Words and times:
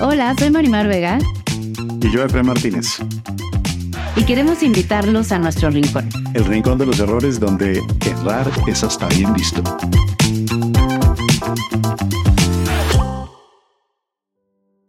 Hola, 0.00 0.32
soy 0.38 0.50
Marimar 0.50 0.86
Vega. 0.86 1.18
Y 2.00 2.10
yo, 2.12 2.22
Efraín 2.22 2.46
Martínez. 2.46 2.98
Y 4.14 4.22
queremos 4.22 4.62
invitarlos 4.62 5.32
a 5.32 5.40
nuestro 5.40 5.70
rincón. 5.70 6.08
El 6.34 6.44
rincón 6.44 6.78
de 6.78 6.86
los 6.86 7.00
errores 7.00 7.40
donde 7.40 7.82
errar 8.06 8.48
es 8.68 8.84
hasta 8.84 9.08
bien 9.08 9.34
visto. 9.34 9.62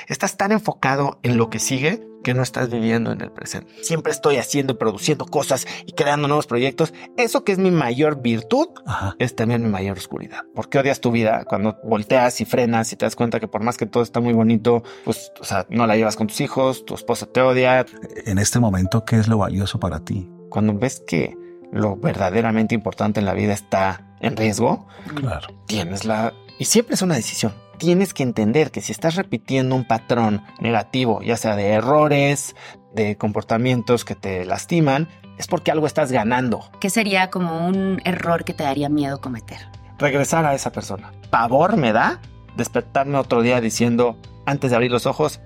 Estás 0.07 0.37
tan 0.37 0.51
enfocado 0.51 1.19
en 1.23 1.37
lo 1.37 1.49
que 1.49 1.57
sigue 1.57 2.08
que 2.23 2.33
no 2.33 2.43
estás 2.43 2.69
viviendo 2.69 3.11
en 3.11 3.21
el 3.21 3.31
presente. 3.31 3.71
Siempre 3.81 4.11
estoy 4.11 4.37
haciendo, 4.37 4.77
produciendo 4.77 5.25
cosas 5.25 5.65
y 5.85 5.93
creando 5.93 6.27
nuevos 6.27 6.47
proyectos. 6.47 6.93
Eso 7.17 7.43
que 7.43 7.51
es 7.53 7.57
mi 7.57 7.71
mayor 7.71 8.21
virtud 8.21 8.67
Ajá. 8.85 9.15
es 9.19 9.35
también 9.35 9.63
mi 9.63 9.69
mayor 9.69 9.97
oscuridad. 9.97 10.43
¿Por 10.53 10.69
qué 10.69 10.79
odias 10.79 10.99
tu 10.99 11.11
vida 11.11 11.45
cuando 11.45 11.77
volteas 11.83 12.41
y 12.41 12.45
frenas 12.45 12.91
y 12.91 12.95
te 12.97 13.05
das 13.05 13.15
cuenta 13.15 13.39
que 13.39 13.47
por 13.47 13.63
más 13.63 13.77
que 13.77 13.85
todo 13.85 14.03
está 14.03 14.19
muy 14.19 14.33
bonito, 14.33 14.83
pues, 15.05 15.31
o 15.39 15.43
sea, 15.43 15.65
no 15.69 15.87
la 15.87 15.95
llevas 15.95 16.15
con 16.15 16.27
tus 16.27 16.41
hijos, 16.41 16.85
tu 16.85 16.95
esposa 16.95 17.25
te 17.25 17.41
odia. 17.41 17.85
En 18.25 18.37
este 18.37 18.59
momento, 18.59 19.05
¿qué 19.05 19.17
es 19.17 19.27
lo 19.27 19.37
valioso 19.37 19.79
para 19.79 19.99
ti? 20.03 20.29
Cuando 20.49 20.73
ves 20.77 21.01
que 21.07 21.35
lo 21.71 21.95
verdaderamente 21.95 22.75
importante 22.75 23.19
en 23.19 23.25
la 23.27 23.33
vida 23.33 23.53
está 23.53 24.05
en 24.19 24.35
riesgo, 24.35 24.87
Claro. 25.15 25.47
tienes 25.67 26.03
la... 26.05 26.33
Y 26.57 26.65
siempre 26.65 26.95
es 26.95 27.01
una 27.01 27.15
decisión. 27.15 27.53
Tienes 27.79 28.13
que 28.13 28.23
entender 28.23 28.71
que 28.71 28.81
si 28.81 28.91
estás 28.91 29.15
repitiendo 29.15 29.73
un 29.73 29.85
patrón 29.85 30.43
negativo, 30.59 31.21
ya 31.21 31.37
sea 31.37 31.55
de 31.55 31.69
errores, 31.69 32.55
de 32.93 33.15
comportamientos 33.15 34.03
que 34.03 34.15
te 34.15 34.43
lastiman, 34.43 35.07
es 35.37 35.47
porque 35.47 35.71
algo 35.71 35.87
estás 35.87 36.11
ganando. 36.11 36.69
¿Qué 36.81 36.89
sería 36.89 37.29
como 37.29 37.65
un 37.65 38.01
error 38.03 38.43
que 38.43 38.53
te 38.53 38.63
daría 38.63 38.89
miedo 38.89 39.21
cometer? 39.21 39.59
Regresar 39.97 40.45
a 40.45 40.53
esa 40.53 40.73
persona. 40.73 41.13
Pavor 41.29 41.77
me 41.77 41.93
da 41.93 42.19
despertarme 42.57 43.17
otro 43.17 43.41
día 43.41 43.61
diciendo, 43.61 44.17
antes 44.45 44.71
de 44.71 44.75
abrir 44.75 44.91
los 44.91 45.05
ojos, 45.05 45.39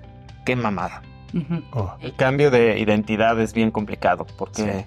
qué 0.44 0.56
mamada. 0.56 1.02
Oh, 1.72 1.94
El 2.00 2.14
cambio 2.16 2.50
de 2.50 2.80
identidad 2.80 3.40
es 3.40 3.54
bien 3.54 3.70
complicado 3.70 4.26
porque 4.36 4.86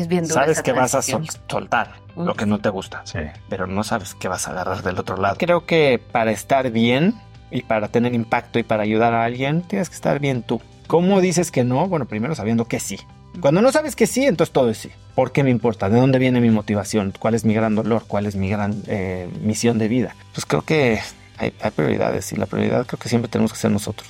Es 0.00 0.08
bien 0.08 0.24
duro. 0.24 0.34
sabes 0.34 0.52
esa 0.52 0.62
que 0.62 0.72
vas 0.72 0.94
a 0.94 1.02
sol- 1.02 1.26
soltar 1.48 1.92
lo 2.16 2.34
que 2.34 2.46
no 2.46 2.58
te 2.58 2.68
gusta. 2.68 3.02
sí. 3.04 3.18
pero 3.48 3.66
no 3.66 3.84
sabes 3.84 4.14
qué 4.14 4.28
vas 4.28 4.48
a 4.48 4.52
agarrar 4.52 4.82
del 4.82 4.98
otro 4.98 5.16
lado. 5.16 5.36
Creo 5.38 5.66
que 5.66 6.00
para 6.12 6.30
estar 6.32 6.70
bien 6.70 7.14
y 7.50 7.62
para 7.62 7.88
tener 7.88 8.14
impacto 8.14 8.58
y 8.58 8.62
para 8.62 8.82
ayudar 8.82 9.12
a 9.14 9.24
alguien, 9.24 9.62
tienes 9.62 9.88
que 9.88 9.94
estar 9.96 10.18
bien 10.20 10.42
tú. 10.42 10.60
¿Cómo 10.86 11.20
dices 11.20 11.50
que 11.50 11.64
no? 11.64 11.86
Bueno, 11.88 12.06
primero 12.06 12.34
sabiendo 12.34 12.64
que 12.66 12.80
sí. 12.80 12.98
Cuando 13.40 13.62
no 13.62 13.70
sabes 13.70 13.94
que 13.94 14.06
sí, 14.08 14.24
entonces 14.26 14.52
todo 14.52 14.70
es 14.70 14.78
sí. 14.78 14.90
¿Por 15.14 15.30
qué 15.32 15.44
me 15.44 15.50
importa? 15.50 15.88
¿De 15.88 16.00
dónde 16.00 16.18
viene 16.18 16.40
mi 16.40 16.50
motivación? 16.50 17.12
¿Cuál 17.18 17.34
es 17.34 17.44
mi 17.44 17.54
gran 17.54 17.74
dolor? 17.76 18.04
¿Cuál 18.08 18.26
es 18.26 18.34
mi 18.36 18.48
gran 18.50 18.82
eh, 18.88 19.28
misión 19.42 19.78
de 19.78 19.86
vida? 19.88 20.16
Pues 20.34 20.46
creo 20.46 20.62
que 20.62 21.00
hay, 21.38 21.52
hay 21.62 21.70
prioridades 21.70 22.32
y 22.32 22.36
la 22.36 22.46
prioridad 22.46 22.86
creo 22.86 22.98
que 22.98 23.08
siempre 23.08 23.28
tenemos 23.30 23.52
que 23.52 23.58
ser 23.58 23.70
nosotros. 23.70 24.08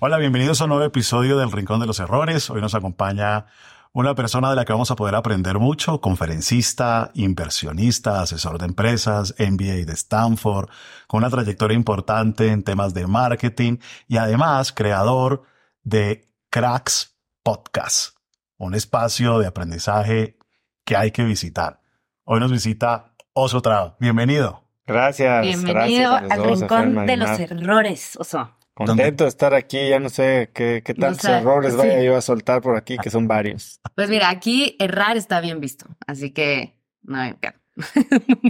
Hola, 0.00 0.16
bienvenidos 0.18 0.60
a 0.60 0.64
un 0.64 0.70
nuevo 0.70 0.84
episodio 0.84 1.38
del 1.38 1.52
Rincón 1.52 1.80
de 1.80 1.86
los 1.86 2.00
Errores. 2.00 2.48
Hoy 2.50 2.60
nos 2.62 2.74
acompaña 2.74 3.46
una 3.92 4.14
persona 4.14 4.50
de 4.50 4.56
la 4.56 4.64
que 4.64 4.72
vamos 4.72 4.90
a 4.90 4.96
poder 4.96 5.14
aprender 5.14 5.58
mucho, 5.58 6.00
conferencista, 6.00 7.10
inversionista, 7.14 8.20
asesor 8.22 8.58
de 8.58 8.66
empresas, 8.66 9.34
MBA 9.38 9.84
de 9.84 9.92
Stanford, 9.92 10.68
con 11.08 11.18
una 11.18 11.30
trayectoria 11.30 11.74
importante 11.74 12.48
en 12.48 12.62
temas 12.62 12.94
de 12.94 13.06
marketing 13.06 13.78
y 14.06 14.16
además 14.18 14.72
creador 14.72 15.42
de 15.82 16.28
Cracks 16.50 17.16
Podcast, 17.42 18.16
un 18.58 18.74
espacio 18.74 19.38
de 19.38 19.46
aprendizaje 19.46 20.38
que 20.84 20.96
hay 20.96 21.10
que 21.10 21.24
visitar. 21.24 21.80
Hoy 22.24 22.38
nos 22.38 22.52
visita 22.52 23.14
Oso 23.32 23.60
Trao. 23.60 23.96
Bienvenido. 23.98 24.62
Gracias. 24.86 25.42
Bienvenido 25.42 26.12
gracias 26.12 26.30
al 26.30 26.44
rincón 26.44 27.06
de 27.06 27.16
los 27.16 27.40
errores, 27.40 28.16
Oso. 28.16 28.50
Contento 28.74 29.24
de 29.24 29.28
estar 29.28 29.54
aquí. 29.54 29.88
Ya 29.88 29.98
no 29.98 30.08
sé 30.08 30.50
qué, 30.54 30.82
qué 30.84 30.94
tantos 30.94 31.24
errores 31.24 31.72
sí. 31.72 31.78
vaya 31.78 32.02
yo 32.02 32.16
a 32.16 32.20
soltar 32.20 32.62
por 32.62 32.76
aquí, 32.76 32.96
que 32.98 33.10
son 33.10 33.28
varios. 33.28 33.80
Pues 33.94 34.08
mira, 34.08 34.30
aquí 34.30 34.76
errar 34.78 35.16
está 35.16 35.40
bien 35.40 35.60
visto, 35.60 35.86
así 36.06 36.30
que 36.30 36.76
no 37.02 37.18
hay. 37.18 37.34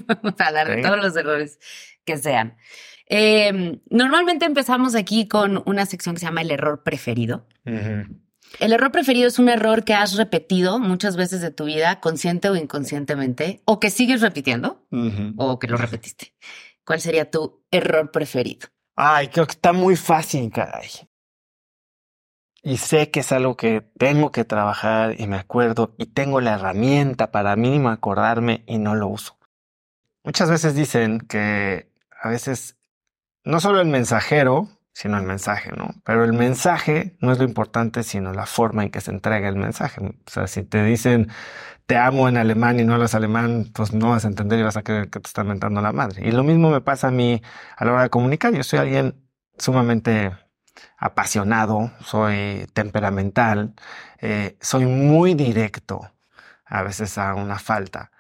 Vamos 0.07 0.35
a 0.39 0.47
hablar 0.47 0.69
de 0.69 0.83
todos 0.83 0.99
los 0.99 1.17
errores 1.17 1.59
que 2.05 2.17
sean. 2.17 2.57
Eh, 3.07 3.81
normalmente 3.91 4.45
empezamos 4.45 4.95
aquí 4.95 5.27
con 5.27 5.63
una 5.67 5.85
sección 5.85 6.15
que 6.15 6.21
se 6.21 6.27
llama 6.27 6.43
el 6.43 6.51
error 6.53 6.83
preferido. 6.85 7.47
El 7.65 8.73
error 8.73 8.93
preferido 8.93 9.29
es 9.29 9.39
un 9.39 9.49
error 9.49 9.85
que 9.85 9.95
has 9.95 10.17
repetido 10.17 10.79
muchas 10.79 11.17
veces 11.17 11.41
de 11.41 11.51
tu 11.51 11.65
vida, 11.65 12.01
consciente 12.01 12.49
o 12.49 12.57
inconscientemente, 12.57 13.63
o 13.65 13.81
que 13.81 13.91
sigues 13.91 14.21
repitiendo, 14.21 14.87
o 15.37 15.59
que 15.59 15.67
lo 15.67 15.77
repetiste. 15.77 16.35
¿Cuál 16.85 17.01
sería 17.01 17.31
tu 17.31 17.65
error 17.71 18.11
preferido? 18.11 18.69
Ay, 18.97 19.29
creo 19.29 19.47
que 19.47 19.53
está 19.53 19.73
muy 19.73 19.97
fácil, 19.97 20.51
caray. 20.51 20.91
Y 22.63 22.77
sé 22.77 23.11
que 23.11 23.21
es 23.21 23.33
algo 23.33 23.57
que 23.57 23.81
tengo 23.81 24.33
que 24.33 24.45
trabajar 24.45 25.19
y 25.19 25.27
me 25.27 25.37
acuerdo 25.37 25.95
y 25.97 26.07
tengo 26.07 26.41
la 26.41 26.55
herramienta 26.55 27.31
para 27.31 27.57
mínimo 27.57 27.89
acordarme 27.89 28.65
y 28.67 28.79
no 28.79 28.95
lo 28.95 29.09
uso. 29.09 29.39
Muchas 30.25 30.51
veces 30.51 30.75
dicen 30.75 31.21
que 31.21 31.91
a 32.21 32.29
veces 32.29 32.77
no 33.45 33.61
solo 33.61 33.81
el 33.81 33.89
mensajero, 33.89 34.69
sino 34.93 35.19
el 35.19 35.25
mensaje, 35.25 35.71
¿no? 35.77 35.91
Pero 36.05 36.25
el 36.25 36.33
mensaje 36.33 37.17
no 37.21 37.33
es 37.33 37.39
lo 37.39 37.45
importante, 37.45 38.03
sino 38.03 38.33
la 38.33 38.47
forma 38.47 38.83
en 38.83 38.91
que 38.91 39.01
se 39.01 39.11
entrega 39.11 39.49
el 39.49 39.57
mensaje. 39.57 40.01
O 40.01 40.31
sea, 40.31 40.47
si 40.47 40.63
te 40.63 40.83
dicen 40.85 41.31
te 41.91 41.97
amo 41.97 42.29
en 42.29 42.37
alemán 42.37 42.79
y 42.79 42.85
no 42.85 42.95
hablas 42.95 43.17
alemán, 43.17 43.73
pues 43.75 43.93
no 43.93 44.11
vas 44.11 44.25
a 44.25 44.29
entender 44.29 44.61
y 44.61 44.63
vas 44.63 44.77
a 44.77 44.83
creer 44.83 45.11
que 45.11 45.19
te 45.19 45.27
están 45.27 45.49
mentando 45.49 45.81
la 45.81 45.91
madre. 45.91 46.25
Y 46.25 46.31
lo 46.31 46.45
mismo 46.45 46.71
me 46.71 46.81
pasa 46.81 47.09
a 47.09 47.11
mí 47.11 47.43
a 47.77 47.85
la 47.85 47.93
hora 47.93 48.03
de 48.05 48.11
comunicar. 48.11 48.55
Yo 48.55 48.63
soy 48.63 48.79
alguien 48.79 49.17
sumamente 49.59 50.31
apasionado, 50.97 51.91
soy 52.01 52.69
temperamental, 52.75 53.75
eh, 54.21 54.57
soy 54.61 54.87
muy 54.87 55.35
directo, 55.35 56.13
a 56.65 56.85
veces 56.85 57.19
a 57.19 57.35
una 57.35 57.59
falta. 57.59 58.13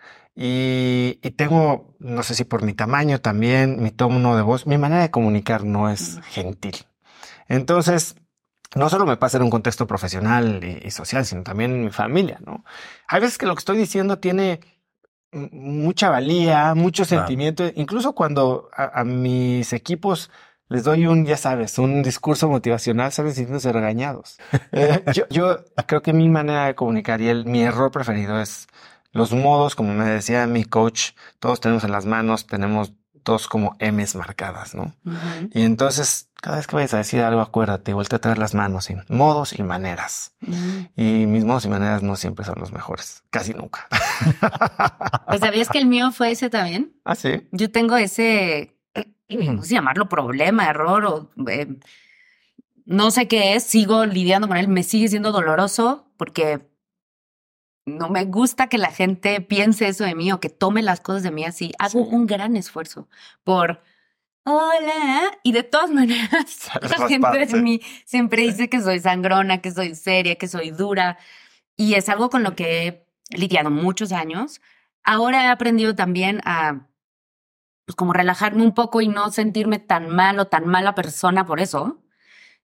Y, 0.42 1.18
y 1.22 1.30
tengo, 1.32 1.94
no 1.98 2.22
sé 2.22 2.34
si 2.34 2.44
por 2.44 2.62
mi 2.62 2.72
tamaño 2.72 3.20
también, 3.20 3.82
mi 3.82 3.90
tono 3.90 4.36
de 4.36 4.42
voz, 4.42 4.66
mi 4.66 4.78
manera 4.78 5.02
de 5.02 5.10
comunicar 5.10 5.64
no 5.64 5.90
es 5.90 6.18
gentil. 6.30 6.76
Entonces, 7.46 8.14
no 8.74 8.88
solo 8.88 9.04
me 9.04 9.18
pasa 9.18 9.36
en 9.36 9.42
un 9.42 9.50
contexto 9.50 9.86
profesional 9.86 10.60
y, 10.64 10.86
y 10.86 10.90
social, 10.92 11.26
sino 11.26 11.42
también 11.42 11.72
en 11.72 11.84
mi 11.84 11.90
familia, 11.90 12.38
¿no? 12.46 12.64
Hay 13.06 13.20
veces 13.20 13.36
que 13.36 13.44
lo 13.44 13.54
que 13.54 13.58
estoy 13.58 13.76
diciendo 13.76 14.18
tiene 14.18 14.60
mucha 15.32 16.08
valía, 16.08 16.74
mucho 16.74 17.04
Claro. 17.04 17.26
sentimiento, 17.26 17.64
incluso 17.74 18.14
cuando 18.14 18.70
a, 18.74 19.00
a 19.00 19.04
mis 19.04 19.72
equipos 19.74 20.30
les 20.68 20.84
doy 20.84 21.06
un, 21.06 21.26
ya 21.26 21.36
sabes, 21.36 21.78
un 21.78 22.02
discurso 22.02 22.48
motivacional, 22.48 23.12
salen 23.12 23.34
sintiéndose 23.34 23.72
regañados. 23.72 24.38
Eh, 24.72 25.02
yo, 25.12 25.24
yo 25.28 25.64
creo 25.86 26.00
que 26.00 26.12
mi 26.12 26.28
manera 26.28 26.66
de 26.66 26.74
comunicar 26.74 27.20
y 27.20 27.28
el, 27.28 27.44
mi 27.44 27.60
error 27.62 27.90
preferido 27.90 28.40
es 28.40 28.68
los 29.12 29.32
modos, 29.32 29.74
como 29.74 29.94
me 29.94 30.04
decía 30.04 30.46
mi 30.46 30.64
coach, 30.64 31.10
todos 31.38 31.60
tenemos 31.60 31.84
en 31.84 31.92
las 31.92 32.06
manos, 32.06 32.46
tenemos 32.46 32.92
dos 33.24 33.48
como 33.48 33.76
M's 33.78 34.14
marcadas, 34.14 34.74
¿no? 34.74 34.94
Y 35.52 35.62
entonces, 35.62 36.30
cada 36.40 36.56
vez 36.56 36.66
que 36.66 36.76
vayas 36.76 36.94
a 36.94 36.98
decir 36.98 37.20
algo, 37.20 37.40
acuérdate, 37.40 37.92
vuelve 37.92 38.16
a 38.16 38.18
traer 38.18 38.38
las 38.38 38.54
manos 38.54 38.88
en 38.90 39.04
modos 39.08 39.58
y 39.58 39.62
maneras. 39.62 40.34
Y 40.96 41.26
mis 41.26 41.44
modos 41.44 41.64
y 41.64 41.68
maneras 41.68 42.02
no 42.02 42.16
siempre 42.16 42.44
son 42.44 42.56
los 42.58 42.72
mejores, 42.72 43.22
casi 43.30 43.52
nunca. 43.54 43.86
Pues 45.26 45.40
sabías 45.40 45.68
que 45.68 45.78
el 45.78 45.86
mío 45.86 46.10
fue 46.12 46.32
ese 46.32 46.50
también. 46.50 46.92
¿Ah, 47.04 47.14
sí? 47.14 47.46
Yo 47.52 47.70
tengo 47.70 47.96
ese, 47.96 48.74
no 49.28 49.62
sé 49.62 49.74
llamarlo 49.74 50.08
problema, 50.08 50.68
error 50.68 51.04
o 51.04 51.30
eh, 51.48 51.68
no 52.84 53.10
sé 53.10 53.28
qué 53.28 53.54
es, 53.54 53.62
sigo 53.62 54.06
lidiando 54.06 54.48
con 54.48 54.56
él, 54.56 54.66
me 54.66 54.82
sigue 54.82 55.08
siendo 55.08 55.30
doloroso 55.30 56.10
porque 56.16 56.69
no 57.90 58.08
me 58.08 58.24
gusta 58.24 58.68
que 58.68 58.78
la 58.78 58.90
gente 58.90 59.40
piense 59.40 59.88
eso 59.88 60.04
de 60.04 60.14
mí 60.14 60.32
o 60.32 60.40
que 60.40 60.48
tome 60.48 60.82
las 60.82 61.00
cosas 61.00 61.22
de 61.22 61.30
mí 61.30 61.44
así. 61.44 61.72
Hago 61.78 62.00
un 62.00 62.26
gran 62.26 62.56
esfuerzo 62.56 63.08
por 63.44 63.82
hola. 64.44 65.38
Y 65.42 65.52
de 65.52 65.62
todas 65.62 65.90
maneras, 65.92 66.70
la 66.82 67.08
gente 67.08 67.46
de 67.46 67.62
mí 67.62 67.80
siempre 68.04 68.42
dice 68.42 68.68
que 68.68 68.80
soy 68.80 69.00
sangrona, 69.00 69.60
que 69.60 69.70
soy 69.70 69.94
seria, 69.94 70.36
que 70.36 70.48
soy 70.48 70.70
dura. 70.70 71.18
Y 71.76 71.94
es 71.94 72.08
algo 72.08 72.30
con 72.30 72.42
lo 72.42 72.54
que 72.54 72.86
he 72.88 73.06
lidiado 73.36 73.70
muchos 73.70 74.12
años. 74.12 74.60
Ahora 75.02 75.44
he 75.44 75.48
aprendido 75.48 75.94
también 75.94 76.40
a 76.44 76.88
pues 77.86 77.96
como 77.96 78.12
relajarme 78.12 78.62
un 78.62 78.74
poco 78.74 79.00
y 79.00 79.08
no 79.08 79.30
sentirme 79.32 79.80
tan 79.80 80.10
mal 80.10 80.38
o 80.38 80.46
tan 80.46 80.66
mala 80.66 80.94
persona 80.94 81.44
por 81.46 81.60
eso. 81.60 82.02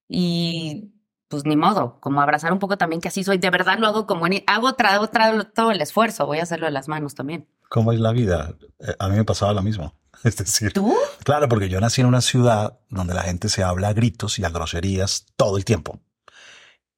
Y 0.08 0.92
pues 1.28 1.44
ni 1.44 1.56
modo, 1.56 1.98
como 2.00 2.20
abrazar 2.20 2.52
un 2.52 2.58
poco 2.58 2.78
también 2.78 3.00
que 3.00 3.08
así 3.08 3.24
soy. 3.24 3.38
De 3.38 3.50
verdad 3.50 3.78
lo 3.78 3.86
hago 3.86 4.06
como 4.06 4.26
hago 4.46 4.68
otra, 4.68 5.00
otra, 5.00 5.44
todo 5.44 5.70
el 5.70 5.80
esfuerzo. 5.80 6.26
Voy 6.26 6.38
a 6.38 6.44
hacerlo 6.44 6.66
de 6.66 6.72
las 6.72 6.88
manos 6.88 7.14
también. 7.14 7.48
¿Cómo 7.68 7.92
es 7.92 8.00
la 8.00 8.12
vida? 8.12 8.54
Eh, 8.78 8.94
a 8.98 9.08
mí 9.08 9.16
me 9.16 9.24
pasaba 9.24 9.52
lo 9.52 9.62
mismo. 9.62 9.94
Es 10.24 10.36
decir, 10.36 10.72
¿tú? 10.72 10.94
Claro, 11.24 11.48
porque 11.48 11.68
yo 11.68 11.78
nací 11.80 12.00
en 12.00 12.06
una 12.06 12.22
ciudad 12.22 12.78
donde 12.88 13.12
la 13.12 13.22
gente 13.22 13.48
se 13.48 13.62
habla 13.62 13.88
a 13.88 13.92
gritos 13.92 14.38
y 14.38 14.44
a 14.44 14.50
groserías 14.50 15.26
todo 15.36 15.58
el 15.58 15.64
tiempo. 15.64 16.00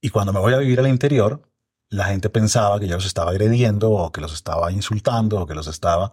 Y 0.00 0.10
cuando 0.10 0.32
me 0.32 0.38
voy 0.38 0.54
a 0.54 0.58
vivir 0.58 0.78
al 0.78 0.86
interior, 0.86 1.42
la 1.88 2.04
gente 2.04 2.30
pensaba 2.30 2.78
que 2.78 2.86
yo 2.86 2.94
los 2.94 3.06
estaba 3.06 3.30
agrediendo 3.30 3.90
o 3.90 4.12
que 4.12 4.20
los 4.20 4.32
estaba 4.32 4.70
insultando 4.70 5.40
o 5.40 5.46
que 5.46 5.54
los 5.54 5.66
estaba... 5.66 6.12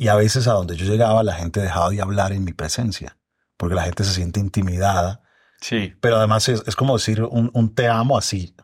Y 0.00 0.06
a 0.06 0.14
veces 0.14 0.46
a 0.46 0.52
donde 0.52 0.76
yo 0.76 0.86
llegaba 0.86 1.24
la 1.24 1.34
gente 1.34 1.60
dejaba 1.60 1.90
de 1.90 2.00
hablar 2.00 2.32
en 2.32 2.44
mi 2.44 2.52
presencia, 2.52 3.18
porque 3.56 3.74
la 3.74 3.82
gente 3.82 4.04
se 4.04 4.14
siente 4.14 4.38
intimidada. 4.38 5.22
Sí. 5.60 5.94
Pero 6.00 6.16
además 6.16 6.48
es, 6.48 6.76
como 6.76 6.96
decir 6.96 7.22
un, 7.22 7.74
te 7.74 7.88
amo 7.88 8.16
así. 8.16 8.54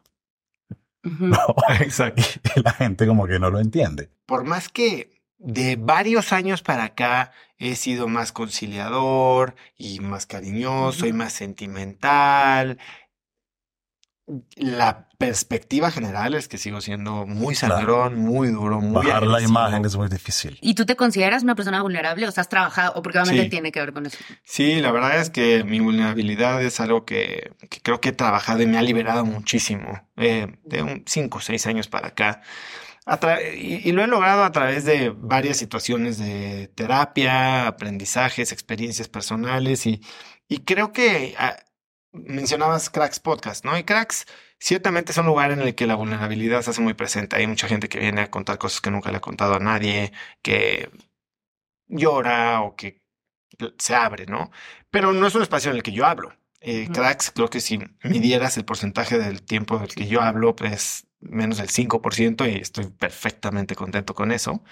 Exacto. 1.81 2.23
Y 2.57 2.61
la 2.63 2.73
gente 2.73 3.07
como 3.07 3.27
que 3.27 3.39
no 3.39 3.51
lo 3.51 3.61
entiende. 3.61 4.11
Por 4.27 4.45
más 4.45 4.69
que 4.69 5.21
de 5.39 5.77
varios 5.77 6.33
años 6.33 6.63
para 6.63 6.85
acá 6.85 7.33
he 7.59 7.77
sido 7.77 8.09
más 8.09 8.33
conciliador 8.33 9.55
y 9.77 10.01
más 10.01 10.27
cariñoso 10.27 11.07
y 11.07 11.13
más 11.13 11.33
sentimental 11.33 12.79
la 14.57 15.09
perspectiva 15.19 15.91
general 15.91 16.35
es 16.35 16.49
que 16.49 16.57
sigo 16.57 16.81
siendo 16.81 17.27
muy 17.27 17.55
sangrón, 17.55 18.17
muy 18.17 18.49
duro, 18.49 18.81
muy 18.81 19.07
Bajar 19.07 19.27
la 19.27 19.43
imagen 19.43 19.85
es 19.85 19.97
muy 19.97 20.09
difícil. 20.09 20.59
¿Y 20.63 20.75
tú 20.75 20.87
te 20.87 20.97
consideras 20.97 21.43
una 21.43 21.55
persona 21.55 21.83
vulnerable 21.83 22.27
o 22.27 22.29
has 22.35 22.49
trabajado 22.49 22.95
o 22.95 23.03
porque 23.03 23.19
obviamente 23.19 23.51
tiene 23.51 23.71
que 23.71 23.81
ver 23.81 23.93
con 23.93 24.07
eso? 24.07 24.19
Sí, 24.43 24.81
la 24.81 24.93
verdad 24.93 25.21
es 25.21 25.29
que 25.29 25.63
mi 25.65 25.81
vulnerabilidad 25.81 26.63
es 26.63 26.81
algo 26.81 27.05
que, 27.05 27.53
creo 27.83 28.01
que 28.01 28.11
he 28.11 28.13
trabajado 28.13 28.63
y 28.63 28.67
me 28.67 28.79
ha 28.79 28.83
liberado 28.83 29.27
muchísimo 29.27 30.09
eh, 30.17 30.59
de 30.65 30.83
un 30.83 31.05
cinco 31.07 31.39
o 31.39 31.41
seis 31.43 31.67
años 31.67 31.89
para 31.89 32.09
acá. 32.09 32.41
Y, 33.55 33.87
y, 33.87 33.93
lo 33.93 34.03
he 34.03 34.07
logrado 34.07 34.45
a 34.45 34.53
través 34.53 34.87
de 34.87 35.11
varias 35.15 35.59
situaciones 35.59 36.17
de 36.17 36.69
terapia, 36.75 37.67
aprendizajes, 37.67 38.51
experiencias 38.51 39.09
personales 39.09 39.85
y, 39.85 40.01
y 40.49 40.61
creo 40.61 40.93
que 40.93 41.35
ah, 41.39 41.57
mencionabas 42.15 42.91
Cracks 42.91 43.21
Podcast, 43.21 43.65
¿no? 43.65 43.77
Y 43.77 43.85
Cracks 43.85 44.27
ciertamente 44.59 45.13
es 45.13 45.19
un 45.19 45.27
lugar 45.27 45.51
en 45.51 45.61
el 45.61 45.75
que 45.75 45.87
la 45.87 45.97
vulnerabilidad 45.97 46.63
se 46.63 46.71
hace 46.71 46.81
muy 46.81 46.95
presente. 46.95 47.37
Hay 47.37 47.47
mucha 47.47 47.69
gente 47.69 47.89
que 47.89 47.99
viene 47.99 48.23
a 48.23 48.31
contar 48.31 48.59
cosas 48.59 48.81
que 48.81 48.91
nunca 48.91 49.11
le 49.11 49.19
ha 49.19 49.21
contado 49.21 49.55
a 49.55 49.61
nadie, 49.61 50.13
que 50.43 50.91
llora 51.87 52.63
o 52.63 52.77
que 52.77 53.03
se 53.79 53.95
abre, 53.95 54.27
¿no? 54.27 54.51
Pero 54.91 55.13
no 55.13 55.27
es 55.27 55.35
un 55.35 55.43
espacio 55.43 55.71
en 55.71 55.77
el 55.77 55.83
que 55.83 55.93
yo 55.93 56.07
hablo. 56.07 56.33
Eh, 56.61 56.89
cracks, 56.91 57.31
creo 57.31 57.51
que 57.51 57.61
si 57.61 57.79
midieras 58.05 58.57
el 58.57 58.65
porcentaje 58.65 59.19
del 59.19 59.43
tiempo 59.43 59.79
del 59.79 59.95
que 59.95 60.07
yo 60.07 60.23
hablo, 60.23 60.57
pues 60.57 61.07
menos 61.21 61.59
del 61.59 61.69
5% 61.69 62.51
y 62.51 62.61
estoy 62.61 62.87
perfectamente 62.87 63.75
contento 63.75 64.15
con 64.15 64.33
eso. 64.33 64.63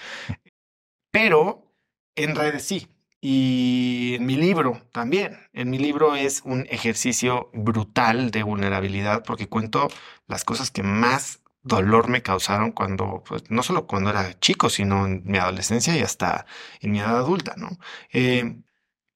Pero 1.10 1.74
en 2.16 2.34
redes 2.34 2.64
sí. 2.64 2.88
Y 3.24 4.16
en 4.16 4.26
mi 4.26 4.34
libro 4.34 4.82
también. 4.90 5.38
En 5.52 5.70
mi 5.70 5.78
libro 5.78 6.16
es 6.16 6.42
un 6.44 6.66
ejercicio 6.68 7.50
brutal 7.54 8.32
de 8.32 8.42
vulnerabilidad 8.42 9.22
porque 9.24 9.48
cuento 9.48 9.86
las 10.26 10.44
cosas 10.44 10.72
que 10.72 10.82
más 10.82 11.40
dolor 11.62 12.08
me 12.08 12.22
causaron 12.22 12.72
cuando, 12.72 13.22
pues, 13.24 13.48
no 13.48 13.62
solo 13.62 13.86
cuando 13.86 14.10
era 14.10 14.38
chico, 14.40 14.68
sino 14.70 15.06
en 15.06 15.22
mi 15.24 15.38
adolescencia 15.38 15.96
y 15.96 16.00
hasta 16.00 16.46
en 16.80 16.90
mi 16.90 16.98
edad 16.98 17.16
adulta, 17.16 17.54
¿no? 17.56 17.78
Eh, 18.12 18.56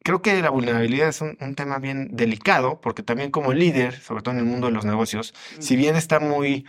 creo 0.04 0.22
que 0.22 0.40
la 0.40 0.50
vulnerabilidad 0.50 1.08
es 1.08 1.20
un, 1.20 1.36
un, 1.40 1.56
tema 1.56 1.80
bien 1.80 2.10
delicado 2.12 2.80
porque 2.80 3.02
también 3.02 3.32
como 3.32 3.52
líder, 3.52 4.00
sobre 4.00 4.22
todo 4.22 4.34
en 4.34 4.40
el 4.40 4.46
mundo 4.46 4.68
de 4.68 4.72
los 4.72 4.84
negocios, 4.84 5.34
si 5.58 5.74
bien 5.74 5.96
está 5.96 6.20
muy 6.20 6.64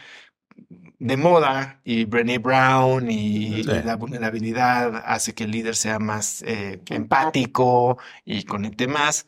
de 0.99 1.17
moda 1.17 1.81
y 1.83 2.05
Brené 2.05 2.39
Brown 2.39 3.09
y, 3.09 3.63
la 3.63 3.95
vulnerabilidad 3.95 5.03
hace 5.05 5.33
que 5.33 5.43
el 5.43 5.51
líder 5.51 5.75
sea 5.75 5.99
más 5.99 6.41
eh, 6.43 6.81
empático 6.89 7.97
y 8.25 8.43
conecte 8.43 8.87
más. 8.87 9.27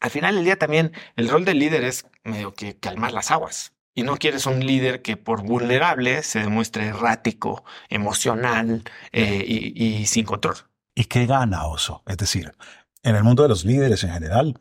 Al 0.00 0.10
final 0.10 0.36
del 0.36 0.44
día 0.44 0.58
también 0.58 0.92
el 1.16 1.28
rol 1.28 1.44
del 1.44 1.58
líder 1.58 1.84
es 1.84 2.06
medio 2.24 2.54
que 2.54 2.76
calmar 2.76 3.12
las 3.12 3.30
aguas. 3.30 3.72
Y 3.92 4.02
no 4.02 4.16
quieres 4.16 4.46
un 4.46 4.64
líder 4.64 5.02
que 5.02 5.16
por 5.16 5.42
vulnerable 5.42 6.22
se 6.22 6.38
demuestre 6.38 6.86
errático, 6.86 7.64
emocional 7.88 8.84
eh, 9.12 9.44
y, 9.46 9.84
y 9.84 10.06
sin 10.06 10.24
control. 10.24 10.56
¿Y 10.94 11.04
qué 11.04 11.26
gana 11.26 11.66
Oso? 11.66 12.02
Es 12.06 12.16
decir, 12.16 12.52
en 13.02 13.16
el 13.16 13.24
mundo 13.24 13.42
de 13.42 13.48
los 13.48 13.64
líderes 13.64 14.04
en 14.04 14.12
general, 14.12 14.56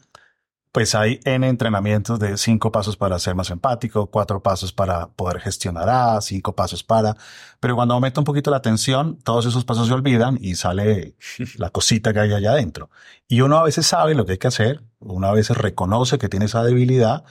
pues 0.72 0.94
hay 0.94 1.20
en 1.26 1.44
entrenamientos 1.44 2.20
de 2.20 2.38
cinco 2.38 2.72
pasos 2.72 2.96
para 2.96 3.18
ser 3.18 3.34
más 3.36 3.50
empático, 3.50 4.08
cuatro 4.12 4.42
pasos 4.44 4.72
para 4.72 5.08
poder 5.10 5.40
gestionar 5.40 5.90
A, 5.90 6.22
cinco 6.22 6.56
pasos 6.56 6.84
para, 6.84 7.16
pero 7.60 7.76
cuando 7.76 7.96
aumenta 7.96 8.22
un 8.22 8.26
poquito 8.26 8.52
la 8.52 8.62
tensión, 8.62 9.18
todos 9.24 9.46
esos 9.48 9.66
pasos 9.66 9.88
se 9.88 9.94
olvidan 9.94 10.38
y 10.40 10.56
sale 10.56 11.16
la 11.58 11.70
cosita 11.72 12.14
que 12.14 12.20
hay 12.20 12.34
allá 12.34 12.52
adentro. 12.52 12.90
Y 13.28 13.42
uno 13.42 13.58
a 13.58 13.64
veces 13.64 13.88
sabe 13.88 14.14
lo 14.14 14.26
que 14.26 14.34
hay 14.34 14.38
que 14.38 14.48
hacer, 14.48 14.84
uno 15.00 15.28
a 15.28 15.34
veces 15.34 15.58
reconoce 15.58 16.20
que 16.20 16.30
tiene 16.30 16.46
esa 16.46 16.64
debilidad, 16.64 17.24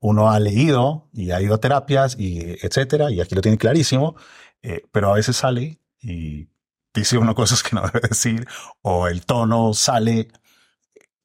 uno 0.00 0.30
ha 0.30 0.38
leído 0.38 1.08
y 1.12 1.32
ha 1.32 1.42
ido 1.42 1.54
a 1.54 1.60
terapias 1.60 2.16
y 2.18 2.56
etcétera, 2.62 3.10
y 3.10 3.20
aquí 3.20 3.34
lo 3.34 3.40
tiene 3.40 3.58
clarísimo, 3.58 4.14
eh, 4.62 4.82
pero 4.92 5.10
a 5.10 5.14
veces 5.14 5.36
sale 5.36 5.80
y 6.00 6.48
dice 6.94 7.18
uno 7.18 7.34
cosas 7.34 7.62
que 7.64 7.74
no 7.74 7.82
debe 7.82 8.08
decir, 8.08 8.46
o 8.82 9.08
el 9.08 9.26
tono 9.26 9.74
sale 9.74 10.28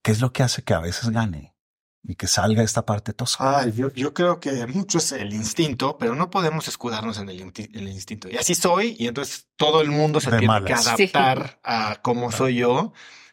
¿Qué 0.04 0.12
es 0.12 0.20
lo 0.20 0.34
que 0.34 0.44
hace 0.44 0.64
que 0.64 0.74
a 0.74 0.80
veces 0.80 1.10
gane 1.12 1.56
y 2.04 2.16
que 2.16 2.28
salga 2.28 2.62
esta 2.62 2.86
parte 2.86 3.14
tosca? 3.14 3.60
Ah, 3.60 3.68
yo, 3.68 3.92
yo, 3.94 4.14
creo 4.14 4.42
que 4.42 4.68
mucho 4.68 4.98
es 4.98 5.14
el 5.14 5.34
instinto, 5.34 5.98
pero 5.98 6.14
no 6.14 6.30
podemos 6.30 6.68
escudarnos 6.68 7.18
en 7.20 7.30
el, 7.30 7.40
instinto. 7.40 8.30
Y 8.30 8.36
así 8.36 8.54
soy, 8.54 8.98
y 9.00 9.08
entonces 9.08 9.48
todo 9.56 9.80
el 9.82 9.90
mundo 9.90 10.20
se 10.20 10.30
tiene 10.38 10.66
que 10.66 10.74
adaptar 10.74 11.62
a 11.64 12.02
cómo 12.02 12.34
soy 12.34 12.56
yo. 12.56 12.92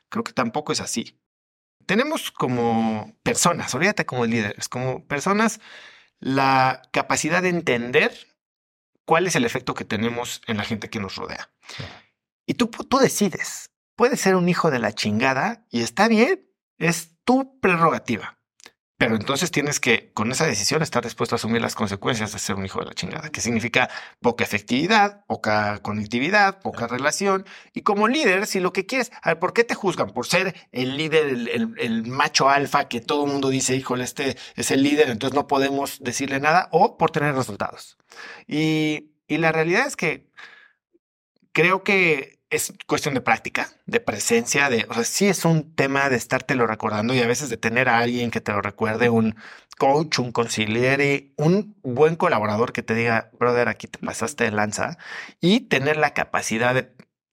Creo 0.08 0.22
que 0.22 0.32
tampoco 0.32 0.72
es 0.72 0.80
así. 0.80 1.20
Tenemos 1.86 2.30
como 2.30 3.18
personas, 3.24 3.74
olvídate 3.74 4.06
como 4.06 4.24
líderes, 4.24 4.68
como 4.68 5.04
personas, 5.06 5.60
la 6.20 6.82
capacidad 6.92 7.42
de 7.42 7.48
entender 7.48 8.12
cuál 9.04 9.26
es 9.26 9.34
el 9.34 9.44
efecto 9.44 9.74
que 9.74 9.84
tenemos 9.84 10.40
en 10.46 10.56
la 10.56 10.62
gente 10.62 10.88
que 10.88 11.00
nos 11.00 11.16
rodea. 11.16 11.50
Y 12.46 12.54
tú, 12.54 12.68
tú 12.68 12.98
decides. 12.98 13.72
Puedes 13.96 14.20
ser 14.20 14.36
un 14.36 14.48
hijo 14.48 14.70
de 14.70 14.78
la 14.78 14.92
chingada 14.92 15.66
y 15.68 15.82
está 15.82 16.06
bien. 16.06 16.49
Es 16.80 17.10
tu 17.24 17.60
prerrogativa. 17.60 18.40
Pero 19.00 19.16
entonces 19.16 19.50
tienes 19.50 19.80
que, 19.80 20.12
con 20.12 20.30
esa 20.30 20.44
decisión, 20.44 20.82
estar 20.82 21.02
dispuesto 21.02 21.34
a 21.34 21.36
asumir 21.36 21.62
las 21.62 21.74
consecuencias 21.74 22.34
de 22.34 22.38
ser 22.38 22.56
un 22.56 22.66
hijo 22.66 22.80
de 22.80 22.84
la 22.84 22.92
chingada, 22.92 23.30
que 23.30 23.40
significa 23.40 23.88
poca 24.20 24.44
efectividad, 24.44 25.24
poca 25.24 25.78
conectividad, 25.78 26.60
poca 26.60 26.86
relación. 26.86 27.46
Y 27.72 27.80
como 27.80 28.08
líder, 28.08 28.46
si 28.46 28.60
lo 28.60 28.74
que 28.74 28.84
quieres, 28.84 29.10
a 29.22 29.30
ver, 29.30 29.38
¿por 29.38 29.54
qué 29.54 29.64
te 29.64 29.74
juzgan? 29.74 30.10
Por 30.10 30.26
ser 30.26 30.54
el 30.70 30.98
líder, 30.98 31.28
el, 31.78 32.06
macho 32.08 32.50
alfa 32.50 32.88
que 32.88 33.00
todo 33.00 33.24
el 33.24 33.32
mundo 33.32 33.48
dice, 33.48 33.74
híjole, 33.74 34.04
este 34.04 34.36
es 34.54 34.70
el 34.70 34.82
líder, 34.82 35.08
entonces 35.08 35.34
no 35.34 35.46
podemos 35.46 36.00
decirle 36.00 36.38
nada, 36.38 36.68
o 36.70 36.98
por 36.98 37.10
tener 37.10 37.34
resultados. 37.34 37.96
Y, 38.46 39.12
y 39.28 39.38
la 39.38 39.50
realidad 39.50 39.86
es 39.86 39.96
que 39.96 40.28
creo 41.52 41.84
que 41.84 42.39
es 42.50 42.72
cuestión 42.86 43.14
de 43.14 43.20
práctica, 43.20 43.68
de 43.86 44.00
presencia, 44.00 44.68
de, 44.68 44.84
o 44.88 44.94
sea, 44.94 45.04
sí 45.04 45.28
es 45.28 45.44
un 45.44 45.74
tema 45.74 46.08
de 46.08 46.16
estártelo 46.16 46.66
recordando 46.66 47.14
y 47.14 47.20
a 47.20 47.26
veces 47.26 47.48
de 47.48 47.56
tener 47.56 47.88
a 47.88 47.98
alguien 47.98 48.30
que 48.30 48.40
te 48.40 48.52
lo 48.52 48.60
recuerde, 48.60 49.08
un 49.08 49.36
coach, 49.78 50.18
un 50.18 50.32
conciliere, 50.32 51.32
un 51.36 51.76
buen 51.82 52.16
colaborador 52.16 52.72
que 52.72 52.82
te 52.82 52.94
diga, 52.94 53.30
brother, 53.38 53.68
aquí 53.68 53.86
te 53.86 53.98
pasaste 53.98 54.44
de 54.44 54.50
lanza 54.50 54.98
y 55.40 55.60
tener 55.60 55.96
la 55.96 56.12
capacidad 56.12 56.74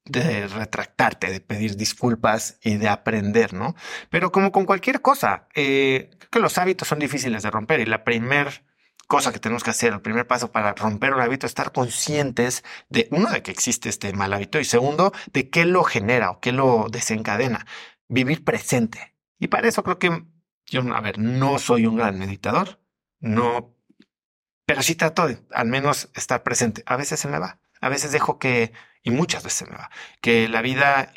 de, 0.05 0.47
retractarte, 0.47 1.29
de 1.31 1.41
pedir 1.41 1.75
disculpas 1.75 2.57
y 2.63 2.77
de 2.77 2.87
aprender, 2.87 3.53
¿no? 3.53 3.75
Pero 4.09 4.31
como 4.31 4.53
con 4.53 4.65
cualquier 4.65 5.01
cosa, 5.01 5.47
eh, 5.55 6.09
creo 6.17 6.29
que 6.29 6.39
los 6.39 6.57
hábitos 6.57 6.87
son 6.87 6.99
difíciles 6.99 7.43
de 7.43 7.51
romper 7.51 7.81
y 7.81 7.85
la 7.85 8.05
primer 8.05 8.63
cosa 9.07 9.31
que 9.31 9.39
tenemos 9.39 9.63
que 9.63 9.71
hacer, 9.71 9.93
el 9.93 10.01
primer 10.01 10.27
paso 10.27 10.51
para 10.51 10.73
romper 10.73 11.13
un 11.13 11.21
hábito 11.21 11.45
es 11.45 11.51
estar 11.51 11.71
conscientes 11.71 12.63
de, 12.89 13.07
uno, 13.11 13.29
de 13.31 13.41
que 13.41 13.51
existe 13.51 13.89
este 13.89 14.13
mal 14.13 14.33
hábito 14.33 14.59
y 14.59 14.65
segundo, 14.65 15.13
de 15.33 15.49
qué 15.49 15.65
lo 15.65 15.83
genera 15.83 16.31
o 16.31 16.39
qué 16.39 16.51
lo 16.51 16.87
desencadena. 16.91 17.65
Vivir 18.09 18.43
presente. 18.43 19.15
Y 19.39 19.47
para 19.47 19.67
eso 19.67 19.83
creo 19.83 19.99
que 19.99 20.23
yo, 20.65 20.81
a 20.93 21.01
ver, 21.01 21.19
no 21.19 21.57
soy 21.59 21.85
un 21.85 21.95
gran 21.95 22.19
meditador, 22.19 22.79
no, 23.19 23.73
pero 24.65 24.81
sí 24.83 24.95
trato 24.95 25.27
de 25.27 25.39
al 25.51 25.67
menos 25.67 26.09
estar 26.13 26.43
presente. 26.43 26.83
A 26.85 26.97
veces 26.97 27.19
se 27.19 27.29
me 27.29 27.39
va. 27.39 27.59
A 27.79 27.89
veces 27.89 28.11
dejo 28.11 28.37
que, 28.39 28.73
y 29.03 29.11
muchas 29.11 29.43
veces 29.43 29.69
me 29.69 29.77
va, 29.77 29.89
que 30.21 30.49
la 30.49 30.61
vida 30.61 31.13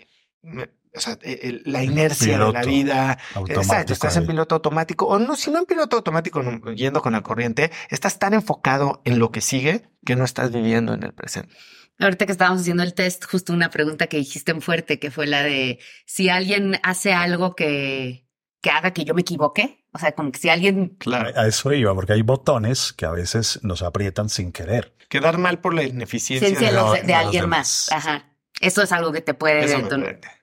o 0.94 1.00
sea, 1.00 1.18
e, 1.22 1.60
la 1.64 1.84
inercia 1.84 2.38
de 2.38 2.52
la 2.52 2.62
vida. 2.62 3.18
Exacto, 3.48 3.92
estás 3.92 4.16
en 4.16 4.26
piloto 4.26 4.56
automático 4.56 5.06
o 5.06 5.18
no, 5.18 5.36
si 5.36 5.50
no 5.50 5.58
en 5.58 5.66
piloto 5.66 5.96
automático, 5.96 6.42
yendo 6.74 7.00
con 7.00 7.12
la 7.12 7.22
corriente, 7.22 7.70
estás 7.88 8.18
tan 8.18 8.34
enfocado 8.34 9.00
en 9.04 9.18
lo 9.18 9.30
que 9.30 9.40
sigue 9.40 9.88
que 10.04 10.16
no 10.16 10.24
estás 10.24 10.52
viviendo 10.52 10.94
en 10.94 11.02
el 11.02 11.12
presente. 11.12 11.54
Ahorita 11.98 12.24
que 12.24 12.32
estábamos 12.32 12.62
haciendo 12.62 12.82
el 12.82 12.94
test, 12.94 13.24
justo 13.24 13.52
una 13.52 13.68
pregunta 13.68 14.06
que 14.06 14.16
dijiste 14.16 14.52
en 14.52 14.62
fuerte, 14.62 14.98
que 14.98 15.10
fue 15.10 15.26
la 15.26 15.42
de 15.42 15.78
si 16.06 16.30
alguien 16.30 16.80
hace 16.82 17.12
algo 17.12 17.54
que, 17.54 18.26
que 18.62 18.70
haga 18.70 18.92
que 18.92 19.04
yo 19.04 19.14
me 19.14 19.20
equivoque. 19.20 19.84
O 19.92 19.98
sea, 19.98 20.12
como 20.12 20.30
que 20.32 20.38
si 20.38 20.48
alguien... 20.48 20.96
Claro. 20.98 21.30
A 21.38 21.46
eso 21.46 21.72
iba, 21.72 21.94
porque 21.94 22.12
hay 22.12 22.22
botones 22.22 22.92
que 22.92 23.04
a 23.04 23.10
veces 23.10 23.58
nos 23.62 23.82
aprietan 23.82 24.28
sin 24.28 24.52
querer. 24.52 24.94
Quedar 25.08 25.36
mal 25.36 25.60
por 25.60 25.74
la 25.74 25.82
ineficiencia 25.82 26.72
de, 27.02 27.14
alguien 27.14 27.48
más. 27.48 27.90
Ajá. 27.92 28.32
Eso 28.60 28.82
es 28.82 28.92
algo 28.92 29.12
que 29.12 29.20
te 29.20 29.34
puede... 29.34 29.66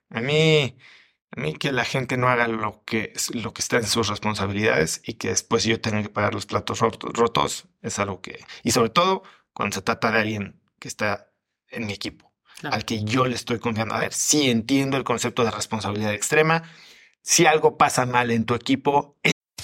A 0.10 0.22
mí, 0.22 0.78
a 1.32 1.42
mí 1.42 1.54
que 1.56 1.72
la 1.72 1.86
gente 1.86 2.18
no 2.18 2.30
haga 2.30 2.48
lo 2.48 2.84
que, 2.86 3.14
lo 3.34 3.54
que 3.54 3.62
está 3.62 3.78
en 3.78 3.86
sus 3.86 4.08
responsabilidades 4.08 5.02
y 5.06 5.14
que 5.16 5.30
después 5.30 5.64
yo 5.64 5.82
tenga 5.82 6.02
que 6.02 6.10
pagar 6.10 6.34
los 6.34 6.46
platos 6.46 6.80
rotos, 6.80 7.68
es 7.82 8.00
algo 8.00 8.22
que... 8.22 8.44
Y 8.64 8.72
sobre 8.72 8.90
todo 8.90 9.24
cuando 9.54 9.76
se 9.76 9.82
trata 9.82 10.12
de 10.12 10.20
alguien 10.20 10.62
que 10.80 10.88
está 10.88 11.32
en 11.70 11.88
mi 11.88 11.94
equipo, 11.94 12.32
al 12.64 12.86
que 12.86 13.04
yo 13.04 13.26
le 13.26 13.36
estoy 13.36 13.60
confiando. 13.60 13.96
A 13.96 14.00
ver, 14.00 14.14
sí 14.14 14.50
entiendo 14.50 14.98
el 14.98 15.04
concepto 15.04 15.44
de 15.44 15.52
responsabilidad 15.52 16.14
extrema. 16.14 16.64
Si 17.22 17.46
algo 17.46 17.78
pasa 17.78 18.06
mal 18.06 18.32
en 18.32 18.46
tu 18.46 18.56
equipo, 18.56 19.18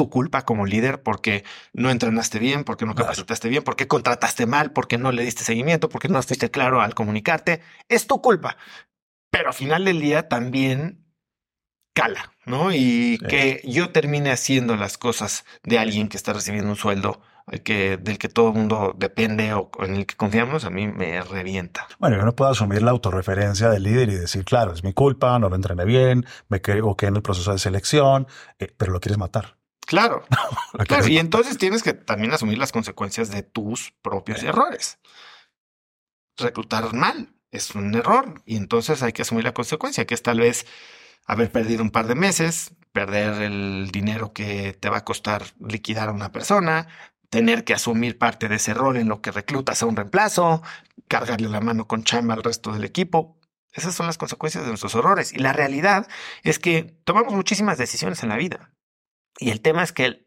Tu 0.00 0.08
culpa 0.08 0.46
como 0.46 0.64
líder 0.64 1.02
porque 1.02 1.44
no 1.74 1.90
entrenaste 1.90 2.38
bien, 2.38 2.64
porque 2.64 2.86
no 2.86 2.94
capacitaste 2.94 3.50
bien, 3.50 3.62
porque 3.62 3.86
contrataste 3.86 4.46
mal, 4.46 4.72
porque 4.72 4.96
no 4.96 5.12
le 5.12 5.22
diste 5.22 5.44
seguimiento, 5.44 5.90
porque 5.90 6.08
no 6.08 6.18
estuviste 6.18 6.50
claro 6.50 6.80
al 6.80 6.94
comunicarte. 6.94 7.60
Es 7.90 8.06
tu 8.06 8.22
culpa. 8.22 8.56
Pero 9.30 9.48
al 9.48 9.54
final 9.54 9.84
del 9.84 10.00
día 10.00 10.26
también 10.26 11.04
cala, 11.92 12.32
¿no? 12.46 12.72
Y 12.72 13.18
que 13.28 13.60
yo 13.64 13.90
termine 13.90 14.30
haciendo 14.30 14.74
las 14.76 14.96
cosas 14.96 15.44
de 15.64 15.78
alguien 15.78 16.08
que 16.08 16.16
está 16.16 16.32
recibiendo 16.32 16.70
un 16.70 16.76
sueldo 16.76 17.20
eh, 17.50 17.60
que, 17.60 17.98
del 17.98 18.16
que 18.16 18.30
todo 18.30 18.48
el 18.48 18.54
mundo 18.54 18.94
depende 18.96 19.52
o 19.52 19.70
en 19.80 19.96
el 19.96 20.06
que 20.06 20.16
confiamos, 20.16 20.64
a 20.64 20.70
mí 20.70 20.86
me 20.88 21.20
revienta. 21.20 21.88
Bueno, 21.98 22.16
yo 22.16 22.24
no 22.24 22.34
puedo 22.34 22.52
asumir 22.52 22.80
la 22.80 22.92
autorreferencia 22.92 23.68
del 23.68 23.82
líder 23.82 24.08
y 24.08 24.14
decir, 24.14 24.46
claro, 24.46 24.72
es 24.72 24.82
mi 24.82 24.94
culpa, 24.94 25.38
no 25.38 25.50
lo 25.50 25.56
entrené 25.56 25.84
bien, 25.84 26.24
me 26.48 26.56
equivoqué 26.56 27.04
en 27.04 27.16
el 27.16 27.22
proceso 27.22 27.52
de 27.52 27.58
selección, 27.58 28.26
eh, 28.58 28.72
pero 28.78 28.92
lo 28.92 29.00
quieres 29.00 29.18
matar. 29.18 29.59
Claro. 30.86 31.08
Y 31.08 31.18
entonces 31.18 31.58
tienes 31.58 31.82
que 31.82 31.92
también 31.92 32.32
asumir 32.32 32.58
las 32.58 32.72
consecuencias 32.72 33.30
de 33.30 33.42
tus 33.42 33.92
propios 34.02 34.42
errores. 34.42 34.98
Reclutar 36.36 36.94
mal 36.94 37.34
es 37.50 37.74
un 37.74 37.94
error 37.94 38.40
y 38.46 38.56
entonces 38.56 39.02
hay 39.02 39.12
que 39.12 39.22
asumir 39.22 39.44
la 39.44 39.54
consecuencia, 39.54 40.06
que 40.06 40.14
es 40.14 40.22
tal 40.22 40.40
vez 40.40 40.66
haber 41.26 41.50
perdido 41.50 41.82
un 41.82 41.90
par 41.90 42.06
de 42.06 42.14
meses, 42.14 42.72
perder 42.92 43.42
el 43.42 43.90
dinero 43.92 44.32
que 44.32 44.72
te 44.72 44.88
va 44.88 44.98
a 44.98 45.04
costar 45.04 45.44
liquidar 45.58 46.08
a 46.08 46.12
una 46.12 46.32
persona, 46.32 46.88
tener 47.28 47.64
que 47.64 47.74
asumir 47.74 48.18
parte 48.18 48.48
de 48.48 48.56
ese 48.56 48.72
error 48.72 48.96
en 48.96 49.08
lo 49.08 49.20
que 49.20 49.30
reclutas 49.30 49.82
a 49.82 49.86
un 49.86 49.96
reemplazo, 49.96 50.62
cargarle 51.08 51.48
la 51.48 51.60
mano 51.60 51.86
con 51.86 52.04
chamba 52.04 52.34
al 52.34 52.42
resto 52.42 52.72
del 52.72 52.84
equipo. 52.84 53.38
Esas 53.72 53.94
son 53.94 54.06
las 54.06 54.18
consecuencias 54.18 54.64
de 54.64 54.70
nuestros 54.70 54.94
errores. 54.96 55.32
Y 55.32 55.38
la 55.38 55.52
realidad 55.52 56.08
es 56.42 56.58
que 56.58 56.96
tomamos 57.04 57.34
muchísimas 57.34 57.78
decisiones 57.78 58.22
en 58.22 58.30
la 58.30 58.36
vida. 58.36 58.72
Y 59.38 59.50
el 59.50 59.60
tema 59.60 59.82
es 59.82 59.92
que 59.92 60.24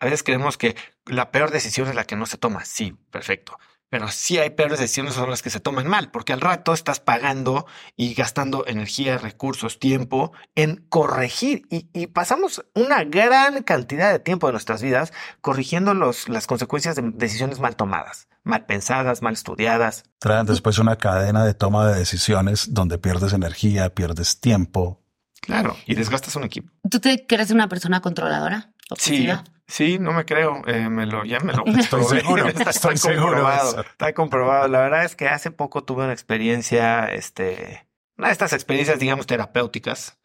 a 0.00 0.04
veces 0.06 0.22
creemos 0.22 0.58
que 0.58 0.76
la 1.06 1.30
peor 1.30 1.50
decisión 1.50 1.88
es 1.88 1.94
la 1.94 2.04
que 2.04 2.16
no 2.16 2.26
se 2.26 2.38
toma. 2.38 2.64
Sí, 2.64 2.96
perfecto. 3.10 3.58
Pero 3.94 4.08
sí 4.08 4.38
hay 4.38 4.50
peores 4.50 4.80
decisiones 4.80 5.14
son 5.14 5.30
las 5.30 5.40
que 5.40 5.50
se 5.50 5.60
toman 5.60 5.86
mal, 5.86 6.10
porque 6.10 6.32
al 6.32 6.40
rato 6.40 6.72
estás 6.72 6.98
pagando 6.98 7.64
y 7.94 8.14
gastando 8.14 8.66
energía, 8.66 9.18
recursos, 9.18 9.78
tiempo 9.78 10.32
en 10.56 10.84
corregir. 10.88 11.62
Y, 11.70 12.08
pasamos 12.08 12.64
una 12.74 13.04
gran 13.04 13.62
cantidad 13.62 14.10
de 14.10 14.18
tiempo 14.18 14.48
de 14.48 14.54
nuestras 14.54 14.82
vidas 14.82 15.12
corrigiendo 15.40 15.94
las 15.94 16.46
consecuencias 16.48 16.96
de 16.96 17.02
decisiones 17.14 17.60
mal 17.60 17.76
tomadas, 17.76 18.26
mal 18.42 18.66
pensadas, 18.66 19.22
mal 19.22 19.34
estudiadas. 19.34 20.02
Traen 20.18 20.46
después 20.46 20.78
una 20.78 20.96
cadena 20.96 21.44
de 21.44 21.54
toma 21.54 21.86
de 21.86 21.98
decisiones 22.00 22.74
donde 22.74 22.98
pierdes 22.98 23.32
energía, 23.32 23.94
pierdes 23.94 24.40
tiempo, 24.40 25.03
Claro, 25.44 25.76
y 25.86 25.94
desgastas 25.94 26.34
un 26.36 26.44
equipo. 26.44 26.72
¿Tú 26.90 27.00
te 27.00 27.26
crees 27.26 27.50
una 27.50 27.68
persona 27.68 28.00
controladora? 28.00 28.72
Sí, 28.96 29.28
sí, 29.66 29.98
no 29.98 30.12
me 30.12 30.24
creo. 30.24 30.62
Eh, 30.66 30.88
me 30.88 31.06
lo, 31.06 31.24
ya 31.24 31.40
me 31.40 31.52
lo 31.52 31.64
estoy 31.78 32.04
seguro. 32.04 32.46
está, 32.48 32.70
estoy 32.70 32.96
comprobado. 32.96 33.80
Está 33.80 34.12
comprobado. 34.14 34.68
La 34.68 34.80
verdad 34.80 35.04
es 35.04 35.16
que 35.16 35.28
hace 35.28 35.50
poco 35.50 35.84
tuve 35.84 36.04
una 36.04 36.12
experiencia, 36.12 37.06
este, 37.12 37.86
una 38.16 38.28
de 38.28 38.32
estas 38.32 38.52
experiencias, 38.52 38.98
digamos, 38.98 39.26
terapéuticas. 39.26 40.18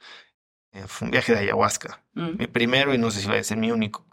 Eh, 0.72 0.84
fue 0.88 1.06
un 1.08 1.12
viaje 1.12 1.34
de 1.34 1.40
ayahuasca. 1.40 2.04
Mm. 2.14 2.38
Mi 2.38 2.48
primero 2.48 2.94
y 2.94 2.98
no 2.98 3.12
sé 3.12 3.22
si 3.22 3.28
va 3.28 3.36
a 3.36 3.44
ser 3.44 3.58
mi 3.58 3.72
único. 3.72 4.06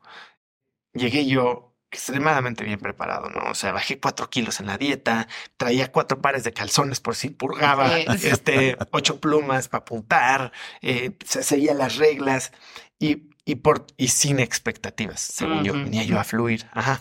Llegué 0.92 1.26
yo 1.26 1.75
extremadamente 1.97 2.62
bien 2.62 2.79
preparado, 2.79 3.31
¿no? 3.31 3.50
O 3.50 3.55
sea, 3.55 3.73
bajé 3.73 3.99
cuatro 3.99 4.29
kilos 4.29 4.61
en 4.61 4.67
la 4.67 4.76
dieta, 4.76 5.29
traía 5.57 5.91
cuatro 5.91 6.21
pares 6.21 6.45
de 6.45 6.53
calzones 6.53 7.00
por 7.00 7.15
si 7.15 7.31
purgaba, 7.31 7.99
este, 8.23 8.76
ocho 8.91 9.19
plumas 9.19 9.69
para 9.69 9.81
apuntar, 9.81 10.53
eh, 10.83 11.12
se 11.25 11.43
seguía 11.43 11.73
las 11.73 11.97
reglas 11.97 12.53
y, 12.99 13.31
y, 13.47 13.57
por, 13.57 13.87
y 13.97 14.09
sin 14.09 14.41
expectativas, 14.41 15.21
según 15.21 15.65
yo, 15.65 15.73
venía 15.73 16.05
yo 16.05 16.21
a 16.21 16.25
fluir. 16.25 16.67
Ajá. 16.73 17.00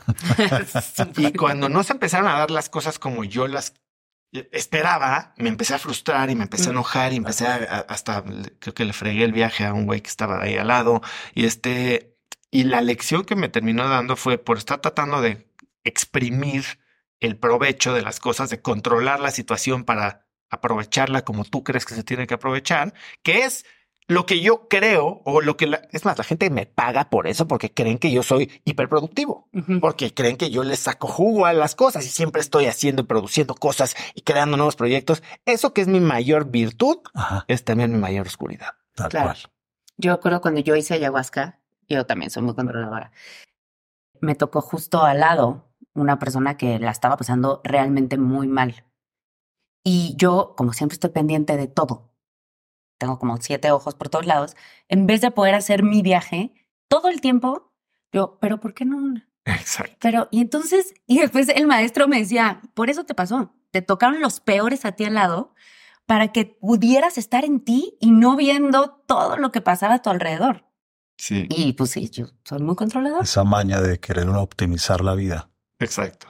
y 1.17 1.33
cuando 1.33 1.67
no 1.67 1.83
se 1.83 1.91
empezaron 1.91 2.29
a 2.29 2.39
dar 2.39 2.51
las 2.51 2.69
cosas 2.69 2.97
como 2.97 3.25
yo 3.25 3.47
las 3.47 3.73
esperaba, 4.51 5.33
me 5.37 5.49
empecé 5.49 5.75
a 5.75 5.79
frustrar 5.79 6.29
y 6.29 6.35
me 6.35 6.43
empecé 6.43 6.65
a 6.65 6.67
mm. 6.67 6.75
enojar 6.75 7.13
y 7.13 7.17
empecé 7.17 7.47
a, 7.47 7.85
hasta, 7.87 8.23
creo 8.59 8.73
que 8.73 8.85
le 8.85 8.93
fregué 8.93 9.25
el 9.25 9.33
viaje 9.33 9.65
a 9.65 9.73
un 9.73 9.85
güey 9.85 10.01
que 10.01 10.09
estaba 10.09 10.41
ahí 10.41 10.55
al 10.55 10.67
lado 10.67 11.01
y 11.33 11.45
este, 11.45 12.14
y 12.55 12.63
la 12.63 12.79
lección 12.79 13.25
que 13.25 13.35
me 13.35 13.49
terminó 13.49 13.89
dando 13.89 14.15
fue 14.15 14.37
por 14.37 14.57
estar 14.57 14.79
tratando 14.79 15.19
de 15.19 15.45
exprimir 15.83 16.63
el 17.19 17.37
provecho 17.37 17.93
de 17.93 18.01
las 18.01 18.21
cosas, 18.21 18.49
de 18.49 18.61
controlar 18.61 19.19
la 19.19 19.31
situación 19.31 19.83
para 19.83 20.25
aprovecharla 20.49 21.25
como 21.25 21.43
tú 21.43 21.65
crees 21.65 21.85
que 21.85 21.95
se 21.95 22.03
tiene 22.05 22.27
que 22.27 22.35
aprovechar, 22.35 22.93
que 23.23 23.39
es 23.39 23.65
lo 24.07 24.25
que 24.25 24.39
yo 24.39 24.69
creo 24.69 25.21
o 25.25 25.41
lo 25.41 25.57
que 25.57 25.69
es 25.91 26.05
más, 26.05 26.17
la 26.17 26.23
gente 26.23 26.49
me 26.49 26.65
paga 26.65 27.09
por 27.09 27.27
eso 27.27 27.45
porque 27.45 27.73
creen 27.73 27.97
que 27.97 28.09
yo 28.09 28.23
soy 28.23 28.49
hiperproductivo, 28.63 29.49
porque 29.81 30.13
creen 30.13 30.37
que 30.37 30.49
yo 30.49 30.63
les 30.63 30.79
saco 30.79 31.09
jugo 31.09 31.47
a 31.47 31.51
las 31.51 31.75
cosas 31.75 32.05
y 32.05 32.09
siempre 32.09 32.39
estoy 32.39 32.67
haciendo 32.67 33.01
y 33.01 33.05
produciendo 33.05 33.53
cosas 33.55 33.97
y 34.13 34.21
creando 34.21 34.55
nuevos 34.55 34.77
proyectos. 34.77 35.23
Eso 35.45 35.73
que 35.73 35.81
es 35.81 35.89
mi 35.89 35.99
mayor 35.99 36.49
virtud 36.51 36.99
es 37.49 37.65
también 37.65 37.91
mi 37.91 37.97
mayor 37.97 38.27
oscuridad. 38.27 38.75
Tal 38.93 39.11
cual. 39.11 39.37
Yo 39.97 40.15
recuerdo 40.15 40.39
cuando 40.39 40.61
yo 40.61 40.77
hice 40.77 40.93
ayahuasca, 40.93 41.59
yo 41.89 42.05
también 42.05 42.31
soy 42.31 42.43
muy 42.43 42.55
controladora. 42.55 43.11
Me 44.21 44.35
tocó 44.35 44.61
justo 44.61 45.03
al 45.03 45.19
lado 45.19 45.69
una 45.93 46.19
persona 46.19 46.57
que 46.57 46.79
la 46.79 46.91
estaba 46.91 47.17
pasando 47.17 47.61
realmente 47.63 48.17
muy 48.17 48.47
mal. 48.47 48.85
Y 49.83 50.15
yo, 50.17 50.55
como 50.57 50.73
siempre 50.73 50.95
estoy 50.95 51.11
pendiente 51.11 51.57
de 51.57 51.67
todo, 51.67 52.11
tengo 52.97 53.19
como 53.19 53.37
siete 53.37 53.71
ojos 53.71 53.95
por 53.95 54.09
todos 54.09 54.25
lados, 54.25 54.55
en 54.87 55.05
vez 55.05 55.21
de 55.21 55.31
poder 55.31 55.55
hacer 55.55 55.83
mi 55.83 56.01
viaje 56.01 56.53
todo 56.87 57.09
el 57.09 57.21
tiempo, 57.21 57.71
yo, 58.11 58.37
pero 58.39 58.59
¿por 58.59 58.73
qué 58.73 58.85
no? 58.85 59.21
Exacto. 59.45 59.95
Pero, 59.99 60.27
y 60.31 60.41
entonces, 60.41 60.93
y 61.05 61.19
después 61.19 61.49
el 61.49 61.67
maestro 61.67 62.07
me 62.07 62.19
decía, 62.19 62.61
por 62.73 62.89
eso 62.89 63.05
te 63.05 63.13
pasó, 63.13 63.53
te 63.71 63.81
tocaron 63.81 64.21
los 64.21 64.39
peores 64.39 64.85
a 64.85 64.93
ti 64.93 65.05
al 65.05 65.15
lado 65.15 65.53
para 66.05 66.31
que 66.31 66.45
pudieras 66.45 67.17
estar 67.17 67.45
en 67.45 67.63
ti 67.63 67.97
y 67.99 68.11
no 68.11 68.35
viendo 68.35 69.03
todo 69.07 69.37
lo 69.37 69.51
que 69.51 69.61
pasaba 69.61 69.95
a 69.95 70.01
tu 70.01 70.09
alrededor. 70.09 70.64
Sí. 71.17 71.47
Y 71.49 71.73
pues 71.73 71.91
sí, 71.91 72.09
yo 72.09 72.27
soy 72.43 72.61
muy 72.61 72.75
controlador. 72.75 73.23
Esa 73.23 73.43
maña 73.43 73.81
de 73.81 73.99
querer 73.99 74.27
optimizar 74.29 75.01
la 75.01 75.15
vida. 75.15 75.49
Exacto. 75.79 76.27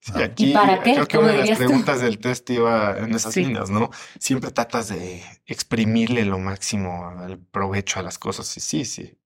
Sí, 0.00 0.12
Ah. 0.16 0.24
aquí 0.24 0.50
¿Y 0.50 0.52
para 0.52 0.82
qué? 0.82 0.92
creo 0.94 1.06
que 1.06 1.16
¿Cómo 1.16 1.28
una 1.28 1.38
de 1.38 1.46
las 1.46 1.58
tú? 1.58 1.64
preguntas 1.64 2.00
del 2.02 2.18
test 2.18 2.50
iba 2.50 2.98
en 2.98 3.14
esas 3.14 3.32
Sí. 3.32 3.44
líneas, 3.44 3.70
¿no? 3.70 3.90
Siempre 4.18 4.50
tratas 4.50 4.88
de 4.88 5.22
exprimirle 5.46 6.24
lo 6.26 6.38
máximo 6.38 7.08
al 7.08 7.38
provecho 7.38 8.00
a 8.00 8.02
las 8.02 8.18
cosas. 8.18 8.54
Y 8.56 8.60
sí, 8.60 8.84
sí. 8.84 9.18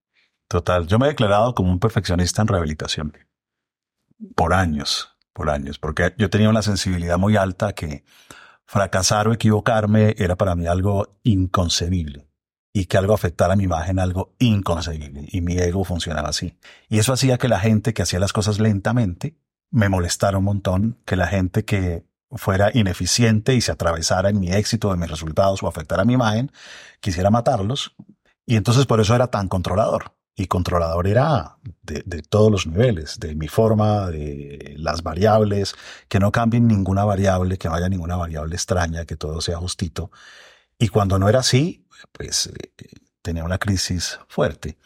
Total. 0.47 0.87
Yo 0.87 0.97
me 0.97 1.05
he 1.07 1.09
declarado 1.09 1.53
como 1.53 1.71
un 1.71 1.79
perfeccionista 1.79 2.41
en 2.41 2.47
rehabilitación. 2.47 3.17
Por 4.35 4.53
años, 4.53 5.09
por 5.33 5.49
años. 5.49 5.79
Porque 5.79 6.13
yo 6.17 6.29
tenía 6.29 6.49
una 6.49 6.61
sensibilidad 6.61 7.17
muy 7.17 7.35
alta 7.35 7.73
que 7.73 8.03
fracasar 8.65 9.27
o 9.27 9.33
equivocarme 9.33 10.15
era 10.17 10.35
para 10.37 10.55
mí 10.55 10.65
algo 10.67 11.19
inconcebible. 11.23 12.28
Y 12.71 12.85
que 12.85 12.97
algo 12.97 13.13
afectara 13.13 13.55
mi 13.55 13.63
imagen, 13.63 13.99
algo 13.99 14.33
inconcebible. 14.39 15.25
Y 15.31 15.41
mi 15.41 15.57
ego 15.57 15.83
funcionaba 15.83 16.29
así. 16.29 16.55
Y 16.87 16.99
eso 16.99 17.13
hacía 17.13 17.37
que 17.37 17.47
la 17.47 17.59
gente 17.59 17.93
que 17.93 18.03
hacía 18.03 18.19
las 18.19 18.33
cosas 18.33 18.59
lentamente 18.59 19.35
me 19.71 19.89
molestara 19.89 20.37
un 20.37 20.43
montón. 20.43 20.97
Que 21.05 21.15
la 21.15 21.27
gente 21.27 21.65
que 21.65 22.05
fuera 22.31 22.69
ineficiente 22.73 23.55
y 23.55 23.61
se 23.61 23.71
atravesara 23.71 24.29
en 24.29 24.39
mi 24.39 24.51
éxito, 24.51 24.93
en 24.93 24.99
mis 24.99 25.09
resultados 25.09 25.63
o 25.63 25.67
afectara 25.67 26.05
mi 26.05 26.13
imagen, 26.13 26.51
quisiera 26.99 27.31
matarlos. 27.31 27.95
Y 28.45 28.55
entonces 28.55 28.85
por 28.85 28.99
eso 28.99 29.15
era 29.15 29.27
tan 29.27 29.47
controlador. 29.47 30.13
Y 30.35 30.47
controlador 30.47 31.05
era 31.07 31.57
de, 31.81 32.01
de, 32.05 32.21
todos 32.21 32.49
los 32.49 32.65
niveles, 32.65 33.19
de 33.19 33.35
mi 33.35 33.49
forma, 33.49 34.09
de 34.09 34.73
las 34.77 35.03
variables, 35.03 35.75
que 36.07 36.19
no 36.19 36.31
cambien 36.31 36.65
ninguna 36.65 37.03
variable, 37.03 37.57
que 37.57 37.67
no 37.67 37.75
haya 37.75 37.89
ninguna 37.89 38.15
variable 38.15 38.55
extraña, 38.55 39.03
que 39.03 39.17
todo 39.17 39.41
sea 39.41 39.57
justito. 39.57 40.11
Y 40.77 40.87
cuando 40.87 41.19
no 41.19 41.27
era 41.27 41.39
así, 41.39 41.85
pues 42.11 42.47
eh, 42.47 42.71
tenía 43.21 43.43
una 43.43 43.57
crisis 43.57 44.19
fuerte. 44.27 44.77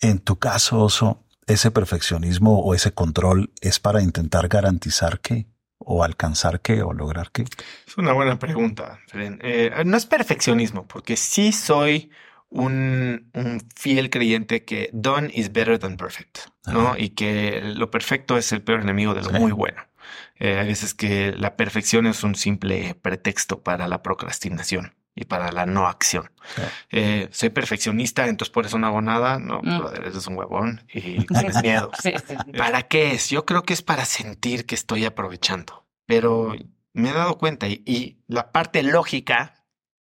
En 0.00 0.18
tu 0.18 0.38
caso, 0.38 0.80
Oso, 0.80 1.24
ese 1.46 1.70
perfeccionismo 1.70 2.60
o 2.60 2.74
ese 2.74 2.92
control 2.92 3.52
es 3.60 3.80
para 3.80 4.02
intentar 4.02 4.48
garantizar 4.48 5.20
qué, 5.20 5.46
o 5.78 6.04
alcanzar 6.04 6.60
qué, 6.60 6.82
o 6.82 6.92
lograr 6.92 7.30
qué. 7.30 7.44
Es 7.86 7.96
una 7.96 8.12
buena 8.12 8.38
pregunta, 8.38 9.00
Fren. 9.06 9.38
Eh, 9.42 9.70
no 9.84 9.96
es 9.96 10.06
perfeccionismo, 10.06 10.86
porque 10.86 11.16
sí 11.16 11.52
soy 11.52 12.10
un, 12.48 13.30
un, 13.34 13.62
fiel 13.74 14.10
creyente 14.10 14.64
que 14.64 14.90
done 14.92 15.30
is 15.34 15.52
better 15.52 15.78
than 15.78 15.96
perfect, 15.96 16.38
¿no? 16.66 16.88
Ajá. 16.88 16.98
Y 16.98 17.10
que 17.10 17.60
lo 17.62 17.90
perfecto 17.90 18.38
es 18.38 18.52
el 18.52 18.62
peor 18.62 18.80
enemigo 18.80 19.14
de 19.14 19.22
lo 19.22 19.30
sí. 19.30 19.38
muy 19.38 19.52
bueno. 19.52 19.82
Eh, 20.36 20.58
hay 20.58 20.68
veces 20.68 20.94
que 20.94 21.32
la 21.32 21.56
perfección 21.56 22.06
es 22.06 22.22
un 22.24 22.34
simple 22.34 22.94
pretexto 22.94 23.62
para 23.62 23.88
la 23.88 24.02
procrastinación 24.02 24.94
y 25.14 25.24
para 25.24 25.52
la 25.52 25.66
no 25.66 25.86
acción. 25.86 26.30
Sí. 26.56 26.62
Eh, 26.90 27.28
soy 27.30 27.50
perfeccionista, 27.50 28.26
entonces 28.26 28.52
por 28.52 28.66
eso 28.66 28.78
no 28.78 28.86
hago 28.86 29.00
nada. 29.00 29.38
No, 29.38 29.60
mm. 29.62 29.78
brother, 29.78 30.04
eres 30.06 30.26
un 30.26 30.36
huevón 30.36 30.82
y 30.92 31.24
tienes 31.26 31.62
miedo. 31.62 31.90
sí, 32.02 32.12
sí, 32.26 32.34
¿Para 32.56 32.82
qué 32.82 33.12
es? 33.12 33.30
Yo 33.30 33.44
creo 33.44 33.62
que 33.62 33.74
es 33.74 33.82
para 33.82 34.04
sentir 34.04 34.66
que 34.66 34.74
estoy 34.74 35.04
aprovechando. 35.04 35.86
Pero 36.06 36.54
me 36.92 37.10
he 37.10 37.12
dado 37.12 37.38
cuenta 37.38 37.68
y, 37.68 37.82
y 37.86 38.18
la 38.26 38.52
parte 38.52 38.82
lógica 38.82 39.64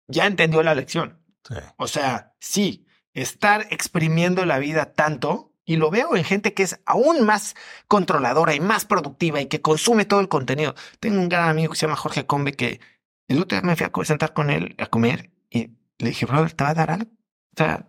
ya 0.08 0.26
entendió 0.26 0.62
la 0.62 0.74
lección. 0.74 1.20
Sí. 1.46 1.54
O 1.76 1.86
sea, 1.86 2.34
sí, 2.40 2.86
estar 3.12 3.66
exprimiendo 3.70 4.44
la 4.44 4.58
vida 4.58 4.92
tanto, 4.92 5.54
y 5.64 5.76
lo 5.76 5.90
veo 5.90 6.14
en 6.16 6.24
gente 6.24 6.52
que 6.52 6.62
es 6.62 6.80
aún 6.84 7.24
más 7.24 7.54
controladora 7.88 8.54
y 8.54 8.60
más 8.60 8.84
productiva 8.84 9.40
y 9.40 9.46
que 9.46 9.62
consume 9.62 10.04
todo 10.04 10.20
el 10.20 10.28
contenido. 10.28 10.74
Tengo 11.00 11.20
un 11.20 11.28
gran 11.28 11.48
amigo 11.48 11.72
que 11.72 11.78
se 11.78 11.86
llama 11.86 11.96
Jorge 11.96 12.26
Combe 12.26 12.52
que 12.52 12.80
el 13.28 13.40
otro 13.40 13.58
día 13.58 13.66
me 13.66 13.76
fui 13.76 13.86
a 13.86 14.04
sentar 14.04 14.32
con 14.32 14.50
él 14.50 14.74
a 14.78 14.86
comer 14.86 15.30
y 15.50 15.70
le 15.98 16.08
dije, 16.08 16.26
brother, 16.26 16.52
¿te 16.52 16.64
va 16.64 16.70
a 16.70 16.74
dar 16.74 16.90
algo? 16.90 17.10
O 17.10 17.56
sea, 17.56 17.88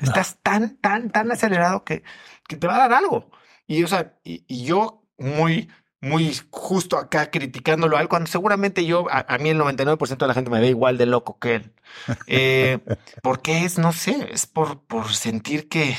no. 0.00 0.08
estás 0.08 0.38
tan, 0.42 0.76
tan, 0.78 1.10
tan 1.10 1.30
acelerado 1.30 1.84
que, 1.84 2.02
que 2.48 2.56
te 2.56 2.66
va 2.66 2.76
a 2.76 2.88
dar 2.88 2.94
algo. 2.94 3.30
Y, 3.66 3.84
o 3.84 3.88
sea, 3.88 4.18
y, 4.24 4.44
y 4.48 4.64
yo 4.64 5.04
muy 5.18 5.68
muy 6.02 6.36
justo 6.50 6.98
acá 6.98 7.30
criticándolo 7.30 7.96
a 7.96 8.02
él, 8.02 8.08
cuando 8.08 8.26
seguramente 8.28 8.84
yo, 8.84 9.06
a, 9.08 9.24
a 9.28 9.38
mí 9.38 9.50
el 9.50 9.58
99% 9.58 10.18
de 10.18 10.26
la 10.26 10.34
gente 10.34 10.50
me 10.50 10.60
ve 10.60 10.66
igual 10.66 10.98
de 10.98 11.06
loco 11.06 11.38
que 11.38 11.54
él. 11.54 11.72
Eh, 12.26 12.80
porque 13.22 13.64
es, 13.64 13.78
no 13.78 13.92
sé, 13.92 14.28
es 14.32 14.46
por, 14.46 14.82
por 14.82 15.14
sentir 15.14 15.68
que 15.68 15.96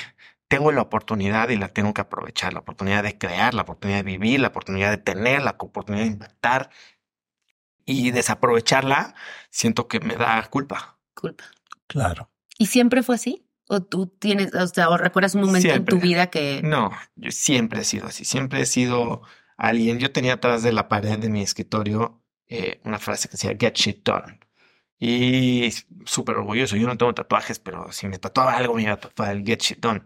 tengo 0.49 0.73
la 0.73 0.81
oportunidad 0.81 1.49
y 1.49 1.55
la 1.55 1.69
tengo 1.69 1.93
que 1.93 2.01
aprovechar, 2.01 2.53
la 2.53 2.59
oportunidad 2.59 3.01
de 3.01 3.17
crear, 3.17 3.53
la 3.53 3.61
oportunidad 3.61 3.99
de 3.99 4.03
vivir, 4.03 4.41
la 4.41 4.49
oportunidad 4.49 4.91
de 4.91 4.97
tener, 4.97 5.41
la 5.41 5.55
oportunidad 5.57 6.03
de 6.03 6.11
impactar 6.11 6.69
y 7.85 8.11
desaprovecharla, 8.11 9.15
siento 9.49 9.87
que 9.87 9.99
me 9.99 10.15
da 10.15 10.43
culpa. 10.49 10.97
Culpa. 11.13 11.43
Claro. 11.87 12.29
¿Y 12.57 12.67
siempre 12.67 13.03
fue 13.03 13.15
así? 13.15 13.45
¿O 13.67 13.81
tú 13.81 14.07
tienes, 14.07 14.53
o 14.53 14.67
sea, 14.67 14.89
o 14.89 14.97
recuerdas 14.97 15.35
un 15.35 15.41
momento 15.41 15.69
siempre. 15.69 15.95
en 15.95 15.99
tu 15.99 16.05
vida 16.05 16.27
que... 16.27 16.61
No, 16.63 16.91
yo 17.15 17.31
siempre 17.31 17.81
he 17.81 17.83
sido 17.85 18.07
así, 18.07 18.25
siempre 18.25 18.61
he 18.61 18.65
sido 18.65 19.21
alguien. 19.57 19.99
Yo 19.99 20.11
tenía 20.11 20.33
atrás 20.33 20.63
de 20.63 20.73
la 20.73 20.89
pared 20.89 21.17
de 21.17 21.29
mi 21.29 21.41
escritorio 21.41 22.21
eh, 22.47 22.81
una 22.83 22.99
frase 22.99 23.27
que 23.27 23.33
decía 23.33 23.55
Get 23.57 23.75
shit 23.75 24.03
done. 24.03 24.39
Y 24.99 25.73
súper 26.05 26.37
orgulloso. 26.37 26.75
Yo 26.77 26.87
no 26.87 26.97
tengo 26.97 27.13
tatuajes, 27.13 27.59
pero 27.59 27.91
si 27.91 28.07
me 28.07 28.19
tatuaba 28.19 28.55
algo, 28.55 28.75
me 28.75 28.83
iba 28.83 28.93
a 28.93 28.99
tatuar 28.99 29.31
el 29.31 29.43
Get 29.45 29.61
shit 29.61 29.79
done. 29.79 30.03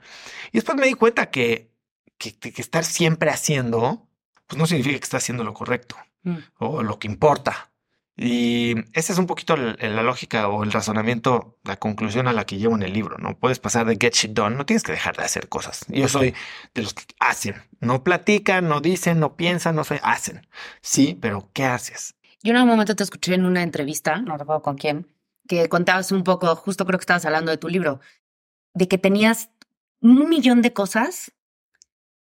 Y 0.52 0.58
después 0.58 0.78
me 0.78 0.88
di 0.88 0.94
cuenta 0.94 1.30
que, 1.30 1.72
que, 2.18 2.38
que 2.38 2.62
estar 2.62 2.84
siempre 2.84 3.30
haciendo, 3.30 4.08
pues 4.48 4.58
no 4.58 4.66
significa 4.66 4.98
que 4.98 5.04
estás 5.04 5.24
haciendo 5.24 5.44
lo 5.44 5.54
correcto 5.54 5.98
mm. 6.28 6.38
o 6.60 6.84
lo 6.84 7.00
que 7.00 7.08
importa. 7.08 7.72
Y 8.20 8.74
esa 8.94 9.14
es 9.14 9.20
un 9.20 9.28
poquito 9.28 9.56
la, 9.56 9.76
la, 9.80 10.02
lógica 10.02 10.48
o 10.48 10.64
el 10.64 10.72
razonamiento, 10.72 11.60
la 11.64 11.78
conclusión 11.78 12.28
a 12.28 12.34
la 12.34 12.46
que 12.46 12.58
llevo 12.58 12.76
en 12.76 12.82
el 12.82 12.92
libro. 12.92 13.20
No 13.20 13.38
puedes 13.38 13.60
pasar 13.60 13.86
de 13.86 13.96
get 14.02 14.16
shit 14.16 14.32
done, 14.32 14.56
no 14.56 14.66
tienes 14.66 14.82
que 14.82 14.92
dejar 14.92 15.16
de 15.16 15.24
hacer 15.24 15.48
cosas. 15.50 15.86
Yo 15.88 16.08
soy 16.08 16.34
de 16.74 16.82
los 16.82 16.96
que 16.96 17.04
hacen, 17.20 17.56
no 17.80 18.04
platican, 18.04 18.68
no 18.68 18.82
dicen, 18.82 19.20
no 19.20 19.36
piensan, 19.36 19.76
no 19.76 19.84
soy, 19.84 20.00
hacen. 20.02 20.48
Sí, 20.82 21.16
pero 21.22 21.52
¿qué 21.54 21.66
haces? 21.66 22.16
Yo 22.42 22.54
en 22.54 22.62
un 22.62 22.68
momento 22.68 22.96
te 22.96 23.04
escuché 23.04 23.36
en 23.36 23.46
una 23.46 23.62
entrevista, 23.62 24.18
no 24.18 24.36
recuerdo 24.36 24.64
con 24.64 24.78
quién, 24.78 25.08
que 25.48 25.70
contabas 25.70 26.12
un 26.12 26.24
poco, 26.24 26.56
justo 26.56 26.88
creo 26.88 26.98
que 26.98 27.04
estabas 27.04 27.26
hablando 27.26 27.52
de 27.52 27.58
tu 27.58 27.68
libro, 27.70 28.00
de 28.74 28.88
que 28.88 28.98
tenías 28.98 29.52
un 30.02 30.28
millón 30.28 30.64
de 30.64 30.74
cosas, 30.74 31.34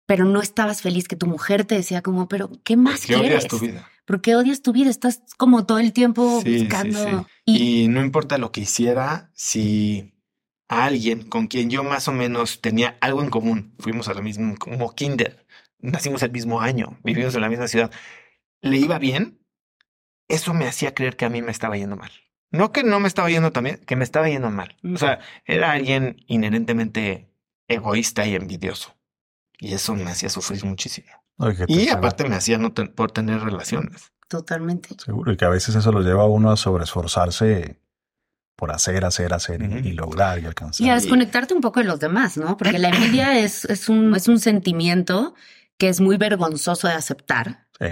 pero 0.07 0.25
no 0.25 0.41
estabas 0.43 0.83
feliz, 0.83 1.07
que 1.07 1.17
tu 1.17 1.27
mujer 1.27 1.65
te 1.65 1.77
decía 1.77 2.03
como, 2.03 2.27
pero 2.27 2.51
¿qué 2.65 2.77
más 2.77 3.07
¿Qué 3.07 3.15
quieres? 3.15 3.47
tu 3.47 3.61
vida? 3.61 3.89
¿Por 4.05 4.21
qué 4.21 4.37
odias 4.37 4.63
tu 4.63 4.73
vida? 4.73 4.91
Estás 4.91 5.23
como 5.37 5.65
todo 5.67 5.79
el 5.79 5.93
tiempo 5.93 6.41
Sí, 6.43 6.61
buscando. 6.61 6.99
sí. 6.99 7.27
Y, 7.47 7.83
Y 7.85 7.89
no 7.89 8.03
importa 8.03 8.39
lo 8.39 8.53
que 8.53 8.61
hiciera, 8.63 9.31
si 9.35 10.13
a 10.69 10.85
alguien 10.85 11.23
con 11.29 11.47
quien 11.47 11.71
yo 11.71 11.85
más 11.85 12.09
o 12.09 12.13
menos 12.13 12.61
tenía 12.61 12.97
algo 13.01 13.23
en 13.23 13.31
común, 13.31 13.75
fuimos 13.79 14.09
a 14.09 14.15
la 14.15 14.23
misma, 14.23 14.57
como 14.57 14.95
kinder, 14.95 15.47
nacimos 15.79 16.23
el 16.23 16.33
mismo 16.33 16.61
año, 16.61 16.99
vivimos 17.05 17.35
en 17.35 17.41
la 17.43 17.49
misma 17.49 17.69
ciudad, 17.69 17.91
le 18.61 18.79
iba 18.79 18.99
bien, 18.99 19.41
eso 20.29 20.55
me 20.55 20.67
hacía 20.67 20.95
creer 20.95 21.17
que 21.17 21.27
a 21.27 21.31
mí 21.31 21.43
me 21.43 21.51
estaba 21.51 21.77
yendo 21.77 21.97
mal. 21.97 22.11
No 22.51 22.73
que 22.73 22.83
no 22.85 23.01
me 23.01 23.09
estaba 23.09 23.29
yendo 23.31 23.53
también, 23.53 23.79
que 23.85 23.97
me 23.97 24.05
estaba 24.05 24.29
yendo 24.29 24.51
mal. 24.51 24.77
O 24.85 24.97
sea, 24.97 25.19
era 25.45 25.73
alguien 25.73 26.17
inherentemente 26.29 27.29
egoísta 27.69 28.27
y 28.27 28.35
envidioso. 28.37 28.97
Y 29.59 29.75
eso 29.75 29.95
me 29.95 30.11
hacía 30.11 30.29
sufrir 30.31 30.65
muchísimo. 30.65 31.09
Y 31.69 31.89
aparte 31.89 32.29
me 32.29 32.37
hacía 32.37 32.59
no 32.59 32.73
ten- 32.73 32.89
por 32.95 33.11
tener 33.13 33.41
relaciones. 33.41 34.13
totalmente. 34.29 34.89
Seguro, 35.05 35.33
y 35.33 35.37
que 35.37 35.45
a 35.45 35.49
veces 35.51 35.75
eso 35.75 35.93
lo 35.93 36.01
lleva 36.01 36.23
a 36.23 36.27
uno 36.27 36.51
a 36.51 36.57
sobreesforzarse 36.57 37.79
por 38.57 38.71
hacer, 38.73 39.05
hacer, 39.05 39.35
hacer 39.35 39.63
y- 39.63 39.93
lograr 39.93 40.39
y 40.41 40.47
alcanzar. 40.47 40.87
Y 40.87 40.91
a 40.91 40.95
desconectarte 40.95 41.55
un 41.55 41.61
poco 41.61 41.81
de 41.81 41.87
los 41.87 42.01
demás, 42.01 42.37
¿no? 42.37 42.57
Porque 42.57 42.79
la 42.79 42.89
envidia 42.89 43.39
es, 43.45 43.65
es, 43.67 43.89
un, 43.89 44.15
es 44.15 44.29
un 44.29 44.39
sentimiento 44.41 45.35
que 45.77 45.89
es 45.89 46.01
muy 46.01 46.17
vergonzoso 46.17 46.87
de 46.89 46.95
aceptar. 46.95 47.67
Sí. 47.81 47.87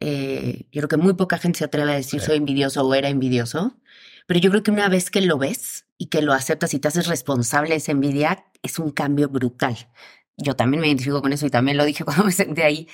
Eh, 0.00 0.66
yo 0.70 0.80
creo 0.82 0.88
que 0.88 0.96
muy 0.96 1.14
poca 1.14 1.38
gente 1.38 1.58
se 1.58 1.64
atreve 1.64 1.92
a 1.92 1.96
decir 1.96 2.20
Sí. 2.20 2.26
soy 2.26 2.36
envidioso 2.36 2.82
o 2.86 2.94
era 2.94 3.08
envidioso. 3.08 3.76
Pero 4.26 4.40
yo 4.40 4.50
creo 4.50 4.62
que 4.62 4.70
una 4.70 4.88
vez 4.88 5.10
que 5.10 5.20
lo 5.22 5.38
ves 5.38 5.86
y 5.96 6.06
que 6.06 6.22
lo 6.22 6.32
aceptas 6.32 6.74
y 6.74 6.78
te 6.78 6.86
haces 6.88 7.06
responsable 7.08 7.70
de 7.70 7.76
esa 7.76 7.92
envidia, 7.92 8.44
es 8.62 8.78
un 8.78 8.90
cambio 8.90 9.28
brutal. 9.28 9.76
Yo 10.38 10.54
también 10.56 10.80
me 10.80 10.86
identifico 10.86 11.20
con 11.20 11.32
eso 11.32 11.46
y 11.46 11.50
también 11.50 11.76
lo 11.76 11.84
dije 11.84 12.04
cuando 12.06 12.24
me 12.24 12.32
senté 12.32 12.64
ahí. 12.64 12.88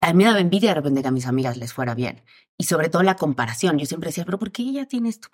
A 0.00 0.12
mí 0.12 0.18
me 0.18 0.24
daba 0.24 0.40
envidia 0.40 0.70
de 0.70 0.76
repente 0.76 1.02
que 1.02 1.08
a 1.08 1.10
mis 1.10 1.26
amigas 1.26 1.56
les 1.56 1.72
fuera 1.72 1.94
bien. 1.94 2.22
Y 2.56 2.64
sobre 2.64 2.88
todo 2.88 3.02
la 3.02 3.16
comparación. 3.16 3.78
Yo 3.78 3.86
siempre 3.86 4.08
decía, 4.08 4.24
pero 4.24 4.38
¿por 4.38 4.52
qué 4.52 4.62
ella 4.62 4.86
tiene 4.86 5.08
esto? 5.08 5.28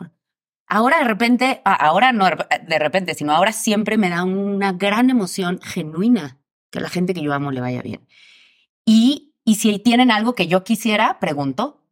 Ahora 0.66 0.98
de 0.98 1.04
repente, 1.04 1.60
ahora 1.64 2.12
no 2.12 2.24
de 2.24 2.78
repente, 2.78 3.14
sino 3.14 3.32
ahora 3.32 3.52
siempre 3.52 3.98
me 3.98 4.08
da 4.08 4.24
una 4.24 4.72
gran 4.72 5.10
emoción 5.10 5.60
genuina 5.62 6.40
que 6.70 6.78
a 6.78 6.82
la 6.82 6.88
gente 6.88 7.12
que 7.12 7.22
yo 7.22 7.34
amo 7.34 7.50
le 7.50 7.60
vaya 7.60 7.82
bien. 7.82 8.08
Y, 8.86 9.34
y 9.44 9.56
si 9.56 9.78
tienen 9.78 10.10
algo 10.10 10.34
que 10.34 10.46
yo 10.46 10.64
quisiera, 10.64 11.20
pregunto. 11.20 11.83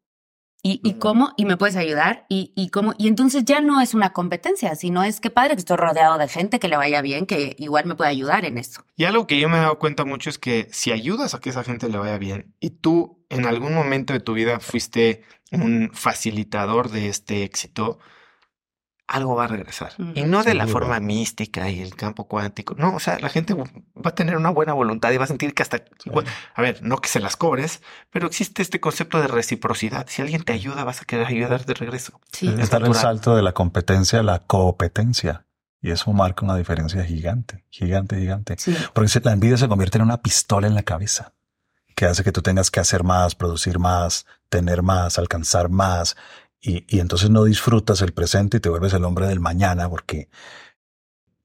¿Y, 0.64 0.80
y 0.84 0.94
cómo? 0.94 1.32
¿Y 1.36 1.44
me 1.44 1.56
puedes 1.56 1.74
ayudar? 1.74 2.24
¿Y, 2.28 2.52
¿Y 2.54 2.68
cómo? 2.68 2.94
Y 2.96 3.08
entonces 3.08 3.44
ya 3.44 3.60
no 3.60 3.80
es 3.80 3.94
una 3.94 4.12
competencia, 4.12 4.76
sino 4.76 5.02
es 5.02 5.20
que 5.20 5.28
padre 5.28 5.54
que 5.54 5.60
estoy 5.60 5.76
rodeado 5.76 6.18
de 6.18 6.28
gente 6.28 6.60
que 6.60 6.68
le 6.68 6.76
vaya 6.76 7.02
bien, 7.02 7.26
que 7.26 7.56
igual 7.58 7.86
me 7.86 7.96
puede 7.96 8.10
ayudar 8.10 8.44
en 8.44 8.58
esto. 8.58 8.84
Y 8.94 9.04
algo 9.04 9.26
que 9.26 9.40
yo 9.40 9.48
me 9.48 9.56
he 9.56 9.60
dado 9.60 9.80
cuenta 9.80 10.04
mucho 10.04 10.30
es 10.30 10.38
que 10.38 10.68
si 10.70 10.92
ayudas 10.92 11.34
a 11.34 11.40
que 11.40 11.50
esa 11.50 11.64
gente 11.64 11.88
le 11.88 11.98
vaya 11.98 12.16
bien 12.16 12.54
y 12.60 12.70
tú 12.70 13.24
en 13.28 13.46
algún 13.46 13.74
momento 13.74 14.12
de 14.12 14.20
tu 14.20 14.34
vida 14.34 14.60
fuiste 14.60 15.22
un 15.50 15.90
facilitador 15.92 16.90
de 16.90 17.08
este 17.08 17.42
éxito, 17.42 17.98
algo 19.06 19.34
va 19.34 19.44
a 19.44 19.48
regresar. 19.48 19.92
Y 20.14 20.22
no 20.22 20.42
de 20.42 20.54
la 20.54 20.66
forma 20.66 20.98
mística 21.00 21.68
y 21.68 21.80
el 21.80 21.94
campo 21.94 22.24
cuántico. 22.24 22.74
No, 22.78 22.94
o 22.94 23.00
sea, 23.00 23.18
la 23.18 23.28
gente 23.28 23.54
va 23.54 23.66
a 24.04 24.14
tener 24.14 24.36
una 24.36 24.50
buena 24.50 24.72
voluntad 24.72 25.10
y 25.12 25.18
va 25.18 25.24
a 25.24 25.26
sentir 25.26 25.54
que 25.54 25.62
hasta, 25.62 25.82
a 26.54 26.62
ver, 26.62 26.82
no 26.82 26.98
que 26.98 27.08
se 27.08 27.20
las 27.20 27.36
cobres, 27.36 27.82
pero 28.10 28.26
existe 28.26 28.62
este 28.62 28.80
concepto 28.80 29.20
de 29.20 29.28
reciprocidad. 29.28 30.06
Si 30.08 30.22
alguien 30.22 30.44
te 30.44 30.52
ayuda, 30.52 30.84
vas 30.84 31.02
a 31.02 31.04
querer 31.04 31.26
ayudar 31.26 31.66
de 31.66 31.74
regreso. 31.74 32.20
Sí. 32.32 32.54
Está 32.58 32.78
el 32.78 32.94
salto 32.94 33.36
de 33.36 33.42
la 33.42 33.52
competencia 33.52 34.20
a 34.20 34.22
la 34.22 34.38
competencia. 34.40 35.46
Y 35.80 35.90
eso 35.90 36.12
marca 36.12 36.44
una 36.44 36.56
diferencia 36.56 37.04
gigante, 37.04 37.64
gigante, 37.68 38.16
gigante. 38.16 38.56
Porque 38.94 39.20
la 39.24 39.32
envidia 39.32 39.56
se 39.56 39.68
convierte 39.68 39.98
en 39.98 40.04
una 40.04 40.22
pistola 40.22 40.68
en 40.68 40.76
la 40.76 40.84
cabeza 40.84 41.32
que 41.94 42.06
hace 42.06 42.24
que 42.24 42.32
tú 42.32 42.42
tengas 42.42 42.70
que 42.70 42.80
hacer 42.80 43.04
más, 43.04 43.34
producir 43.34 43.78
más, 43.78 44.26
tener 44.48 44.82
más, 44.82 45.18
alcanzar 45.18 45.68
más, 45.68 46.16
y, 46.62 47.00
entonces 47.00 47.28
no 47.28 47.42
disfrutas 47.42 48.00
el 48.02 48.12
presente 48.12 48.58
y 48.58 48.60
te 48.60 48.68
vuelves 48.68 48.94
el 48.94 49.04
hombre 49.04 49.26
del 49.26 49.40
mañana 49.40 49.90
porque 49.90 50.30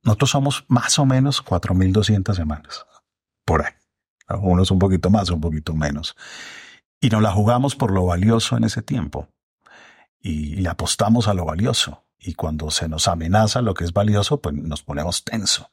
nosotros 0.04 0.30
somos 0.30 0.66
más 0.68 1.00
o 1.00 1.06
menos 1.06 1.44
4.200 1.44 2.36
semanas 2.36 2.86
por 3.44 3.66
ahí. 3.66 3.74
Unos 4.42 4.70
un 4.72 4.78
poquito 4.78 5.10
más, 5.10 5.30
un 5.30 5.42
poquito 5.42 5.74
menos. 5.74 6.16
Y 7.02 7.10
nos 7.10 7.22
la 7.22 7.32
jugamos 7.32 7.76
por 7.76 7.92
lo 7.92 8.06
valioso 8.06 8.58
en 8.58 8.66
ese 8.66 8.82
tiempo. 8.82 9.30
Y 10.20 10.58
le 10.58 10.70
apostamos 10.70 11.28
a 11.28 11.34
lo 11.34 11.46
valioso. 11.46 12.04
Y 12.20 12.34
cuando 12.34 12.70
se 12.72 12.88
nos 12.88 13.08
amenaza 13.08 13.62
lo 13.62 13.74
que 13.74 13.86
es 13.86 13.94
valioso, 13.94 14.42
pues 14.42 14.54
nos 14.56 14.84
ponemos 14.84 15.24
tenso. 15.24 15.72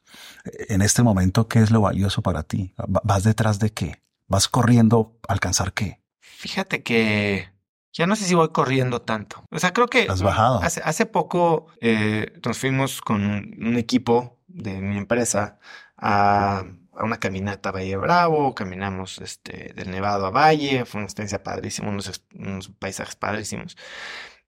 En 0.69 0.81
este 0.81 1.03
momento, 1.03 1.47
¿qué 1.47 1.59
es 1.59 1.69
lo 1.69 1.81
valioso 1.81 2.21
para 2.21 2.43
ti? 2.43 2.73
¿Vas 2.77 3.23
detrás 3.23 3.59
de 3.59 3.73
qué? 3.73 4.01
¿Vas 4.27 4.47
corriendo 4.47 5.19
a 5.27 5.33
alcanzar 5.33 5.73
qué? 5.73 6.01
Fíjate 6.19 6.81
que 6.81 7.54
ya 7.95 8.07
no 8.07 8.15
sé 8.17 8.25
si 8.25 8.35
voy 8.35 8.49
corriendo 8.49 9.01
tanto. 9.01 9.45
O 9.51 9.57
sea, 9.57 9.71
creo 9.71 9.87
que 9.87 10.07
has 10.09 10.21
bajado. 10.21 10.61
Hace, 10.61 10.81
hace 10.83 11.05
poco 11.05 11.67
eh, 11.79 12.33
nos 12.45 12.57
fuimos 12.57 13.01
con 13.01 13.23
un 13.23 13.77
equipo 13.77 14.37
de 14.47 14.81
mi 14.81 14.97
empresa 14.97 15.59
a, 15.95 16.65
una 16.91 17.19
caminata 17.19 17.69
a 17.69 17.71
Valle 17.71 17.95
Bravo, 17.95 18.53
caminamos 18.53 19.19
este, 19.19 19.73
del 19.73 19.91
Nevado 19.91 20.25
a 20.25 20.29
Valle, 20.29 20.83
fue 20.83 20.99
una 20.99 21.05
experiencia 21.05 21.41
padrísima, 21.41 21.89
unos, 21.89 22.69
paisajes 22.79 23.15
padrísimos. 23.15 23.77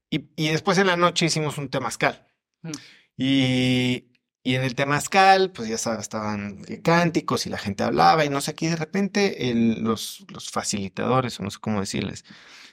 Y, 0.09 0.29
y, 0.35 0.49
después 0.49 0.77
en 0.77 0.87
la 0.87 0.97
noche 0.97 1.25
hicimos 1.25 1.57
un 1.57 1.69
temazcal. 1.69 2.27
Mm. 2.63 2.71
Y, 3.15 4.11
y 4.43 4.55
en 4.55 4.63
el 4.63 4.75
temazcal, 4.75 5.51
pues 5.51 5.69
ya 5.69 5.77
sabes, 5.77 6.01
estaban 6.01 6.63
cánticos 6.83 7.45
y 7.45 7.49
la 7.49 7.57
gente 7.57 7.83
hablaba 7.83 8.25
y 8.25 8.29
no 8.29 8.41
sé 8.41 8.55
qué, 8.55 8.69
de 8.69 8.75
repente 8.75 9.49
el, 9.51 9.83
los, 9.83 10.25
los 10.29 10.49
facilitadores, 10.49 11.39
o 11.39 11.43
no 11.43 11.49
sé 11.49 11.59
cómo 11.59 11.79
decirles, 11.79 12.25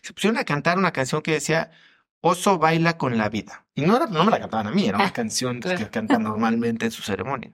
se 0.05 0.13
pusieron 0.13 0.39
a 0.39 0.45
cantar 0.45 0.79
una 0.79 0.93
canción 0.93 1.23
que 1.23 1.33
decía 1.33 1.71
Oso 2.21 2.59
baila 2.59 2.97
con 2.97 3.17
la 3.19 3.29
vida. 3.29 3.67
Y 3.75 3.83
no, 3.83 3.97
era, 3.97 4.07
no 4.07 4.25
me 4.25 4.31
la 4.31 4.41
cantaban 4.41 4.67
a 4.67 4.71
mí, 4.71 4.87
era 4.87 4.99
una 4.99 5.13
canción 5.13 5.61
que 5.61 5.89
cantan 5.89 6.23
normalmente 6.23 6.87
en 6.87 6.91
su 6.91 7.03
ceremonia. 7.03 7.53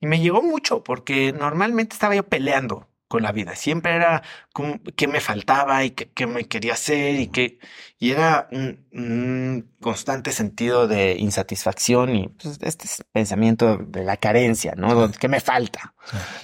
Y 0.00 0.06
me 0.06 0.20
llegó 0.20 0.42
mucho 0.42 0.82
porque 0.82 1.32
normalmente 1.32 1.94
estaba 1.94 2.14
yo 2.14 2.24
peleando 2.24 2.88
con 3.08 3.22
la 3.22 3.32
vida. 3.32 3.54
Siempre 3.54 3.94
era 3.94 4.22
como 4.52 4.80
qué 4.96 5.06
me 5.06 5.20
faltaba 5.20 5.84
y 5.84 5.90
qué, 5.90 6.26
me 6.26 6.46
quería 6.46 6.72
hacer 6.72 7.20
y 7.20 7.28
que 7.28 7.58
y 7.98 8.10
era 8.10 8.48
un, 8.50 9.70
constante 9.80 10.32
sentido 10.32 10.88
de 10.88 11.16
insatisfacción 11.18 12.14
y 12.14 12.28
pues, 12.28 12.58
este 12.62 12.88
pensamiento 13.12 13.76
de 13.78 14.04
la 14.04 14.16
carencia, 14.16 14.74
¿no? 14.76 15.10
¿Qué 15.12 15.28
me 15.28 15.40
falta? 15.40 15.94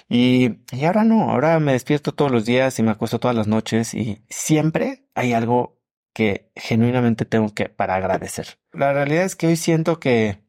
Y, 0.09 0.59
y 0.71 0.85
ahora 0.85 1.03
no, 1.03 1.31
ahora 1.31 1.59
me 1.59 1.73
despierto 1.73 2.13
todos 2.13 2.31
los 2.31 2.45
días 2.45 2.79
y 2.79 2.83
me 2.85 2.93
acuesto 2.93 3.19
todas 3.19 3.37
las 3.37 3.49
noches 3.49 3.95
y 3.95 4.23
siempre 4.29 5.02
hay 5.15 5.33
algo 5.33 5.81
que 6.13 6.51
genuinamente 6.57 7.25
tengo 7.25 7.55
que 7.55 7.69
para 7.69 7.95
agradecer. 7.95 8.59
La 8.73 8.93
realidad 8.93 9.25
es 9.25 9.37
que 9.37 9.47
hoy 9.47 9.57
siento 9.57 9.99
que, 9.99 10.43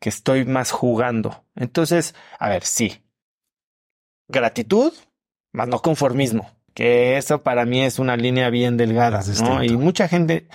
que 0.00 0.08
estoy 0.08 0.44
más 0.44 0.70
jugando. 0.70 1.44
Entonces, 1.56 2.14
a 2.38 2.48
ver, 2.48 2.64
sí. 2.64 3.02
Gratitud, 4.28 4.92
más 5.52 5.68
no 5.68 5.80
conformismo, 5.80 6.50
que 6.74 7.16
eso 7.16 7.42
para 7.42 7.64
mí 7.64 7.82
es 7.82 7.98
una 7.98 8.16
línea 8.16 8.50
bien 8.50 8.76
delgada, 8.76 9.22
¿no? 9.42 9.64
Y 9.64 9.76
mucha 9.76 10.06
gente 10.06 10.48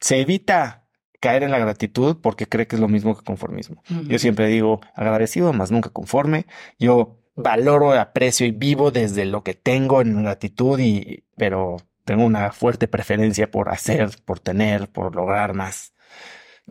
se 0.00 0.20
evita 0.20 0.88
caer 1.20 1.42
en 1.42 1.50
la 1.50 1.58
gratitud 1.58 2.18
porque 2.20 2.46
cree 2.46 2.66
que 2.66 2.76
es 2.76 2.80
lo 2.80 2.88
mismo 2.88 3.16
que 3.16 3.24
conformismo. 3.24 3.82
Yo 4.06 4.18
siempre 4.18 4.48
digo 4.48 4.80
agradecido, 4.94 5.52
más 5.52 5.70
nunca 5.70 5.90
conforme. 5.90 6.46
Yo 6.78 7.18
valoro, 7.36 7.92
aprecio 7.92 8.46
y 8.46 8.50
vivo 8.50 8.90
desde 8.90 9.26
lo 9.26 9.44
que 9.44 9.54
tengo 9.54 10.00
en 10.00 10.22
gratitud 10.22 10.78
y, 10.80 11.24
pero 11.36 11.76
tengo 12.10 12.24
una 12.24 12.50
fuerte 12.50 12.88
preferencia 12.88 13.52
por 13.52 13.68
hacer, 13.68 14.10
por 14.24 14.40
tener, 14.40 14.88
por 14.88 15.14
lograr 15.14 15.54
más. 15.54 15.92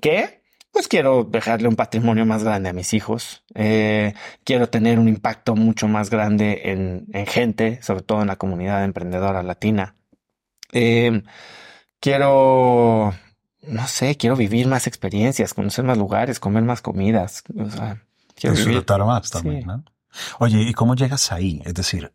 ¿Qué? 0.02 0.43
pues 0.73 0.89
quiero 0.89 1.23
dejarle 1.23 1.69
un 1.69 1.78
patrimonio 1.78 2.25
más 2.25 2.43
grande 2.43 2.67
a 2.67 2.73
mis 2.73 2.93
hijos. 2.93 3.45
Eh, 3.56 4.13
quiero 4.43 4.67
tener 4.67 4.99
un 4.99 5.08
impacto 5.08 5.56
mucho 5.56 5.88
más 5.88 6.10
grande 6.10 6.62
en, 6.65 7.25
gente, 7.25 7.82
sobre 7.82 8.04
todo 8.04 8.21
en 8.21 8.28
la 8.28 8.36
comunidad 8.36 8.84
emprendedora 8.84 9.41
latina. 9.43 9.95
Eh, 10.73 11.23
quiero, 12.02 13.13
no 13.62 13.88
sé, 13.88 14.17
quiero 14.17 14.36
vivir 14.36 14.67
más 14.67 14.88
experiencias, 14.88 15.54
conocer 15.54 15.86
más 15.86 15.97
lugares, 15.97 16.41
comer 16.41 16.63
más 16.63 16.82
comidas. 16.82 17.43
O 17.58 17.69
sea, 17.69 18.04
quiero 18.36 18.58
disfrutar 18.58 19.06
más 19.06 19.32
también, 19.32 19.65
¿no? 19.67 19.86
Oye, 20.39 20.63
¿y 20.63 20.73
cómo 20.73 20.95
llegas 20.95 21.32
ahí? 21.32 21.62
Es 21.65 21.75
decir, 21.75 22.12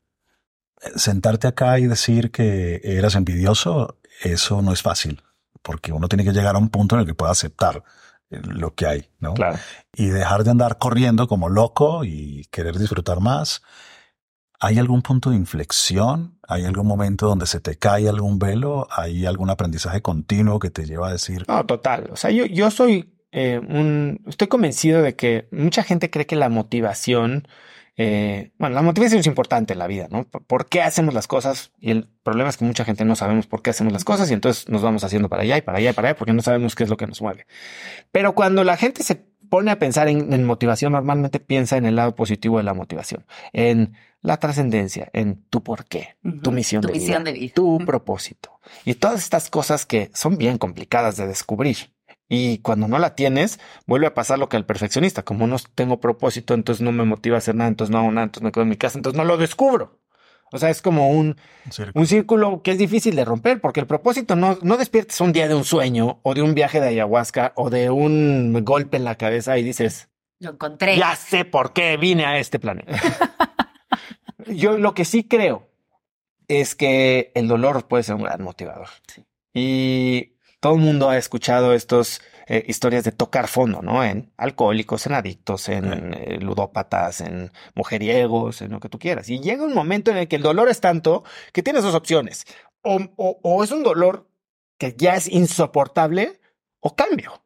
sentarte 0.96 1.46
acá 1.46 1.78
y 1.78 1.86
decir 1.86 2.30
que 2.30 2.80
eras 2.84 3.14
envidioso, 3.14 3.98
eso 4.22 4.62
no 4.62 4.72
es 4.72 4.82
fácil, 4.82 5.22
porque 5.62 5.92
uno 5.92 6.08
tiene 6.08 6.24
que 6.24 6.32
llegar 6.32 6.54
a 6.54 6.58
un 6.58 6.68
punto 6.68 6.94
en 6.94 7.02
el 7.02 7.06
que 7.06 7.14
pueda 7.14 7.32
aceptar 7.32 7.82
lo 8.30 8.74
que 8.74 8.86
hay, 8.86 9.08
¿no? 9.20 9.34
Claro. 9.34 9.58
Y 9.94 10.06
dejar 10.06 10.44
de 10.44 10.50
andar 10.50 10.78
corriendo 10.78 11.26
como 11.28 11.48
loco 11.48 12.04
y 12.04 12.46
querer 12.50 12.78
disfrutar 12.78 13.20
más. 13.20 13.62
¿Hay 14.60 14.78
algún 14.78 15.02
punto 15.02 15.30
de 15.30 15.36
inflexión? 15.36 16.38
¿Hay 16.48 16.64
algún 16.64 16.86
momento 16.86 17.26
donde 17.26 17.46
se 17.46 17.60
te 17.60 17.76
cae 17.76 18.08
algún 18.08 18.38
velo? 18.38 18.86
¿Hay 18.90 19.26
algún 19.26 19.50
aprendizaje 19.50 20.00
continuo 20.00 20.58
que 20.58 20.70
te 20.70 20.86
lleva 20.86 21.08
a 21.08 21.12
decir? 21.12 21.44
No, 21.48 21.64
total. 21.66 22.08
O 22.12 22.16
sea, 22.16 22.30
yo, 22.30 22.46
yo 22.46 22.70
soy 22.70 23.14
eh, 23.32 23.58
un, 23.58 24.22
estoy 24.26 24.48
convencido 24.48 25.02
de 25.02 25.16
que 25.16 25.48
mucha 25.50 25.82
gente 25.82 26.10
cree 26.10 26.26
que 26.26 26.36
la 26.36 26.48
motivación 26.48 27.48
eh, 27.96 28.52
bueno, 28.58 28.74
la 28.74 28.82
motivación 28.82 29.20
es 29.20 29.26
importante 29.26 29.72
en 29.72 29.78
la 29.78 29.86
vida, 29.86 30.08
¿no? 30.10 30.24
¿Por 30.24 30.66
qué 30.66 30.82
hacemos 30.82 31.14
las 31.14 31.28
cosas? 31.28 31.72
Y 31.78 31.90
el 31.92 32.08
problema 32.24 32.50
es 32.50 32.56
que 32.56 32.64
mucha 32.64 32.84
gente 32.84 33.04
no 33.04 33.14
sabemos 33.14 33.46
por 33.46 33.62
qué 33.62 33.70
hacemos 33.70 33.92
las 33.92 34.04
cosas 34.04 34.30
y 34.30 34.34
entonces 34.34 34.68
nos 34.68 34.82
vamos 34.82 35.04
haciendo 35.04 35.28
para 35.28 35.42
allá 35.42 35.58
y 35.58 35.62
para 35.62 35.78
allá 35.78 35.90
y 35.90 35.92
para 35.92 36.08
allá 36.08 36.16
porque 36.16 36.32
no 36.32 36.42
sabemos 36.42 36.74
qué 36.74 36.82
es 36.82 36.90
lo 36.90 36.96
que 36.96 37.06
nos 37.06 37.22
mueve. 37.22 37.46
Pero 38.10 38.34
cuando 38.34 38.64
la 38.64 38.76
gente 38.76 39.04
se 39.04 39.14
pone 39.48 39.70
a 39.70 39.78
pensar 39.78 40.08
en, 40.08 40.44
motivación, 40.44 40.92
normalmente 40.92 41.38
piensa 41.38 41.76
en 41.76 41.86
el 41.86 41.94
lado 41.94 42.16
positivo 42.16 42.58
de 42.58 42.64
la 42.64 42.74
motivación, 42.74 43.24
en 43.52 43.94
la 44.22 44.38
trascendencia, 44.38 45.10
en 45.12 45.44
tu 45.44 45.62
por 45.62 45.84
qué, 45.84 46.16
tu 46.42 46.50
misión, 46.50 46.82
de, 46.82 46.92
vida, 46.92 47.20
de 47.20 47.32
vida, 47.32 47.52
tu 47.54 47.78
propósito 47.86 48.58
y 48.84 48.94
todas 48.94 49.20
estas 49.20 49.50
cosas 49.50 49.86
que 49.86 50.10
son 50.14 50.38
bien 50.38 50.58
complicadas 50.58 51.16
de 51.16 51.28
descubrir. 51.28 51.93
Y 52.28 52.58
cuando 52.58 52.88
no 52.88 52.98
la 52.98 53.14
tienes, 53.14 53.60
vuelve 53.86 54.06
a 54.06 54.14
pasar 54.14 54.38
lo 54.38 54.48
que 54.48 54.56
al 54.56 54.66
perfeccionista. 54.66 55.22
Como 55.24 55.46
no 55.46 55.56
tengo 55.74 56.00
propósito, 56.00 56.54
entonces 56.54 56.82
no 56.82 56.92
me 56.92 57.04
motiva 57.04 57.36
a 57.36 57.38
hacer 57.38 57.54
nada, 57.54 57.68
entonces 57.68 57.92
no 57.92 57.98
hago 57.98 58.10
nada, 58.10 58.24
entonces 58.24 58.44
me 58.44 58.52
quedo 58.52 58.62
en 58.62 58.70
mi 58.70 58.76
casa, 58.76 58.98
entonces 58.98 59.16
no 59.16 59.24
lo 59.24 59.36
descubro. 59.36 60.00
O 60.52 60.58
sea, 60.58 60.70
es 60.70 60.80
como 60.82 61.10
un, 61.10 61.36
un, 61.94 62.06
círculo. 62.06 62.62
que 62.62 62.70
es 62.70 62.78
difícil 62.78 63.16
de 63.16 63.24
romper, 63.24 63.60
porque 63.60 63.80
el 63.80 63.86
propósito 63.86 64.36
no, 64.36 64.58
no 64.62 64.76
despiertes 64.76 65.20
un 65.20 65.32
día 65.32 65.48
de 65.48 65.54
un 65.54 65.64
sueño, 65.64 66.20
o 66.22 66.34
de 66.34 66.42
un 66.42 66.54
viaje 66.54 66.80
de 66.80 66.88
ayahuasca, 66.88 67.52
o 67.56 67.70
de 67.70 67.90
un 67.90 68.64
golpe 68.64 68.96
en 68.96 69.04
la 69.04 69.16
cabeza 69.16 69.58
y 69.58 69.64
dices, 69.64 70.08
lo 70.40 70.50
encontré. 70.50 70.96
Ya 70.96 71.16
sé 71.16 71.44
por 71.44 71.72
qué 71.72 71.96
vine 71.96 72.24
a 72.24 72.38
este 72.38 72.58
planeta. 72.58 72.98
Yo 74.46 74.78
lo 74.78 74.94
que 74.94 75.04
sí 75.04 75.24
creo 75.24 75.68
es 76.48 76.74
que 76.74 77.32
el 77.34 77.48
dolor 77.48 77.88
puede 77.88 78.02
ser 78.02 78.16
un 78.16 78.22
gran 78.22 78.42
motivador. 78.42 78.88
Y 79.54 80.33
todo 80.64 80.76
el 80.76 80.80
mundo 80.80 81.10
ha 81.10 81.18
escuchado 81.18 81.74
estas 81.74 82.22
eh, 82.46 82.64
historias 82.66 83.04
de 83.04 83.12
tocar 83.12 83.48
fondo, 83.48 83.82
¿no? 83.82 84.02
En 84.02 84.32
alcohólicos, 84.38 85.04
en 85.04 85.12
adictos, 85.12 85.68
en 85.68 86.14
eh, 86.14 86.38
ludópatas, 86.40 87.20
en 87.20 87.52
mujeriegos, 87.74 88.62
en 88.62 88.70
lo 88.70 88.80
que 88.80 88.88
tú 88.88 88.98
quieras. 88.98 89.28
Y 89.28 89.40
llega 89.40 89.62
un 89.62 89.74
momento 89.74 90.10
en 90.10 90.16
el 90.16 90.26
que 90.26 90.36
el 90.36 90.42
dolor 90.42 90.70
es 90.70 90.80
tanto 90.80 91.22
que 91.52 91.62
tienes 91.62 91.82
dos 91.82 91.94
opciones. 91.94 92.46
O, 92.80 92.98
o 93.18 93.62
es 93.62 93.72
un 93.72 93.82
dolor 93.82 94.26
que 94.78 94.94
ya 94.96 95.16
es 95.16 95.28
insoportable 95.28 96.40
o 96.80 96.96
cambio. 96.96 97.44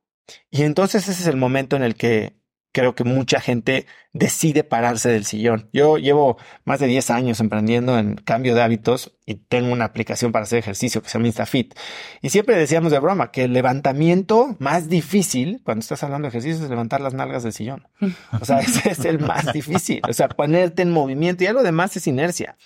Y 0.48 0.62
entonces 0.62 1.08
ese 1.08 1.22
es 1.22 1.26
el 1.26 1.36
momento 1.36 1.74
en 1.74 1.82
el 1.82 1.96
que 1.96 2.36
creo 2.72 2.94
que 2.94 3.04
mucha 3.04 3.40
gente 3.40 3.86
decide 4.12 4.64
pararse 4.64 5.08
del 5.08 5.24
sillón. 5.24 5.68
Yo 5.72 5.98
llevo 5.98 6.38
más 6.64 6.80
de 6.80 6.86
10 6.86 7.10
años 7.10 7.40
emprendiendo 7.40 7.98
en 7.98 8.16
cambio 8.16 8.54
de 8.54 8.62
hábitos 8.62 9.16
y 9.26 9.36
tengo 9.36 9.72
una 9.72 9.84
aplicación 9.84 10.32
para 10.32 10.44
hacer 10.44 10.58
ejercicio 10.58 11.02
que 11.02 11.08
se 11.08 11.18
llama 11.18 11.28
InstaFit. 11.28 11.74
Y 12.22 12.30
siempre 12.30 12.56
decíamos 12.56 12.92
de 12.92 12.98
broma 12.98 13.30
que 13.30 13.44
el 13.44 13.52
levantamiento 13.52 14.56
más 14.58 14.88
difícil 14.88 15.60
cuando 15.64 15.80
estás 15.80 16.02
hablando 16.02 16.26
de 16.26 16.30
ejercicio 16.30 16.64
es 16.64 16.70
levantar 16.70 17.00
las 17.00 17.14
nalgas 17.14 17.42
del 17.42 17.52
sillón. 17.52 17.88
O 18.40 18.44
sea, 18.44 18.60
ese 18.60 18.90
es 18.90 19.04
el 19.04 19.18
más 19.18 19.52
difícil. 19.52 20.00
O 20.08 20.12
sea, 20.12 20.28
ponerte 20.28 20.82
en 20.82 20.90
movimiento 20.90 21.44
y 21.44 21.46
algo 21.46 21.62
demás 21.62 21.96
es 21.96 22.06
inercia. 22.06 22.56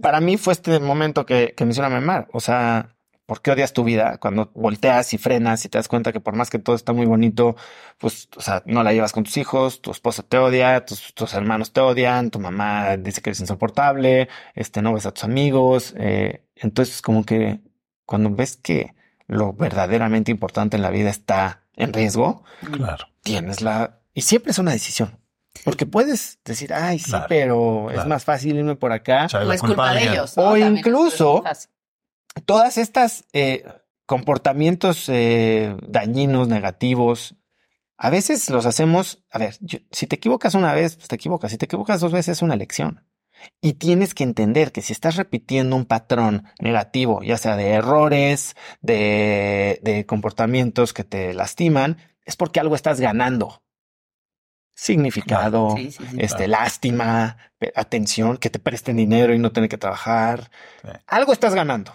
Para 0.00 0.20
mí 0.20 0.36
fue 0.36 0.52
este 0.52 0.78
momento 0.80 1.26
que, 1.26 1.54
que 1.56 1.64
me 1.64 1.72
hizo 1.72 1.82
mamar. 1.82 2.28
O 2.32 2.40
sea, 2.40 2.96
¿Por 3.32 3.40
qué 3.40 3.50
odias 3.50 3.72
tu 3.72 3.82
vida? 3.82 4.18
Cuando 4.18 4.50
volteas 4.52 5.14
y 5.14 5.16
frenas 5.16 5.64
y 5.64 5.70
te 5.70 5.78
das 5.78 5.88
cuenta 5.88 6.12
que 6.12 6.20
por 6.20 6.36
más 6.36 6.50
que 6.50 6.58
todo 6.58 6.76
está 6.76 6.92
muy 6.92 7.06
bonito, 7.06 7.56
pues, 7.96 8.28
o 8.36 8.42
sea, 8.42 8.62
no 8.66 8.82
la 8.82 8.92
llevas 8.92 9.14
con 9.14 9.24
tus 9.24 9.38
hijos, 9.38 9.80
tu 9.80 9.90
esposa 9.90 10.22
te 10.22 10.36
odia, 10.36 10.84
tus, 10.84 11.32
hermanos 11.32 11.72
te 11.72 11.80
odian, 11.80 12.30
tu 12.30 12.38
mamá 12.38 12.94
dice 12.98 13.22
que 13.22 13.30
eres 13.30 13.40
insoportable, 13.40 14.28
este, 14.54 14.82
no 14.82 14.92
ves 14.92 15.06
a 15.06 15.12
tus 15.12 15.24
amigos. 15.24 15.94
Eh, 15.96 16.44
entonces, 16.56 17.00
como 17.00 17.24
que 17.24 17.60
cuando 18.04 18.28
ves 18.28 18.58
que 18.58 18.94
lo 19.28 19.54
verdaderamente 19.54 20.30
importante 20.30 20.76
en 20.76 20.82
la 20.82 20.90
vida 20.90 21.08
está 21.08 21.62
en 21.74 21.94
riesgo, 21.94 22.44
claro. 22.70 23.06
tienes 23.22 23.62
la... 23.62 24.00
Y 24.12 24.20
siempre 24.20 24.50
es 24.50 24.58
una 24.58 24.72
decisión. 24.72 25.18
Porque 25.64 25.86
puedes 25.86 26.38
decir, 26.44 26.74
ay, 26.74 26.98
sí, 26.98 27.16
pero 27.30 27.90
es 27.90 28.04
más 28.04 28.26
fácil 28.26 28.58
irme 28.58 28.76
por 28.76 28.92
acá. 28.92 29.26
O 29.32 29.50
es 29.50 29.62
culpa 29.62 29.94
de 29.94 30.02
ellos. 30.02 30.36
O 30.36 30.54
incluso 30.58 31.42
todas 32.46 32.78
estas 32.78 33.24
eh, 33.32 33.64
comportamientos 34.06 35.08
eh, 35.08 35.76
dañinos, 35.86 36.48
negativos, 36.48 37.36
a 37.96 38.10
veces 38.10 38.50
los 38.50 38.66
hacemos, 38.66 39.24
a 39.30 39.38
ver, 39.38 39.56
si 39.90 40.06
te 40.06 40.16
equivocas 40.16 40.54
una 40.54 40.74
vez, 40.74 40.96
pues 40.96 41.08
te 41.08 41.14
equivocas, 41.14 41.52
si 41.52 41.58
te 41.58 41.66
equivocas 41.66 42.00
dos 42.00 42.12
veces 42.12 42.38
es 42.38 42.42
una 42.42 42.56
lección. 42.56 43.06
Y 43.60 43.74
tienes 43.74 44.14
que 44.14 44.24
entender 44.24 44.70
que 44.72 44.82
si 44.82 44.92
estás 44.92 45.16
repitiendo 45.16 45.74
un 45.76 45.84
patrón 45.84 46.44
negativo, 46.60 47.22
ya 47.22 47.38
sea 47.38 47.56
de 47.56 47.70
errores, 47.70 48.54
de, 48.80 49.80
de 49.82 50.06
comportamientos 50.06 50.92
que 50.92 51.04
te 51.04 51.34
lastiman, 51.34 51.98
es 52.24 52.36
porque 52.36 52.60
algo 52.60 52.76
estás 52.76 53.00
ganando 53.00 53.61
significado, 54.74 55.74
este, 56.18 56.48
lástima, 56.48 57.36
atención, 57.74 58.36
que 58.36 58.50
te 58.50 58.58
presten 58.58 58.96
dinero 58.96 59.34
y 59.34 59.38
no 59.38 59.52
tener 59.52 59.68
que 59.68 59.78
trabajar. 59.78 60.50
Algo 61.06 61.32
estás 61.32 61.54
ganando. 61.54 61.94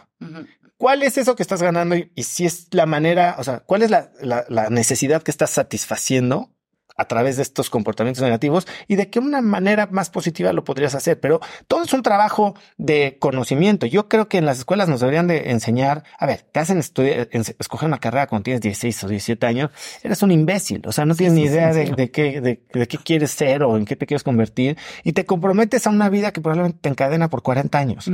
¿Cuál 0.78 1.04
es 1.04 1.18
eso 1.18 1.36
que 1.36 1.44
estás 1.44 1.62
ganando? 1.62 1.96
Y, 1.96 2.24
si 2.24 2.46
es 2.46 2.68
la 2.72 2.86
manera, 2.86 3.36
o 3.40 3.44
sea, 3.44 3.62
¿cuál 3.62 3.82
es 3.82 3.90
la, 3.90 4.12
la 4.22 4.70
necesidad 4.70 5.24
que 5.24 5.32
estás 5.32 5.50
satisfaciendo 5.50 6.52
a 6.98 7.06
través 7.06 7.38
de 7.38 7.44
estos 7.44 7.70
comportamientos 7.70 8.24
negativos 8.24 8.68
y 8.88 8.96
de 8.96 9.10
qué 9.10 9.20
una 9.20 9.42
manera 9.42 9.88
más 9.92 10.10
positiva 10.10 10.52
lo 10.52 10.64
podrías 10.64 10.96
hacer. 10.96 11.20
Pero 11.20 11.40
todo 11.68 11.84
es 11.84 11.94
un 11.94 12.02
trabajo 12.02 12.56
de 12.78 13.18
conocimiento. 13.20 13.86
Yo 13.86 14.10
creo 14.10 14.28
que 14.28 14.40
en 14.40 14.46
las 14.46 14.60
escuelas 14.60 14.90
nos 14.90 15.00
deberían 15.00 15.28
de 15.28 15.52
enseñar, 15.52 16.04
a 16.18 16.26
ver, 16.26 16.46
te 16.52 16.60
hacen 16.60 16.80
estudiar, 16.80 17.30
escoger 17.32 17.88
una 17.88 18.00
carrera 18.00 18.28
cuando 18.28 18.44
tienes 18.44 18.62
16 18.62 19.04
o 19.04 19.08
17 19.08 19.46
años, 19.46 19.72
eres 20.04 20.22
un 20.24 20.32
imbécil. 20.32 20.82
O 20.86 20.92
sea, 20.92 21.06
no 21.06 21.16
tienes 21.16 21.34
ni 21.34 21.44
idea 21.44 21.72
de, 21.72 22.12
qué, 22.12 22.42
de, 22.42 22.88
qué 22.88 22.98
quieres 22.98 23.32
ser 23.32 23.64
o 23.64 23.78
en 23.78 23.86
qué 23.86 23.96
te 23.96 24.06
quieres 24.06 24.24
convertir 24.24 24.78
y 25.04 25.14
te 25.14 25.26
comprometes 25.26 25.88
a 25.88 25.90
una 25.92 26.10
vida 26.10 26.32
que 26.32 26.42
probablemente 26.42 26.80
te 26.82 26.90
encadena 26.90 27.30
por 27.30 27.44
40 27.44 27.78
años 27.78 28.10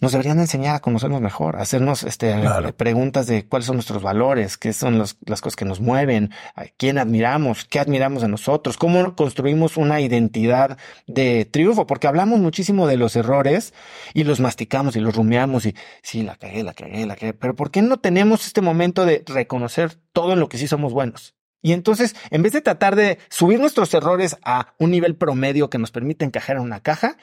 nos 0.00 0.12
deberían 0.12 0.38
enseñar 0.38 0.76
a 0.76 0.80
conocernos 0.80 1.22
mejor, 1.22 1.56
a 1.56 1.62
hacernos 1.62 2.02
este, 2.02 2.34
preguntas 2.76 3.26
de 3.26 3.46
cuáles 3.46 3.66
son 3.66 3.76
nuestros 3.76 4.02
valores, 4.02 4.58
qué 4.58 4.74
son 4.74 4.98
las 4.98 5.14
cosas 5.40 5.56
que 5.56 5.64
nos 5.64 5.80
mueven, 5.80 6.32
a 6.54 6.64
quién 6.76 6.98
admiramos, 6.98 7.64
qué 7.64 7.80
admiramos 7.80 8.20
de 8.20 8.28
nosotros, 8.28 8.76
cómo 8.76 9.16
construimos 9.16 9.78
una 9.78 10.00
identidad 10.00 10.76
de 11.06 11.46
triunfo, 11.46 11.86
porque 11.86 12.08
hablamos 12.08 12.40
muchísimo 12.40 12.86
de 12.86 12.98
los 12.98 13.16
errores 13.16 13.72
y 14.12 14.24
los 14.24 14.38
masticamos 14.38 14.96
y 14.96 15.00
los 15.00 15.16
rumiamos 15.16 15.64
y 15.64 15.74
sí, 16.02 16.22
la 16.22 16.36
cagué, 16.36 16.62
la 16.62 16.74
cagué, 16.74 17.06
la 17.06 17.16
cagué, 17.16 17.32
pero 17.32 17.56
¿por 17.56 17.70
qué 17.70 17.80
no 17.80 17.98
tenemos 17.98 18.46
este 18.46 18.60
momento 18.60 19.06
de 19.06 19.24
reconocer 19.26 19.98
todo 20.12 20.34
en 20.34 20.40
lo 20.40 20.50
que 20.50 20.58
sí 20.58 20.68
somos 20.68 20.92
buenos? 20.92 21.34
Y 21.62 21.72
entonces, 21.72 22.14
en 22.30 22.42
vez 22.42 22.52
de 22.52 22.60
tratar 22.60 22.94
de 22.94 23.18
subir 23.28 23.58
nuestros 23.58 23.92
errores 23.92 24.36
a 24.44 24.74
un 24.78 24.92
nivel 24.92 25.16
promedio 25.16 25.68
que 25.68 25.78
nos 25.78 25.90
permite 25.90 26.24
encajar 26.24 26.56
en 26.56 26.62
una 26.62 26.80
caja, 26.80 27.16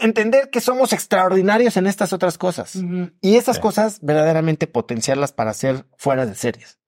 entender 0.00 0.50
que 0.50 0.60
somos 0.60 0.92
extraordinarios 0.92 1.76
en 1.76 1.86
estas 1.86 2.12
otras 2.12 2.38
cosas 2.38 2.78
y 3.20 3.36
esas 3.36 3.58
cosas 3.58 3.98
verdaderamente 4.02 4.66
potenciarlas 4.66 5.32
para 5.32 5.54
ser 5.54 5.86
fuera 5.96 6.26
de 6.26 6.34
series. 6.34 6.78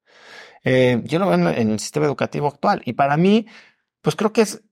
Eh, 0.64 1.00
yo 1.04 1.18
lo 1.18 1.26
veo 1.28 1.50
en, 1.50 1.70
el 1.70 1.80
sistema 1.80 2.06
educativo 2.06 2.48
actual 2.48 2.82
y 2.84 2.92
para 2.92 3.16
mí, 3.16 3.46
pues 4.00 4.16
creo 4.16 4.32
que 4.32 4.42
es 4.42 4.62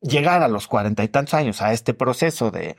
llegar 0.00 0.42
a 0.42 0.48
los 0.48 0.66
cuarenta 0.66 1.04
y 1.04 1.08
tantos 1.08 1.34
años 1.34 1.60
a 1.62 1.72
este 1.72 1.94
proceso 1.94 2.50
de, 2.50 2.76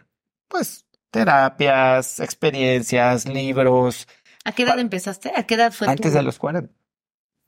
pues, 0.47 0.85
terapias, 1.11 2.19
experiencias, 2.19 3.27
libros. 3.27 4.07
¿A 4.43 4.51
qué 4.51 4.63
edad 4.63 4.79
empezaste? 4.79 5.31
¿A 5.35 5.43
qué 5.43 5.55
edad 5.55 5.71
fue? 5.71 5.87
Antes 5.87 6.13
de 6.13 6.23
los 6.23 6.39
cuarenta. 6.39 6.73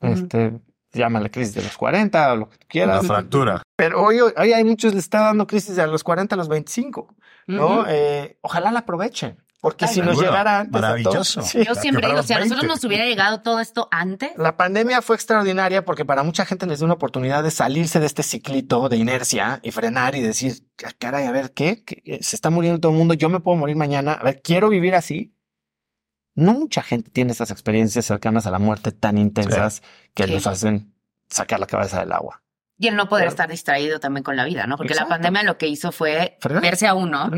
Este, 0.00 0.60
llama 0.92 1.20
la 1.20 1.28
crisis 1.28 1.54
de 1.54 1.62
los 1.62 1.76
40 1.76 2.32
o 2.32 2.36
lo 2.36 2.48
que 2.48 2.58
quieras. 2.66 3.02
La 3.02 3.08
fractura. 3.14 3.62
Pero 3.76 4.02
hoy, 4.02 4.20
hoy 4.20 4.52
hay 4.52 4.64
muchos 4.64 4.94
le 4.94 5.00
está 5.00 5.20
dando 5.20 5.46
crisis 5.46 5.76
de 5.76 5.86
los 5.86 6.04
40 6.04 6.34
a 6.34 6.38
los 6.38 6.48
25, 6.48 7.14
¿no? 7.46 7.84
eh, 7.88 8.38
ojalá 8.42 8.70
la 8.70 8.80
aprovechen. 8.80 9.38
Porque 9.60 9.88
si 9.88 10.00
nos 10.00 10.20
llegara 10.20 10.60
antes. 10.60 10.72
Maravilloso. 10.72 11.40
Yo 11.40 11.74
siempre 11.74 12.06
digo, 12.06 12.22
si 12.22 12.32
a 12.32 12.38
nosotros 12.38 12.64
nos 12.64 12.84
hubiera 12.84 13.04
llegado 13.04 13.42
todo 13.42 13.58
esto 13.58 13.88
antes. 13.90 14.30
La 14.36 14.56
pandemia 14.56 15.02
fue 15.02 15.16
extraordinaria 15.16 15.84
porque 15.84 16.04
para 16.04 16.22
mucha 16.22 16.46
gente 16.46 16.66
les 16.66 16.78
dio 16.78 16.84
una 16.84 16.94
oportunidad 16.94 17.42
de 17.42 17.50
salirse 17.50 17.98
de 17.98 18.06
este 18.06 18.22
ciclito 18.22 18.88
de 18.88 18.96
inercia 18.96 19.58
y 19.64 19.72
frenar 19.72 20.14
y 20.14 20.20
decir, 20.20 20.64
caray, 20.98 21.26
a 21.26 21.32
ver, 21.32 21.52
¿qué? 21.52 21.82
Se 22.20 22.36
está 22.36 22.50
muriendo 22.50 22.78
todo 22.78 22.92
el 22.92 22.98
mundo, 22.98 23.14
yo 23.14 23.28
me 23.28 23.40
puedo 23.40 23.56
morir 23.56 23.74
mañana. 23.74 24.12
A 24.12 24.22
ver, 24.22 24.40
quiero 24.42 24.68
vivir 24.68 24.94
así. 24.94 25.34
No 26.38 26.54
mucha 26.54 26.82
gente 26.82 27.10
tiene 27.10 27.32
estas 27.32 27.50
experiencias 27.50 28.04
cercanas 28.04 28.46
a 28.46 28.52
la 28.52 28.60
muerte 28.60 28.92
tan 28.92 29.18
intensas 29.18 29.82
que 30.14 30.28
los 30.28 30.46
hacen 30.46 30.94
sacar 31.28 31.58
la 31.58 31.66
cabeza 31.66 31.98
del 31.98 32.12
agua. 32.12 32.44
Y 32.78 32.86
el 32.86 32.94
no 32.94 33.08
poder 33.08 33.26
estar 33.26 33.50
distraído 33.50 33.98
también 33.98 34.22
con 34.22 34.36
la 34.36 34.44
vida, 34.44 34.68
¿no? 34.68 34.76
Porque 34.76 34.94
la 34.94 35.08
pandemia 35.08 35.42
lo 35.42 35.58
que 35.58 35.66
hizo 35.66 35.90
fue 35.90 36.38
verse 36.62 36.86
a 36.86 36.94
uno. 36.94 37.28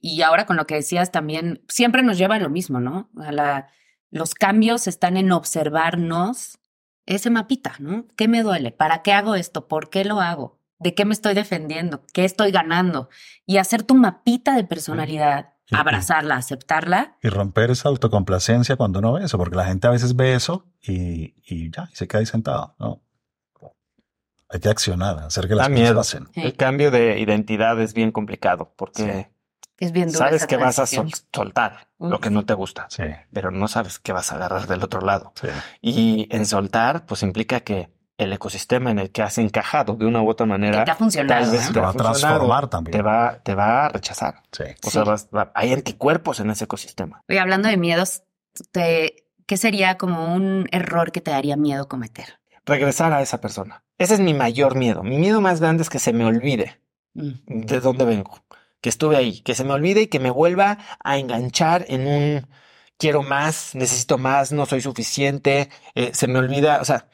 Y 0.00 0.22
ahora 0.22 0.44
con 0.44 0.56
lo 0.56 0.66
que 0.66 0.74
decías 0.74 1.12
también, 1.12 1.62
siempre 1.68 2.02
nos 2.02 2.18
lleva 2.18 2.34
a 2.34 2.40
lo 2.40 2.50
mismo, 2.50 2.80
¿no? 2.80 3.10
A 3.16 3.30
la, 3.30 3.68
los 4.10 4.34
cambios 4.34 4.88
están 4.88 5.16
en 5.16 5.30
observarnos 5.30 6.58
ese 7.06 7.30
mapita, 7.30 7.76
¿no? 7.78 8.08
¿Qué 8.16 8.26
me 8.26 8.42
duele? 8.42 8.72
¿Para 8.72 9.02
qué 9.02 9.12
hago 9.12 9.36
esto? 9.36 9.68
¿Por 9.68 9.88
qué 9.88 10.04
lo 10.04 10.20
hago? 10.20 10.58
¿De 10.80 10.96
qué 10.96 11.04
me 11.04 11.14
estoy 11.14 11.34
defendiendo? 11.34 12.04
¿Qué 12.12 12.24
estoy 12.24 12.50
ganando? 12.50 13.08
Y 13.46 13.58
hacer 13.58 13.84
tu 13.84 13.94
mapita 13.94 14.56
de 14.56 14.64
personalidad 14.64 15.55
abrazarla, 15.72 16.36
aceptarla. 16.36 17.16
Y 17.22 17.28
romper 17.28 17.70
esa 17.70 17.88
autocomplacencia 17.88 18.76
cuando 18.76 19.00
no 19.00 19.14
ve 19.14 19.24
eso, 19.24 19.38
porque 19.38 19.56
la 19.56 19.64
gente 19.64 19.86
a 19.86 19.90
veces 19.90 20.16
ve 20.16 20.34
eso 20.34 20.66
y, 20.82 21.34
y 21.46 21.70
ya, 21.70 21.88
y 21.92 21.96
se 21.96 22.06
queda 22.06 22.20
ahí 22.20 22.26
sentado. 22.26 22.74
No. 22.78 23.02
Hay 24.48 24.60
que 24.60 24.68
accionar, 24.68 25.18
hacer 25.18 25.48
que 25.48 25.56
las 25.56 25.68
cosas 25.68 25.92
pasen. 25.92 26.28
El 26.34 26.54
cambio 26.54 26.90
de 26.92 27.18
identidad 27.18 27.80
es 27.80 27.94
bien 27.94 28.12
complicado 28.12 28.72
porque 28.76 29.28
es 29.78 29.92
bien 29.92 30.10
sabes 30.10 30.46
que 30.46 30.56
vas 30.56 30.78
a 30.78 30.86
soltar 30.86 31.88
lo 31.98 32.20
que 32.20 32.30
no 32.30 32.44
te 32.44 32.54
gusta, 32.54 32.86
pero 33.32 33.50
no 33.50 33.66
sabes 33.68 33.98
qué 33.98 34.12
vas 34.12 34.32
a 34.32 34.36
agarrar 34.36 34.66
del 34.68 34.84
otro 34.84 35.00
lado. 35.00 35.32
Y 35.82 36.28
en 36.30 36.46
soltar, 36.46 37.06
pues 37.06 37.22
implica 37.22 37.60
que 37.60 37.90
el 38.18 38.32
ecosistema 38.32 38.90
en 38.90 38.98
el 38.98 39.10
que 39.10 39.22
has 39.22 39.36
encajado 39.38 39.94
de 39.94 40.06
una 40.06 40.22
u 40.22 40.28
otra 40.28 40.46
manera, 40.46 40.84
te, 40.84 41.80
va 41.80 41.90
a 41.90 41.92
transformar 41.92 42.68
también. 42.68 42.92
Te 42.92 43.02
va, 43.02 43.38
te 43.42 43.54
va 43.54 43.86
a 43.86 43.88
rechazar. 43.90 44.42
O 44.82 44.90
sea, 44.90 45.52
hay 45.54 45.72
anticuerpos 45.72 46.40
en 46.40 46.50
ese 46.50 46.64
ecosistema. 46.64 47.22
Y 47.28 47.36
hablando 47.36 47.68
de 47.68 47.76
miedos, 47.76 48.22
te, 48.72 49.26
¿qué 49.46 49.56
sería 49.56 49.98
como 49.98 50.34
un 50.34 50.66
error 50.72 51.12
que 51.12 51.20
te 51.20 51.30
daría 51.30 51.56
miedo 51.56 51.88
cometer? 51.88 52.40
Regresar 52.64 53.12
a 53.12 53.20
esa 53.20 53.40
persona. 53.40 53.84
Ese 53.98 54.14
es 54.14 54.20
mi 54.20 54.34
mayor 54.34 54.76
miedo. 54.76 55.02
Mi 55.02 55.18
miedo 55.18 55.40
más 55.40 55.60
grande 55.60 55.82
es 55.82 55.90
que 55.90 55.98
se 55.98 56.12
me 56.12 56.24
olvide 56.24 56.80
mm. 57.14 57.32
de 57.46 57.80
dónde 57.80 58.04
vengo, 58.06 58.42
que 58.80 58.88
estuve 58.88 59.16
ahí, 59.16 59.40
que 59.42 59.54
se 59.54 59.64
me 59.64 59.72
olvide 59.72 60.02
y 60.02 60.06
que 60.06 60.20
me 60.20 60.30
vuelva 60.30 60.78
a 61.04 61.18
enganchar 61.18 61.84
en 61.88 62.06
un 62.06 62.46
quiero 62.98 63.22
más, 63.22 63.74
necesito 63.74 64.16
más, 64.18 64.52
no 64.52 64.64
soy 64.66 64.80
suficiente, 64.80 65.68
eh, 65.94 66.12
se 66.14 66.28
me 66.28 66.38
olvida, 66.38 66.80
o 66.80 66.84
sea, 66.84 67.08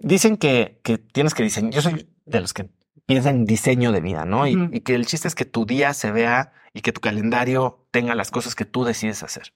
Dicen 0.00 0.36
que, 0.36 0.80
que 0.82 0.98
tienes 0.98 1.34
que 1.34 1.42
diseñar. 1.42 1.72
Yo 1.72 1.82
soy 1.82 2.08
de 2.26 2.40
los 2.40 2.52
que 2.52 2.68
piensan 3.06 3.36
en 3.36 3.44
diseño 3.44 3.92
de 3.92 4.00
vida, 4.00 4.24
¿no? 4.24 4.46
y, 4.46 4.80
que 4.80 4.94
el 4.94 5.06
chiste 5.06 5.28
es 5.28 5.34
que 5.34 5.44
tu 5.44 5.66
día 5.66 5.94
se 5.94 6.10
vea 6.10 6.52
y 6.72 6.80
que 6.80 6.92
tu 6.92 7.00
calendario 7.00 7.86
tenga 7.90 8.14
las 8.14 8.30
cosas 8.30 8.54
que 8.54 8.64
tú 8.64 8.84
decides 8.84 9.22
hacer. 9.22 9.52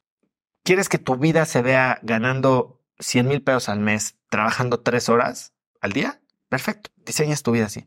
¿Quieres 0.64 0.88
que 0.88 0.98
tu 0.98 1.16
vida 1.16 1.44
se 1.44 1.62
vea 1.62 1.98
ganando 2.02 2.80
100 2.98 3.28
mil 3.28 3.42
pesos 3.42 3.68
al 3.68 3.80
mes, 3.80 4.16
trabajando 4.28 4.80
tres 4.80 5.08
horas 5.08 5.52
al 5.80 5.92
día? 5.92 6.20
Perfecto, 6.48 6.90
diseñas 7.04 7.42
tu 7.42 7.52
vida 7.52 7.66
así. 7.66 7.86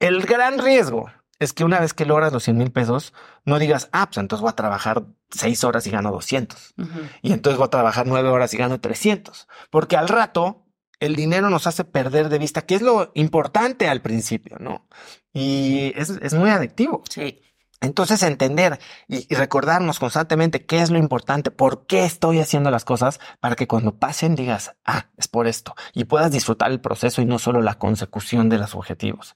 El 0.00 0.22
gran 0.22 0.58
riesgo 0.58 1.10
es 1.38 1.54
que 1.54 1.64
una 1.64 1.80
vez 1.80 1.94
que 1.94 2.04
logras 2.04 2.32
los 2.32 2.44
100 2.44 2.58
mil 2.58 2.70
pesos, 2.70 3.14
no 3.44 3.58
digas, 3.58 3.88
ah, 3.92 4.06
pues 4.06 4.18
entonces 4.18 4.42
voy 4.42 4.50
a 4.50 4.56
trabajar 4.56 5.04
seis 5.30 5.64
horas 5.64 5.86
y 5.86 5.90
gano 5.90 6.12
200. 6.12 6.74
Y 7.22 7.32
entonces 7.32 7.56
voy 7.56 7.66
a 7.66 7.70
trabajar 7.70 8.06
nueve 8.06 8.28
horas 8.28 8.52
y 8.52 8.58
gano 8.58 8.80
300. 8.80 9.48
Porque 9.70 9.96
al 9.96 10.08
rato 10.08 10.66
el 11.00 11.16
dinero 11.16 11.50
nos 11.50 11.66
hace 11.66 11.84
perder 11.84 12.28
de 12.28 12.38
vista 12.38 12.62
qué 12.62 12.76
es 12.76 12.82
lo 12.82 13.10
importante 13.14 13.88
al 13.88 14.02
principio, 14.02 14.56
¿no? 14.60 14.86
Y 15.32 15.92
es, 15.96 16.10
es 16.10 16.34
muy 16.34 16.50
adictivo. 16.50 17.02
Sí. 17.08 17.42
Entonces 17.80 18.22
entender 18.22 18.78
y, 19.08 19.34
recordarnos 19.34 19.98
constantemente 19.98 20.66
qué 20.66 20.82
es 20.82 20.90
lo 20.90 20.98
importante, 20.98 21.50
por 21.50 21.86
qué 21.86 22.04
estoy 22.04 22.38
haciendo 22.38 22.70
las 22.70 22.84
cosas, 22.84 23.20
para 23.40 23.56
que 23.56 23.66
cuando 23.66 23.96
pasen 23.96 24.34
digas, 24.34 24.76
ah, 24.84 25.06
es 25.16 25.28
por 25.28 25.46
esto, 25.46 25.74
y 25.94 26.04
puedas 26.04 26.30
disfrutar 26.30 26.70
el 26.70 26.80
proceso 26.80 27.22
y 27.22 27.24
no 27.24 27.38
solo 27.38 27.62
la 27.62 27.78
consecución 27.78 28.50
de 28.50 28.58
los 28.58 28.74
objetivos. 28.74 29.34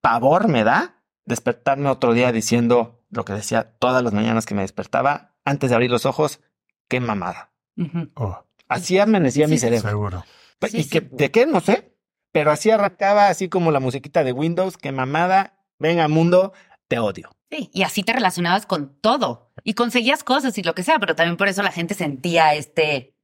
Pavor 0.00 0.48
me 0.48 0.64
da 0.64 1.04
despertarme 1.24 1.88
otro 1.88 2.12
día 2.12 2.32
diciendo 2.32 3.04
lo 3.08 3.24
que 3.24 3.34
decía 3.34 3.76
todas 3.78 4.02
las 4.02 4.12
mañanas 4.12 4.46
que 4.46 4.54
me 4.56 4.62
despertaba, 4.62 5.36
antes 5.44 5.70
de 5.70 5.76
abrir 5.76 5.90
los 5.90 6.06
ojos, 6.06 6.40
qué 6.88 6.98
mamada. 6.98 7.52
Oh. 8.14 8.44
Así 8.68 8.98
amanecía 8.98 9.46
mi 9.46 9.58
cerebro. 9.58 9.88
Seguro. 9.88 10.24
Pues, 10.58 10.74
y 10.74 10.88
que, 10.88 11.00
de 11.00 11.30
qué, 11.30 11.46
no 11.46 11.60
sé, 11.60 11.96
pero 12.32 12.50
así 12.50 12.70
arrancaba 12.70 13.28
así 13.28 13.48
como 13.48 13.70
la 13.70 13.80
musiquita 13.80 14.24
de 14.24 14.32
Windows, 14.32 14.76
qué 14.76 14.92
mamada, 14.92 15.58
venga 15.78 16.08
mundo, 16.08 16.52
te 16.88 16.98
odio. 16.98 17.30
Sí, 17.50 17.70
y 17.72 17.82
así 17.82 18.02
te 18.02 18.12
relacionabas 18.12 18.66
con 18.66 18.98
todo 19.00 19.52
y 19.62 19.74
conseguías 19.74 20.24
cosas 20.24 20.56
y 20.58 20.62
lo 20.62 20.74
que 20.74 20.82
sea, 20.82 20.98
pero 20.98 21.14
también 21.14 21.36
por 21.36 21.48
eso 21.48 21.62
la 21.62 21.72
gente 21.72 21.94
sentía 21.94 22.54
este... 22.54 23.14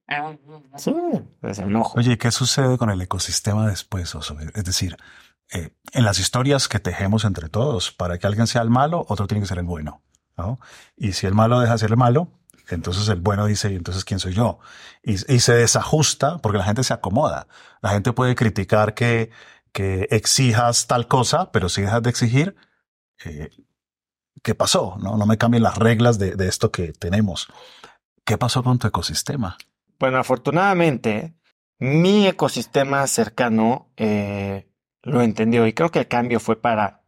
Sí, 0.76 0.94
pues, 1.40 1.58
enojo. 1.58 1.98
Oye, 1.98 2.18
¿qué 2.18 2.30
sucede 2.30 2.76
con 2.76 2.90
el 2.90 3.00
ecosistema 3.00 3.68
después? 3.68 4.14
Es 4.54 4.64
decir, 4.64 4.96
eh, 5.52 5.70
en 5.92 6.04
las 6.04 6.18
historias 6.18 6.68
que 6.68 6.80
tejemos 6.80 7.24
entre 7.24 7.48
todos, 7.48 7.92
para 7.92 8.18
que 8.18 8.26
alguien 8.26 8.46
sea 8.46 8.62
el 8.62 8.70
malo, 8.70 9.06
otro 9.08 9.26
tiene 9.26 9.40
que 9.42 9.48
ser 9.48 9.58
el 9.58 9.64
bueno. 9.64 10.02
¿no? 10.36 10.60
Y 10.96 11.12
si 11.12 11.26
el 11.26 11.34
malo 11.34 11.60
deja 11.60 11.72
de 11.72 11.78
ser 11.78 11.90
el 11.90 11.96
malo, 11.96 12.28
entonces 12.68 13.08
el 13.08 13.20
bueno 13.20 13.46
dice, 13.46 13.72
¿y 13.72 13.76
entonces 13.76 14.04
quién 14.04 14.20
soy 14.20 14.34
yo? 14.34 14.58
Y, 15.02 15.12
y, 15.12 15.40
se 15.40 15.54
desajusta 15.54 16.38
porque 16.38 16.58
la 16.58 16.64
gente 16.64 16.84
se 16.84 16.94
acomoda. 16.94 17.46
La 17.80 17.90
gente 17.90 18.12
puede 18.12 18.34
criticar 18.34 18.94
que, 18.94 19.30
que 19.72 20.06
exijas 20.10 20.86
tal 20.86 21.08
cosa, 21.08 21.50
pero 21.52 21.68
si 21.68 21.82
dejas 21.82 22.02
de 22.02 22.10
exigir, 22.10 22.56
eh, 23.24 23.50
¿qué 24.42 24.54
pasó? 24.54 24.96
No, 25.00 25.16
no 25.16 25.26
me 25.26 25.38
cambien 25.38 25.62
las 25.62 25.76
reglas 25.76 26.18
de, 26.18 26.34
de 26.34 26.48
esto 26.48 26.70
que 26.70 26.92
tenemos. 26.92 27.48
¿Qué 28.24 28.38
pasó 28.38 28.62
con 28.62 28.78
tu 28.78 28.86
ecosistema? 28.86 29.56
Bueno, 29.98 30.18
afortunadamente, 30.18 31.34
mi 31.78 32.26
ecosistema 32.26 33.06
cercano 33.06 33.88
eh, 33.96 34.68
lo 35.02 35.22
entendió 35.22 35.66
y 35.66 35.72
creo 35.72 35.90
que 35.90 36.00
el 36.00 36.08
cambio 36.08 36.40
fue 36.40 36.60
para, 36.60 37.02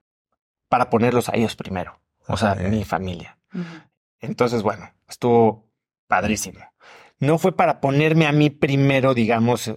para 0.68 0.90
ponerlos 0.90 1.28
a 1.28 1.36
ellos 1.36 1.54
primero, 1.56 2.00
o 2.26 2.36
sea, 2.36 2.54
mi 2.54 2.84
familia. 2.84 3.38
Entonces, 4.20 4.62
bueno, 4.62 4.90
estuvo 5.14 5.70
padrísimo. 6.09 6.61
No 7.18 7.38
fue 7.38 7.57
para 7.57 7.81
ponerme 7.81 8.27
a 8.27 8.33
mí 8.33 8.50
primero, 8.50 9.14
digamos, 9.14 9.72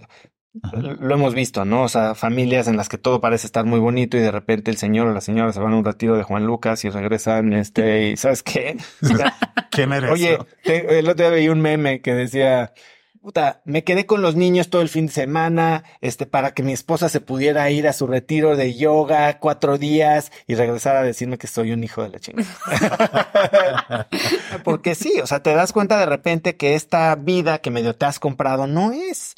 lo 0.72 1.14
hemos 1.14 1.34
visto, 1.34 1.64
¿no? 1.64 1.84
O 1.84 1.88
sea, 1.88 2.14
familias 2.14 2.68
en 2.68 2.76
las 2.76 2.88
que 2.88 2.98
todo 2.98 3.20
parece 3.20 3.46
estar 3.46 3.64
muy 3.64 3.78
bonito 3.78 4.16
y 4.16 4.20
de 4.20 4.30
repente 4.30 4.70
el 4.70 4.76
señor 4.76 5.06
o 5.06 5.14
la 5.14 5.20
señora 5.20 5.52
se 5.52 5.60
van 5.60 5.72
a 5.72 5.76
un 5.76 5.84
retiro 5.84 6.16
de 6.16 6.24
Juan 6.24 6.46
Lucas 6.46 6.84
y 6.84 6.90
regresan, 6.90 7.52
este, 7.52 8.08
y 8.08 8.16
¿sabes 8.16 8.42
qué? 8.42 8.76
¿Qué 9.70 9.86
merece? 9.86 10.12
Oye, 10.12 10.38
el 10.64 11.08
otro 11.08 11.24
día 11.24 11.30
veía 11.30 11.52
un 11.52 11.60
meme 11.60 12.00
que 12.00 12.14
decía, 12.14 12.72
puta, 13.20 13.60
me 13.64 13.84
quedé 13.84 14.06
con 14.06 14.22
los 14.22 14.36
niños 14.36 14.70
todo 14.70 14.82
el 14.82 14.88
fin 14.88 15.06
de 15.06 15.12
semana, 15.12 15.84
este, 16.00 16.26
para 16.26 16.52
que 16.52 16.62
mi 16.62 16.72
esposa 16.72 17.08
se 17.08 17.20
pudiera 17.20 17.70
ir 17.70 17.88
a 17.88 17.92
su 17.92 18.06
retiro 18.06 18.56
de 18.56 18.76
yoga 18.76 19.38
cuatro 19.38 19.78
días 19.78 20.32
y 20.46 20.54
regresar 20.54 20.96
a 20.96 21.02
decirme 21.02 21.38
que 21.38 21.46
soy 21.46 21.72
un 21.72 21.84
hijo 21.84 22.02
de 22.02 22.08
la 22.10 22.18
chingada. 22.18 24.08
Porque 24.64 24.94
sí, 24.94 25.20
o 25.22 25.26
sea, 25.26 25.42
te 25.42 25.54
das 25.54 25.72
cuenta 25.72 25.98
de 25.98 26.06
repente 26.06 26.56
que 26.56 26.74
esta 26.74 27.14
vida 27.16 27.58
que 27.58 27.70
medio 27.70 27.94
te 27.94 28.06
has 28.06 28.18
comprado 28.18 28.66
no 28.66 28.92
es 28.92 29.34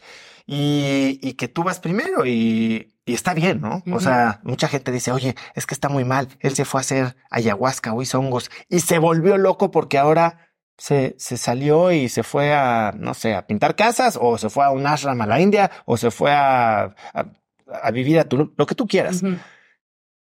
y, 0.47 1.35
que 1.35 1.49
tú 1.49 1.63
vas 1.63 1.81
primero 1.81 2.27
y, 2.27 2.93
está 3.07 3.35
bien, 3.35 3.61
¿no? 3.61 3.83
O 3.93 4.01
sea, 4.01 4.41
mucha 4.45 4.69
gente 4.69 4.93
dice, 4.93 5.11
oye, 5.11 5.35
es 5.55 5.67
que 5.67 5.75
está 5.75 5.89
muy 5.89 6.05
mal. 6.05 6.29
Él 6.41 6.55
se 6.55 6.65
fue 6.65 6.81
a 6.81 6.83
hacer 6.83 7.17
ayahuasca 7.31 7.93
o 7.93 8.03
hizo 8.03 8.19
hongos 8.19 8.51
y 8.69 8.81
se 8.81 8.99
volvió 8.99 9.37
loco 9.37 9.71
porque 9.71 9.99
ahora 9.99 10.50
se, 10.81 11.15
se 11.19 11.37
salió 11.37 11.93
y 11.93 12.09
se 12.09 12.23
fue 12.23 12.55
a, 12.55 12.95
no 12.97 13.13
sé, 13.13 13.35
a 13.35 13.47
pintar 13.47 13.77
casas 13.77 14.19
o 14.19 14.39
se 14.39 14.49
fue 14.49 14.65
a 14.65 14.71
un 14.71 14.87
ashram 14.87 15.21
a 15.21 15.27
la 15.27 15.39
India 15.39 15.71
o 15.85 15.99
se 15.99 16.11
fue 16.11 16.33
a, 16.33 16.95
a, 17.13 17.91
vivir 17.91 18.19
a 18.19 18.25
tu, 18.25 18.55
lo 18.57 18.67
que 18.67 18.75
tú 18.75 18.87
quieras. 18.87 19.23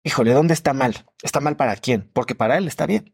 Híjole, 0.03 0.33
¿dónde 0.33 0.55
está 0.55 0.73
mal? 0.73 1.05
¿Está 1.21 1.39
mal 1.39 1.55
para 1.55 1.75
quién? 1.75 2.09
Porque 2.13 2.33
para 2.33 2.57
él 2.57 2.67
está 2.67 2.88
bien. 2.88 3.13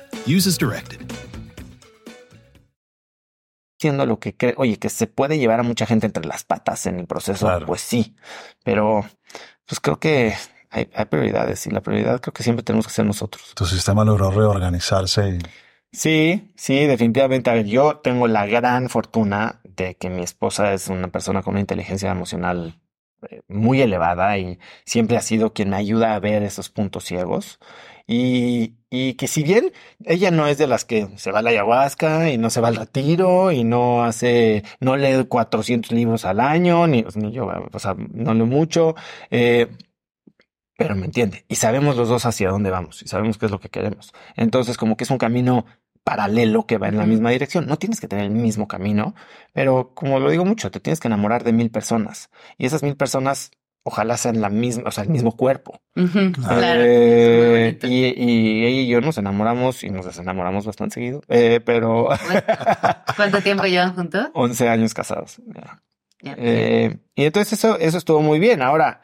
Uses 0.27 0.57
directed. 0.57 0.99
Siendo 3.79 4.05
lo 4.05 4.19
que 4.19 4.37
cree, 4.37 4.53
oye, 4.57 4.77
que 4.77 4.89
se 4.89 5.07
puede 5.07 5.39
llevar 5.39 5.59
a 5.59 5.63
mucha 5.63 5.87
gente 5.87 6.05
entre 6.05 6.25
las 6.25 6.43
patas 6.43 6.85
en 6.85 6.99
el 6.99 7.07
proceso, 7.07 7.49
pues 7.65 7.81
sí, 7.81 8.15
pero 8.63 9.03
pues 9.65 9.79
creo 9.79 9.99
que 9.99 10.35
hay, 10.69 10.85
prioridades 11.09 11.65
y 11.65 11.71
la 11.71 11.81
prioridad 11.81 12.21
creo 12.21 12.33
que 12.33 12.43
siempre 12.43 12.63
tenemos 12.63 12.85
que 12.85 12.93
ser 12.93 13.05
nosotros. 13.05 13.53
Tu 13.55 13.65
sistema 13.65 14.05
logró 14.05 14.29
reorganizarse. 14.29 15.39
Sí, 15.91 16.53
sí, 16.55 16.85
definitivamente. 16.85 17.49
A 17.49 17.55
ver, 17.55 17.65
yo 17.65 17.97
tengo 17.97 18.27
la 18.27 18.45
gran 18.45 18.87
fortuna 18.89 19.59
de 19.63 19.95
que 19.95 20.11
mi 20.11 20.21
esposa 20.21 20.73
es 20.73 20.87
una 20.87 21.07
persona 21.07 21.41
con 21.41 21.55
una 21.55 21.61
inteligencia 21.61 22.11
emocional 22.11 22.79
eh, 23.29 23.41
muy 23.47 23.81
elevada 23.81 24.37
y 24.37 24.59
siempre 24.85 25.17
ha 25.17 25.21
sido 25.21 25.53
quien 25.53 25.71
me 25.71 25.77
ayuda 25.77 26.13
a 26.13 26.19
ver 26.19 26.43
esos 26.43 26.69
puntos 26.69 27.05
ciegos. 27.05 27.59
Y, 28.13 28.75
y 28.89 29.13
que 29.13 29.29
si 29.29 29.41
bien 29.41 29.71
ella 30.03 30.31
no 30.31 30.45
es 30.45 30.57
de 30.57 30.67
las 30.67 30.83
que 30.83 31.07
se 31.15 31.31
va 31.31 31.39
a 31.39 31.41
la 31.41 31.51
ayahuasca 31.51 32.29
y 32.29 32.37
no 32.37 32.49
se 32.49 32.59
va 32.59 32.67
al 32.67 32.75
retiro 32.75 33.53
y 33.53 33.63
no 33.63 34.03
hace, 34.03 34.63
no 34.81 34.97
lee 34.97 35.23
400 35.29 35.93
libros 35.93 36.25
al 36.25 36.41
año, 36.41 36.87
ni, 36.87 37.05
ni 37.15 37.31
yo, 37.31 37.49
o 37.71 37.79
sea, 37.79 37.95
no 37.95 38.33
leo 38.33 38.45
mucho, 38.45 38.95
eh, 39.29 39.69
pero 40.75 40.93
me 40.97 41.05
entiende. 41.05 41.45
Y 41.47 41.55
sabemos 41.55 41.95
los 41.95 42.09
dos 42.09 42.25
hacia 42.25 42.49
dónde 42.49 42.69
vamos 42.69 43.01
y 43.01 43.07
sabemos 43.07 43.37
qué 43.37 43.45
es 43.45 43.51
lo 43.51 43.61
que 43.61 43.69
queremos. 43.69 44.11
Entonces, 44.35 44.75
como 44.75 44.97
que 44.97 45.05
es 45.05 45.09
un 45.09 45.17
camino 45.17 45.65
paralelo 46.03 46.65
que 46.65 46.77
va 46.77 46.89
en 46.89 46.97
la 46.97 47.05
misma 47.05 47.29
dirección. 47.29 47.65
No 47.67 47.77
tienes 47.77 48.01
que 48.01 48.09
tener 48.09 48.25
el 48.25 48.31
mismo 48.31 48.67
camino, 48.67 49.15
pero 49.53 49.93
como 49.93 50.19
lo 50.19 50.29
digo 50.31 50.43
mucho, 50.43 50.69
te 50.69 50.81
tienes 50.81 50.99
que 50.99 51.07
enamorar 51.07 51.45
de 51.45 51.53
mil 51.53 51.71
personas 51.71 52.29
y 52.57 52.65
esas 52.65 52.83
mil 52.83 52.97
personas 52.97 53.51
ojalá 53.83 54.17
sean 54.17 54.41
la 54.41 54.49
misma, 54.49 54.83
o 54.87 54.91
sea, 54.91 55.03
el 55.03 55.09
mismo 55.09 55.35
cuerpo. 55.35 55.81
Eh, 55.95 57.79
y, 57.83 57.87
y, 57.87 58.65
ella 58.65 58.81
y 58.81 58.87
yo 58.87 59.01
nos 59.01 59.17
enamoramos 59.17 59.83
y 59.83 59.89
nos 59.89 60.05
desenamoramos 60.05 60.65
bastante 60.65 60.95
seguido, 60.95 61.21
eh, 61.27 61.59
pero... 61.65 62.09
¿Cuánto 63.15 63.41
tiempo 63.41 63.65
llevan 63.65 63.95
juntos? 63.95 64.27
11 64.33 64.69
años 64.69 64.93
casados. 64.93 65.41
Eh, 66.23 66.97
y 67.15 67.25
entonces 67.25 67.53
eso, 67.53 67.79
eso 67.79 67.97
estuvo 67.97 68.21
muy 68.21 68.39
bien. 68.39 68.61
Ahora, 68.61 69.01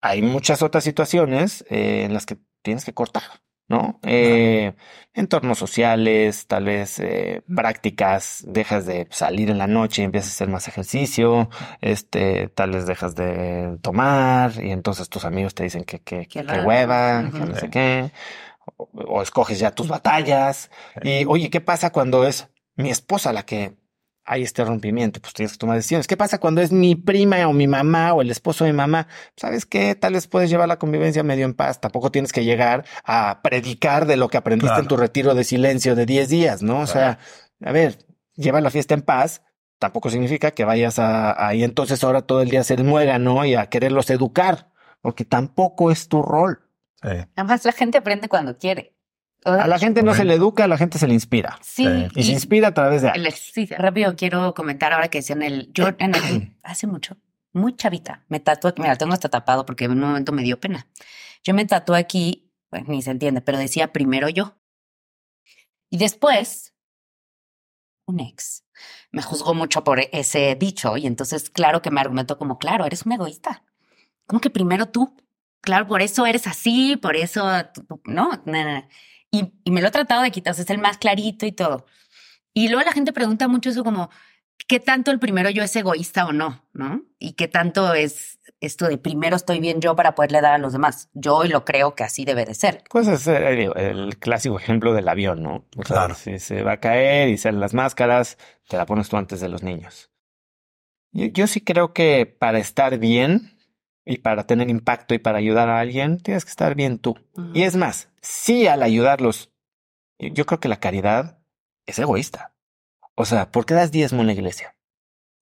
hay 0.00 0.22
muchas 0.22 0.62
otras 0.62 0.84
situaciones 0.84 1.64
en 1.68 2.12
las 2.14 2.26
que 2.26 2.38
tienes 2.62 2.84
que 2.84 2.94
cortar. 2.94 3.24
¿No? 3.68 3.98
Eh, 4.02 4.74
entornos 5.14 5.58
sociales, 5.58 6.46
tal 6.46 6.64
vez 6.64 6.98
eh, 7.00 7.42
prácticas, 7.54 8.44
dejas 8.46 8.86
de 8.86 9.08
salir 9.10 9.50
en 9.50 9.58
la 9.58 9.66
noche 9.66 10.02
y 10.02 10.04
empiezas 10.04 10.30
a 10.30 10.34
hacer 10.34 10.48
más 10.48 10.68
ejercicio, 10.68 11.48
este, 11.80 12.48
tal 12.48 12.72
vez 12.72 12.86
dejas 12.86 13.14
de 13.14 13.78
tomar 13.82 14.52
y 14.62 14.70
entonces 14.70 15.08
tus 15.08 15.24
amigos 15.24 15.54
te 15.54 15.64
dicen 15.64 15.84
que, 15.84 16.00
que, 16.00 16.26
que 16.26 16.42
hueva, 16.42 17.28
que 17.32 17.40
no 17.40 17.54
sé 17.56 17.70
qué, 17.70 18.12
o, 18.76 19.22
escoges 19.22 19.58
ya 19.58 19.70
tus 19.70 19.88
batallas 19.88 20.70
y 21.02 21.24
oye, 21.24 21.50
¿qué 21.50 21.60
pasa 21.60 21.90
cuando 21.90 22.26
es 22.26 22.48
mi 22.76 22.90
esposa 22.90 23.32
la 23.32 23.44
que 23.44 23.74
hay 24.26 24.42
este 24.42 24.64
rompimiento, 24.64 25.20
pues 25.20 25.32
tienes 25.32 25.52
que 25.52 25.58
tomar 25.58 25.76
decisiones. 25.76 26.06
¿Qué 26.06 26.16
pasa 26.16 26.38
cuando 26.38 26.60
es 26.60 26.72
mi 26.72 26.96
prima 26.96 27.46
o 27.46 27.52
mi 27.52 27.68
mamá 27.68 28.12
o 28.12 28.22
el 28.22 28.30
esposo 28.30 28.64
de 28.64 28.72
mi 28.72 28.76
mamá? 28.76 29.06
¿Sabes 29.36 29.66
qué? 29.66 29.94
Tal 29.94 30.14
vez 30.14 30.26
puedes 30.26 30.50
llevar 30.50 30.68
la 30.68 30.78
convivencia 30.78 31.22
medio 31.22 31.44
en 31.44 31.54
paz. 31.54 31.80
Tampoco 31.80 32.10
tienes 32.10 32.32
que 32.32 32.44
llegar 32.44 32.84
a 33.04 33.40
predicar 33.42 34.06
de 34.06 34.16
lo 34.16 34.28
que 34.28 34.36
aprendiste 34.36 34.80
en 34.80 34.88
tu 34.88 34.96
retiro 34.96 35.34
de 35.34 35.44
silencio 35.44 35.94
de 35.94 36.06
10 36.06 36.28
días, 36.28 36.62
¿no? 36.62 36.80
O 36.80 36.86
sea, 36.86 37.18
a 37.64 37.72
ver, 37.72 37.98
lleva 38.34 38.60
la 38.60 38.70
fiesta 38.70 38.94
en 38.94 39.02
paz. 39.02 39.42
Tampoco 39.78 40.10
significa 40.10 40.50
que 40.50 40.64
vayas 40.64 40.98
a 40.98 41.46
ahí 41.46 41.62
entonces 41.62 42.02
ahora 42.02 42.22
todo 42.22 42.42
el 42.42 42.48
día 42.48 42.60
a 42.60 42.64
ser 42.64 42.82
muégano 42.82 43.44
y 43.44 43.54
a 43.54 43.66
quererlos 43.66 44.10
educar, 44.10 44.72
porque 45.02 45.24
tampoco 45.24 45.90
es 45.90 46.08
tu 46.08 46.22
rol. 46.22 46.62
Además, 47.00 47.64
la 47.64 47.72
gente 47.72 47.98
aprende 47.98 48.28
cuando 48.28 48.58
quiere. 48.58 48.95
A 49.46 49.68
la 49.68 49.78
gente 49.78 50.02
no 50.02 50.12
se 50.12 50.24
le 50.24 50.34
educa, 50.34 50.64
a 50.64 50.68
la 50.68 50.76
gente 50.76 50.98
se 50.98 51.06
le 51.06 51.14
inspira. 51.14 51.58
Sí. 51.62 51.86
Y, 52.16 52.24
se 52.24 52.32
inspira 52.32 52.68
a 52.68 52.74
través 52.74 53.02
de... 53.02 53.10
El 53.10 53.32
rápido 53.78 54.16
quiero 54.16 54.54
comentar 54.54 54.92
ahora 54.92 55.08
que 55.08 55.18
decían 55.18 55.42
el... 55.42 55.70
Yo 55.72 55.88
en 55.98 56.14
el, 56.14 56.56
hace 56.64 56.86
mucho, 56.86 57.16
muy 57.52 57.76
chavita, 57.76 58.24
me 58.28 58.40
tatué, 58.40 58.74
mira, 58.78 58.96
tengo 58.96 59.12
hasta 59.12 59.28
tapado 59.28 59.64
porque 59.64 59.84
en 59.84 59.92
un 59.92 60.00
momento 60.00 60.32
me 60.32 60.42
dio 60.42 60.58
pena. 60.58 60.88
Yo 61.44 61.54
me 61.54 61.64
tatué 61.64 61.98
aquí, 61.98 62.50
pues 62.70 62.88
ni 62.88 63.02
se 63.02 63.12
entiende, 63.12 63.40
pero 63.40 63.56
decía 63.56 63.92
primero 63.92 64.28
yo. 64.28 64.56
Y 65.90 65.98
después, 65.98 66.74
un 68.06 68.20
ex 68.20 68.64
me 69.12 69.22
juzgó 69.22 69.54
mucho 69.54 69.84
por 69.84 70.00
ese 70.12 70.56
dicho 70.56 70.96
y 70.96 71.06
entonces 71.06 71.50
claro 71.50 71.82
que 71.82 71.90
me 71.90 72.00
argumentó 72.00 72.36
como, 72.38 72.58
claro, 72.58 72.84
eres 72.84 73.06
un 73.06 73.12
egoísta. 73.12 73.62
¿Cómo 74.26 74.40
que 74.40 74.50
primero 74.50 74.86
tú? 74.86 75.16
Claro, 75.60 75.86
por 75.86 76.02
eso 76.02 76.26
eres 76.26 76.46
así, 76.46 76.96
por 76.96 77.16
eso, 77.16 77.44
no, 78.04 78.42
no, 78.44 78.64
no. 78.64 78.88
Y, 79.30 79.52
me 79.70 79.80
lo 79.80 79.88
he 79.88 79.90
tratado 79.90 80.22
de 80.22 80.30
quitar, 80.30 80.54
es 80.54 80.70
el 80.70 80.78
más 80.78 80.98
clarito 80.98 81.46
y 81.46 81.52
todo. 81.52 81.86
Y 82.54 82.68
luego 82.68 82.84
la 82.84 82.92
gente 82.92 83.12
pregunta 83.12 83.48
mucho 83.48 83.70
eso 83.70 83.84
como, 83.84 84.08
¿qué 84.66 84.80
tanto 84.80 85.10
el 85.10 85.18
primero 85.18 85.50
yo 85.50 85.62
es 85.62 85.74
egoísta 85.76 86.26
o 86.26 86.32
no? 86.32 86.64
¿No? 86.72 87.02
Y 87.18 87.32
qué 87.32 87.48
tanto 87.48 87.92
es 87.94 88.38
esto 88.60 88.88
de 88.88 88.96
primero 88.96 89.36
estoy 89.36 89.60
bien 89.60 89.80
yo 89.80 89.94
para 89.94 90.14
poderle 90.14 90.40
dar 90.40 90.54
a 90.54 90.58
los 90.58 90.72
demás. 90.72 91.10
Yo 91.12 91.36
hoy 91.36 91.48
lo 91.48 91.64
creo 91.64 91.94
que 91.94 92.04
así 92.04 92.24
debe 92.24 92.46
de 92.46 92.54
ser. 92.54 92.82
Pues 92.88 93.08
es 93.08 93.26
eh, 93.26 93.70
el, 93.76 94.18
clásico 94.18 94.58
ejemplo 94.58 94.94
del 94.94 95.08
avión, 95.08 95.42
¿no? 95.42 95.66
claro. 95.84 96.14
Si 96.14 96.38
se 96.38 96.62
va 96.62 96.72
a 96.72 96.80
caer 96.80 97.28
y 97.28 97.36
salen 97.36 97.60
las 97.60 97.74
máscaras, 97.74 98.38
te 98.68 98.76
la 98.76 98.86
pones 98.86 99.08
tú 99.08 99.16
antes 99.16 99.40
de 99.40 99.48
los 99.48 99.62
niños. 99.62 100.10
yo 101.12 101.46
sí 101.46 101.60
creo 101.60 101.92
que 101.92 102.24
para 102.24 102.58
estar 102.58 102.98
bien, 102.98 103.56
y 104.06 104.18
para 104.18 104.46
tener 104.46 104.70
impacto 104.70 105.14
y 105.14 105.18
para 105.18 105.38
ayudar 105.38 105.68
a 105.68 105.80
alguien, 105.80 106.18
tienes 106.18 106.44
que 106.44 106.50
estar 106.50 106.76
bien 106.76 106.98
tú. 106.98 107.16
Y 107.52 107.62
es 107.62 107.74
más, 107.74 108.08
sí 108.26 108.66
al 108.66 108.82
ayudarlos, 108.82 109.52
yo 110.18 110.46
creo 110.46 110.60
que 110.60 110.68
la 110.68 110.80
caridad 110.80 111.38
es 111.86 111.98
egoísta. 111.98 112.54
O 113.14 113.24
sea, 113.24 113.50
¿por 113.50 113.66
qué 113.66 113.74
das 113.74 113.92
diezmo 113.92 114.20
en 114.20 114.26
la 114.26 114.32
iglesia? 114.32 114.76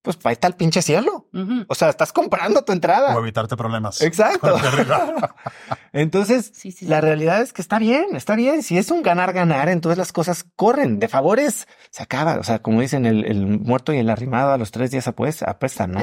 pues 0.04 0.18
ahí 0.24 0.34
está 0.34 0.48
el 0.48 0.54
pinche 0.54 0.82
cielo. 0.82 1.28
O 1.66 1.74
sea, 1.74 1.88
estás 1.88 2.12
comprando 2.12 2.62
tu 2.62 2.72
entrada. 2.72 3.16
O 3.16 3.20
evitarte 3.20 3.56
problemas. 3.56 4.02
Exacto. 4.02 4.54
entonces, 5.94 6.52
la 6.82 7.00
realidad 7.00 7.40
es 7.40 7.54
que 7.54 7.62
está 7.62 7.78
bien, 7.78 8.14
está 8.14 8.36
bien. 8.36 8.62
Si 8.62 8.76
es 8.76 8.90
un 8.90 9.02
ganar-ganar, 9.02 9.70
entonces 9.70 9.96
las 9.96 10.12
cosas 10.12 10.44
corren. 10.56 10.98
De 10.98 11.08
favores 11.08 11.66
se 11.90 12.02
acaba. 12.02 12.38
O 12.38 12.42
sea, 12.42 12.58
como 12.58 12.82
dicen, 12.82 13.06
el, 13.06 13.46
muerto 13.46 13.94
y 13.94 13.96
el 13.96 14.10
arrimado 14.10 14.52
a 14.52 14.58
los 14.58 14.72
tres 14.72 14.90
días 14.90 15.10
pues, 15.16 15.42
apestan, 15.42 15.92
¿no? 15.92 16.02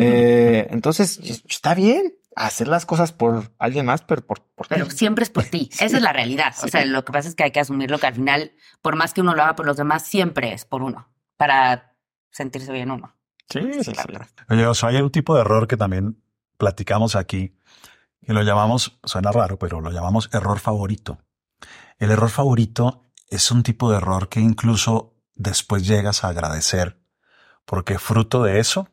Eh, 0.00 0.66
entonces, 0.72 1.20
está 1.46 1.76
bien 1.76 2.17
hacer 2.38 2.68
las 2.68 2.86
cosas 2.86 3.12
por 3.12 3.52
alguien 3.58 3.86
más, 3.86 4.02
pero 4.02 4.24
por, 4.24 4.40
por 4.40 4.68
Pero 4.68 4.88
siempre 4.90 5.24
es 5.24 5.30
por 5.30 5.44
ti. 5.44 5.68
Esa 5.80 5.84
es 5.84 6.02
la 6.02 6.12
realidad. 6.12 6.54
O 6.62 6.68
sea, 6.68 6.84
lo 6.84 7.04
que 7.04 7.12
pasa 7.12 7.28
es 7.28 7.34
que 7.34 7.44
hay 7.44 7.50
que 7.50 7.60
asumirlo 7.60 7.98
que 7.98 8.06
al 8.06 8.14
final, 8.14 8.52
por 8.80 8.96
más 8.96 9.12
que 9.12 9.20
uno 9.20 9.34
lo 9.34 9.42
haga 9.42 9.56
por 9.56 9.66
los 9.66 9.76
demás, 9.76 10.04
siempre 10.04 10.52
es 10.52 10.64
por 10.64 10.82
uno, 10.82 11.08
para 11.36 11.96
sentirse 12.30 12.72
bien 12.72 12.90
uno. 12.90 13.14
Sí, 13.50 13.60
sí, 13.82 13.92
Oye, 14.50 14.66
o 14.66 14.74
sea, 14.74 14.90
hay 14.90 14.96
un 14.96 15.10
tipo 15.10 15.34
de 15.34 15.40
error 15.40 15.66
que 15.66 15.76
también 15.76 16.22
platicamos 16.58 17.16
aquí, 17.16 17.56
que 18.24 18.32
lo 18.32 18.42
llamamos, 18.42 18.98
suena 19.04 19.32
raro, 19.32 19.58
pero 19.58 19.80
lo 19.80 19.90
llamamos 19.90 20.28
error 20.32 20.58
favorito. 20.58 21.18
El 21.98 22.10
error 22.10 22.30
favorito 22.30 23.04
es 23.28 23.50
un 23.50 23.62
tipo 23.62 23.90
de 23.90 23.96
error 23.96 24.28
que 24.28 24.40
incluso 24.40 25.16
después 25.34 25.86
llegas 25.86 26.24
a 26.24 26.28
agradecer, 26.28 27.00
porque 27.64 27.98
fruto 27.98 28.42
de 28.42 28.60
eso 28.60 28.88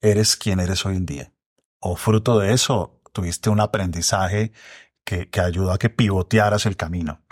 eres 0.00 0.36
quien 0.36 0.60
eres 0.60 0.84
hoy 0.84 0.96
en 0.96 1.06
día. 1.06 1.32
O 1.80 1.96
fruto 1.96 2.38
de 2.38 2.52
eso 2.52 3.00
tuviste 3.12 3.50
un 3.50 3.60
aprendizaje 3.60 4.52
que, 5.04 5.28
que 5.30 5.40
ayudó 5.40 5.72
a 5.72 5.78
que 5.78 5.90
pivotearas 5.90 6.66
el 6.66 6.76
camino. 6.76 7.22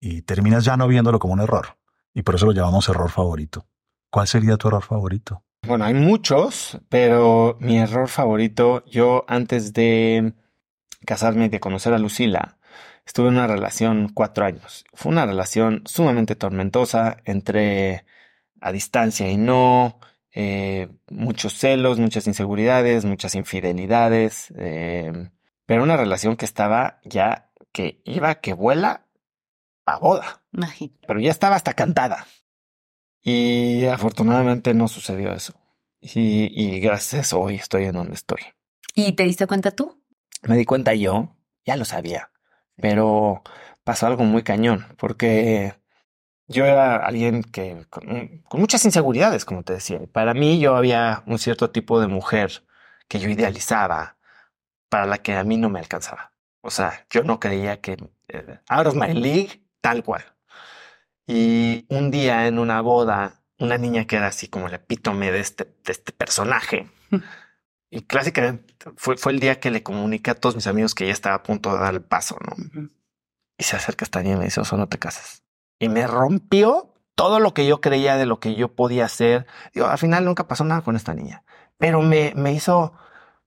Y 0.00 0.22
terminas 0.22 0.64
ya 0.64 0.76
no 0.76 0.88
viéndolo 0.88 1.18
como 1.18 1.34
un 1.34 1.40
error. 1.40 1.78
Y 2.14 2.22
por 2.22 2.34
eso 2.34 2.46
lo 2.46 2.52
llamamos 2.52 2.88
error 2.88 3.10
favorito. 3.10 3.66
¿Cuál 4.10 4.26
sería 4.26 4.56
tu 4.56 4.68
error 4.68 4.82
favorito? 4.82 5.44
Bueno, 5.66 5.84
hay 5.84 5.94
muchos, 5.94 6.78
pero 6.88 7.56
mi 7.60 7.78
error 7.78 8.08
favorito, 8.08 8.84
yo 8.86 9.24
antes 9.28 9.72
de 9.72 10.32
casarme 11.04 11.46
y 11.46 11.48
de 11.48 11.60
conocer 11.60 11.92
a 11.92 11.98
Lucila, 11.98 12.58
estuve 13.06 13.28
en 13.28 13.34
una 13.34 13.46
relación 13.46 14.10
cuatro 14.12 14.46
años. 14.46 14.84
Fue 14.94 15.12
una 15.12 15.26
relación 15.26 15.82
sumamente 15.84 16.34
tormentosa 16.34 17.18
entre 17.24 18.04
a 18.60 18.72
distancia 18.72 19.30
y 19.30 19.36
no, 19.36 20.00
eh, 20.32 20.88
muchos 21.08 21.54
celos, 21.54 21.98
muchas 21.98 22.26
inseguridades, 22.26 23.04
muchas 23.04 23.34
infidelidades, 23.34 24.52
eh, 24.56 25.30
pero 25.66 25.82
una 25.82 25.96
relación 25.96 26.36
que 26.36 26.44
estaba 26.44 27.00
ya, 27.04 27.50
que 27.72 28.00
iba, 28.04 28.36
que 28.36 28.52
vuela 28.52 29.06
a 29.86 29.98
boda. 29.98 30.42
Pero 31.06 31.20
ya 31.20 31.30
estaba 31.30 31.56
hasta 31.56 31.74
cantada. 31.74 32.26
Y 33.22 33.86
afortunadamente 33.86 34.74
no 34.74 34.88
sucedió 34.88 35.32
eso. 35.32 35.54
Y, 36.00 36.50
y 36.54 36.80
gracias 36.80 37.14
a 37.14 37.20
eso 37.20 37.40
hoy 37.40 37.56
estoy 37.56 37.84
en 37.84 37.92
donde 37.92 38.14
estoy. 38.14 38.40
¿Y 38.94 39.12
te 39.12 39.24
diste 39.24 39.46
cuenta 39.46 39.70
tú? 39.70 40.02
Me 40.42 40.56
di 40.56 40.64
cuenta 40.64 40.94
yo, 40.94 41.36
ya 41.66 41.76
lo 41.76 41.84
sabía, 41.84 42.30
pero 42.76 43.42
pasó 43.84 44.06
algo 44.06 44.24
muy 44.24 44.42
cañón, 44.42 44.86
porque 44.96 45.74
yo 46.50 46.66
era 46.66 46.96
alguien 46.96 47.42
que 47.44 47.86
con, 47.88 48.42
con, 48.48 48.60
muchas 48.60 48.84
inseguridades, 48.84 49.44
como 49.44 49.62
te 49.62 49.74
decía. 49.74 50.00
Para 50.12 50.34
mí 50.34 50.58
yo 50.58 50.76
había 50.76 51.22
un 51.26 51.38
cierto 51.38 51.70
tipo 51.70 52.00
de 52.00 52.08
mujer 52.08 52.64
que 53.08 53.20
yo 53.20 53.28
idealizaba, 53.28 54.16
para 54.88 55.06
la 55.06 55.18
que 55.18 55.34
a 55.34 55.44
mí 55.44 55.56
no 55.56 55.70
me 55.70 55.78
alcanzaba. 55.78 56.32
O 56.60 56.70
sea, 56.70 57.06
yo 57.08 57.22
no 57.22 57.40
creía 57.40 57.80
que 57.80 57.96
eh, 58.28 58.58
out 58.68 58.86
of 58.88 58.96
my 58.96 59.14
league, 59.14 59.62
tal 59.80 60.02
cual. 60.04 60.24
Y 61.26 61.86
un 61.88 62.10
día 62.10 62.48
en 62.48 62.58
una 62.58 62.80
boda, 62.80 63.40
una 63.58 63.78
niña 63.78 64.06
que 64.06 64.16
era 64.16 64.26
así 64.26 64.48
como 64.48 64.66
el 64.66 64.74
epítome 64.74 65.30
de 65.30 65.40
este, 65.40 65.64
de 65.64 65.92
este 65.92 66.12
personaje. 66.12 66.90
y 67.90 68.02
clásicamente 68.02 68.74
fue, 68.96 69.16
fue 69.16 69.32
el 69.32 69.40
día 69.40 69.60
que 69.60 69.70
le 69.70 69.82
comuniqué 69.82 70.32
a 70.32 70.34
todos 70.34 70.56
mis 70.56 70.66
amigos 70.66 70.94
que 70.94 71.06
ya 71.06 71.12
estaba 71.12 71.36
a 71.36 71.42
punto 71.44 71.72
de 71.72 71.78
dar 71.78 71.94
el 71.94 72.02
paso, 72.02 72.36
¿no? 72.40 72.90
Y 73.56 73.62
se 73.62 73.76
acerca 73.76 74.04
esta 74.04 74.22
niña 74.22 74.34
y 74.34 74.38
me 74.38 74.44
dice, 74.46 74.60
Oso, 74.60 74.76
no 74.76 74.88
te 74.88 74.98
casas. 74.98 75.39
Y 75.80 75.88
me 75.88 76.06
rompió 76.06 76.94
todo 77.16 77.40
lo 77.40 77.52
que 77.52 77.66
yo 77.66 77.80
creía 77.80 78.16
de 78.16 78.26
lo 78.26 78.38
que 78.38 78.54
yo 78.54 78.72
podía 78.74 79.06
hacer. 79.06 79.46
Digo, 79.74 79.88
al 79.88 79.98
final 79.98 80.24
nunca 80.24 80.46
pasó 80.46 80.62
nada 80.62 80.82
con 80.82 80.94
esta 80.94 81.14
niña, 81.14 81.42
pero 81.78 82.00
me, 82.00 82.32
me 82.36 82.52
hizo, 82.52 82.92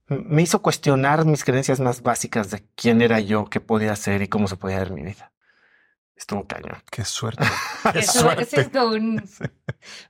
me 0.07 0.41
hizo 0.41 0.61
cuestionar 0.61 1.25
mis 1.25 1.45
creencias 1.45 1.79
más 1.79 2.01
básicas 2.01 2.51
de 2.51 2.65
quién 2.75 3.01
era 3.01 3.21
yo, 3.21 3.45
qué 3.45 3.61
podía 3.61 3.93
hacer 3.93 4.21
y 4.21 4.27
cómo 4.27 4.49
se 4.49 4.57
podía 4.57 4.79
ver 4.79 4.91
mi 4.91 5.03
vida. 5.03 5.31
Estuvo 6.15 6.45
cañón. 6.45 6.81
Qué 6.91 7.03
suerte. 7.03 7.43
Qué 7.93 8.03
suerte. 8.03 8.69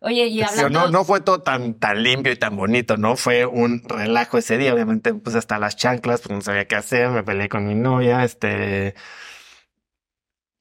Oye, 0.01 0.27
y 0.27 0.41
hablando... 0.41 0.69
No, 0.69 0.87
no 0.89 1.05
fue 1.05 1.21
todo 1.21 1.41
tan, 1.41 1.75
tan 1.75 2.03
limpio 2.03 2.31
y 2.31 2.35
tan 2.35 2.55
bonito, 2.55 2.97
¿no? 2.97 3.15
Fue 3.15 3.45
un 3.45 3.81
relajo 3.87 4.37
ese 4.37 4.57
día. 4.57 4.73
Obviamente, 4.73 5.13
pues 5.13 5.35
hasta 5.35 5.57
las 5.57 5.75
chanclas, 5.75 6.21
pues 6.21 6.35
no 6.35 6.41
sabía 6.41 6.67
qué 6.67 6.75
hacer. 6.75 7.09
Me 7.09 7.23
peleé 7.23 7.49
con 7.49 7.65
mi 7.65 7.75
novia, 7.75 8.23
este... 8.23 8.95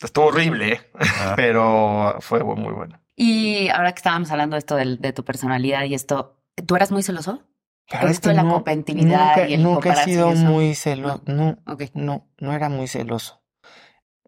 Estuvo 0.03 0.27
horrible, 0.27 0.91
pero 1.37 2.17
fue 2.21 2.43
muy 2.43 2.73
bueno. 2.73 3.01
Y 3.17 3.69
ahora 3.69 3.93
que 3.93 3.99
estábamos 3.99 4.31
hablando 4.31 4.55
de 4.55 4.59
esto 4.59 4.77
de, 4.77 5.13
tu 5.13 5.25
personalidad 5.25 5.85
y 5.85 5.95
esto, 5.95 6.39
¿tú 6.67 6.77
eras 6.77 6.91
muy 6.91 7.03
celoso? 7.03 7.43
Pero 7.91 8.09
esto 8.09 8.31
de 8.31 8.37
la 8.37 8.49
competitividad 8.49 9.37
nunca, 9.37 9.49
y 9.49 9.55
el 9.55 9.63
nunca 9.63 9.93
he 9.93 10.05
sido 10.05 10.33
muy 10.33 10.75
celoso. 10.75 11.23
No, 11.27 11.59
no, 11.95 12.29
no 12.39 12.53
era 12.53 12.69
muy 12.69 12.89
celoso 12.89 13.43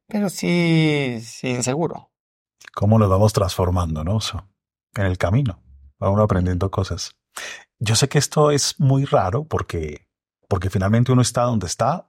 pero 0.07 0.29
sí, 0.29 1.19
sí 1.23 1.49
inseguro. 1.49 2.11
¿Cómo 2.75 2.99
nos 2.99 3.09
vamos 3.09 3.33
transformando, 3.33 4.05
no? 4.05 4.19
en 4.97 5.07
el 5.07 5.19
camino, 5.19 5.61
va 6.01 6.11
uno 6.11 6.23
aprendiendo 6.23 6.71
cosas. 6.71 7.17
Yo 7.81 7.97
sé 7.97 8.09
que 8.09 8.19
esto 8.19 8.53
es 8.53 8.79
muy 8.79 9.05
raro 9.05 9.45
porque, 9.45 10.09
porque 10.49 10.71
finalmente 10.71 11.11
uno 11.11 11.23
está 11.23 11.43
donde 11.43 11.67
está 11.67 12.09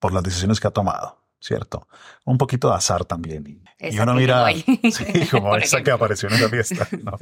por 0.00 0.12
las 0.12 0.24
decisiones 0.24 0.58
que 0.58 0.66
ha 0.66 0.72
tomado, 0.72 1.23
¿cierto? 1.44 1.86
Un 2.24 2.38
poquito 2.38 2.70
de 2.70 2.76
azar 2.76 3.04
también. 3.04 3.62
Y, 3.78 3.98
uno 3.98 4.14
mira, 4.14 4.46
sí, 4.54 5.26
como 5.30 5.56
esa 5.56 5.82
que 5.82 5.90
apareció 5.90 6.28
en 6.30 6.36
esa 6.36 6.48
fiesta. 6.48 6.88
¿no? 7.02 7.18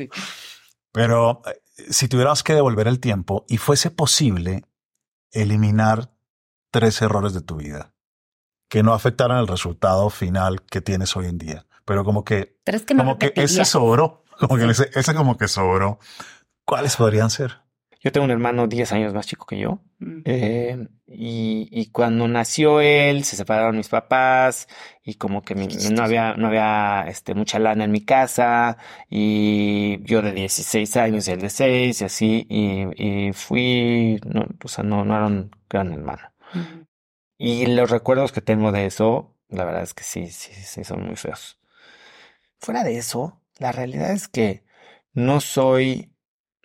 Pero 0.93 1.43
eh, 1.47 1.61
si 1.91 2.07
tuviéramos 2.07 2.45
que 2.45 2.55
devolver 2.55 2.87
el 2.87 3.01
tiempo 3.01 3.45
y 3.49 3.57
fuese 3.57 3.91
posible 3.91 4.65
eliminar 5.33 6.13
tres 6.71 7.03
errores 7.03 7.35
de 7.35 7.41
tu 7.41 7.57
vida, 7.57 7.95
que 8.69 8.83
no 8.83 8.95
afectaran 8.95 9.39
el 9.39 9.49
resultado 9.49 10.09
final 10.09 10.63
que 10.63 10.81
tienes 10.81 11.17
hoy 11.17 11.27
en 11.27 11.39
día. 11.39 11.67
Pero 11.85 12.05
como 12.05 12.25
que, 12.25 12.61
como 12.97 13.19
que 13.19 13.33
ese 13.35 13.65
sobró. 13.65 14.23
como 14.39 14.57
que 14.57 14.71
ese, 14.71 14.89
ese 14.95 15.15
como 15.15 15.37
que 15.37 15.49
sobró. 15.49 15.99
¿Cuáles 16.65 16.95
podrían 16.95 17.29
ser? 17.29 17.62
Yo 18.03 18.11
tengo 18.11 18.25
un 18.25 18.33
hermano 18.33 18.67
10 18.67 18.93
años 18.93 19.15
más 19.15 19.29
chico 19.29 19.47
que 19.47 19.59
yo. 19.59 19.81
Mm. 20.01 20.23
Eh, 20.25 20.89
y, 21.07 21.69
y, 21.71 21.91
cuando 21.91 22.27
nació 22.27 22.81
él, 22.81 23.23
se 23.23 23.37
separaron 23.37 23.77
mis 23.77 23.89
papás 23.89 24.67
y 25.05 25.15
como 25.15 25.43
que 25.43 25.55
no 25.55 26.03
había, 26.03 26.35
no 26.35 26.49
había 26.49 27.05
este, 27.07 27.35
mucha 27.35 27.61
lana 27.61 27.85
en 27.85 27.93
mi 27.93 28.05
casa 28.05 28.77
y 29.09 30.03
yo 30.03 30.21
de 30.21 30.33
16 30.33 30.97
años 30.97 31.29
y 31.29 31.33
él 31.33 31.41
de 31.41 31.51
6 31.51 32.01
y 32.01 32.05
así 32.05 32.47
y, 32.49 33.29
y 33.29 33.33
fui, 33.33 34.21
no, 34.25 34.47
o 34.65 34.69
sea, 34.69 34.83
no, 34.83 35.05
no 35.05 35.15
era 35.15 35.27
un 35.27 35.51
gran 35.71 35.93
hermano. 35.93 36.33
Y 37.39 37.67
los 37.67 37.91
recuerdos 37.91 38.33
que 38.33 38.41
tengo 38.41 38.73
de 38.73 38.87
eso, 38.87 39.37
la 39.49 39.65
verdad 39.65 39.83
es 39.83 39.95
que 39.95 40.05
sí, 40.05 40.27
sí, 40.29 40.53
sí, 40.55 40.83
son 40.83 41.07
muy 41.07 41.17
feos. 41.17 41.59
Fuera 42.59 42.83
de 42.85 42.99
eso, 42.99 43.41
la 43.59 43.71
realidad 43.71 44.11
es 44.11 44.29
que 44.29 44.65
no 45.13 45.41
soy 45.41 46.12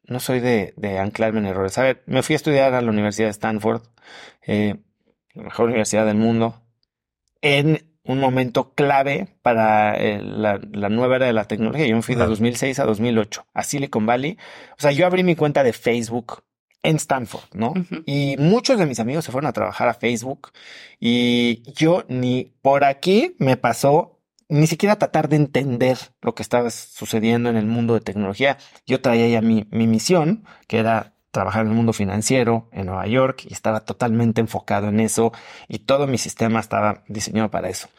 no 0.07 0.19
soy 0.19 0.39
de, 0.39 0.73
de, 0.77 0.99
anclarme 0.99 1.39
en 1.39 1.45
errores. 1.47 1.77
A 1.77 1.83
ver, 1.83 2.03
me 2.05 2.23
fui 2.23 2.33
a 2.33 2.37
estudiar 2.37 2.73
a 2.73 2.81
la 2.81 2.89
Universidad 2.89 3.27
de 3.27 3.31
Stanford, 3.31 3.81
eh, 4.45 4.75
la 5.33 5.43
mejor 5.43 5.67
universidad 5.67 6.05
del 6.05 6.17
mundo, 6.17 6.61
en 7.41 7.85
un 8.03 8.19
momento 8.19 8.73
clave 8.73 9.27
para 9.41 9.95
eh, 9.97 10.21
la, 10.21 10.59
la, 10.71 10.89
nueva 10.89 11.17
era 11.17 11.25
de 11.25 11.33
la 11.33 11.45
tecnología. 11.45 11.85
Yo 11.85 11.95
me 11.95 12.01
fui 12.01 12.15
de 12.15 12.25
2006 12.25 12.79
a 12.79 12.85
2008 12.85 13.45
a 13.53 13.63
Silicon 13.63 14.05
Valley. 14.05 14.37
O 14.77 14.81
sea, 14.81 14.91
yo 14.91 15.05
abrí 15.05 15.23
mi 15.23 15.35
cuenta 15.35 15.63
de 15.63 15.73
Facebook 15.73 16.43
en 16.83 16.95
Stanford, 16.95 17.49
¿no? 17.53 17.73
Y 18.05 18.37
muchos 18.37 18.79
de 18.79 18.85
mis 18.85 18.99
amigos 18.99 19.25
se 19.25 19.31
fueron 19.31 19.49
a 19.49 19.53
trabajar 19.53 19.89
a 19.89 19.93
Facebook 19.93 20.51
y 20.99 21.63
yo 21.73 22.05
ni 22.07 22.53
por 22.61 22.85
aquí 22.85 23.35
me 23.39 23.57
pasó 23.57 24.16
ni 24.49 24.67
siquiera 24.67 24.97
tratar 24.97 25.29
de 25.29 25.35
entender 25.35 25.97
lo 26.21 26.35
que 26.35 26.43
estaba 26.43 26.69
sucediendo 26.69 27.49
en 27.49 27.57
el 27.57 27.65
mundo 27.65 27.93
de 27.93 28.01
tecnología. 28.01 28.57
Yo 28.85 29.01
traía 29.01 29.27
ya 29.27 29.41
mi, 29.41 29.67
mi 29.71 29.87
misión, 29.87 30.45
que 30.67 30.79
era 30.79 31.13
trabajar 31.31 31.63
en 31.63 31.69
el 31.69 31.75
mundo 31.75 31.93
financiero 31.93 32.67
en 32.71 32.87
Nueva 32.87 33.05
York 33.07 33.45
y 33.47 33.53
estaba 33.53 33.81
totalmente 33.81 34.41
enfocado 34.41 34.87
en 34.89 34.99
eso 34.99 35.33
y 35.67 35.79
todo 35.79 36.07
mi 36.07 36.17
sistema 36.17 36.59
estaba 36.59 37.03
diseñado 37.07 37.51
para 37.51 37.69
eso. 37.69 37.89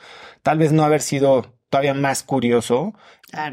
Tal 0.42 0.58
vez 0.58 0.72
no 0.72 0.84
haber 0.84 1.02
sido 1.02 1.46
todavía 1.70 1.94
más 1.94 2.22
curioso, 2.22 2.94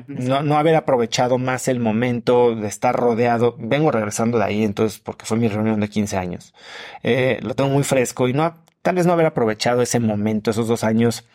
no, 0.07 0.41
no 0.41 0.57
haber 0.57 0.75
aprovechado 0.75 1.37
más 1.37 1.67
el 1.67 1.79
momento 1.79 2.55
de 2.55 2.67
estar 2.67 2.95
rodeado. 2.95 3.55
Vengo 3.59 3.91
regresando 3.91 4.37
de 4.37 4.45
ahí 4.45 4.63
entonces 4.63 4.99
porque 4.99 5.25
fue 5.25 5.37
mi 5.37 5.49
reunión 5.49 5.79
de 5.81 5.89
15 5.89 6.17
años. 6.17 6.53
Eh, 7.03 7.39
lo 7.41 7.55
tengo 7.55 7.69
muy 7.69 7.83
fresco 7.83 8.27
y 8.27 8.33
no, 8.33 8.55
tal 8.81 8.95
vez 8.95 9.05
no 9.05 9.13
haber 9.13 9.25
aprovechado 9.25 9.81
ese 9.81 9.99
momento, 9.99 10.51
esos 10.51 10.67
dos 10.67 10.83
años 10.83 11.25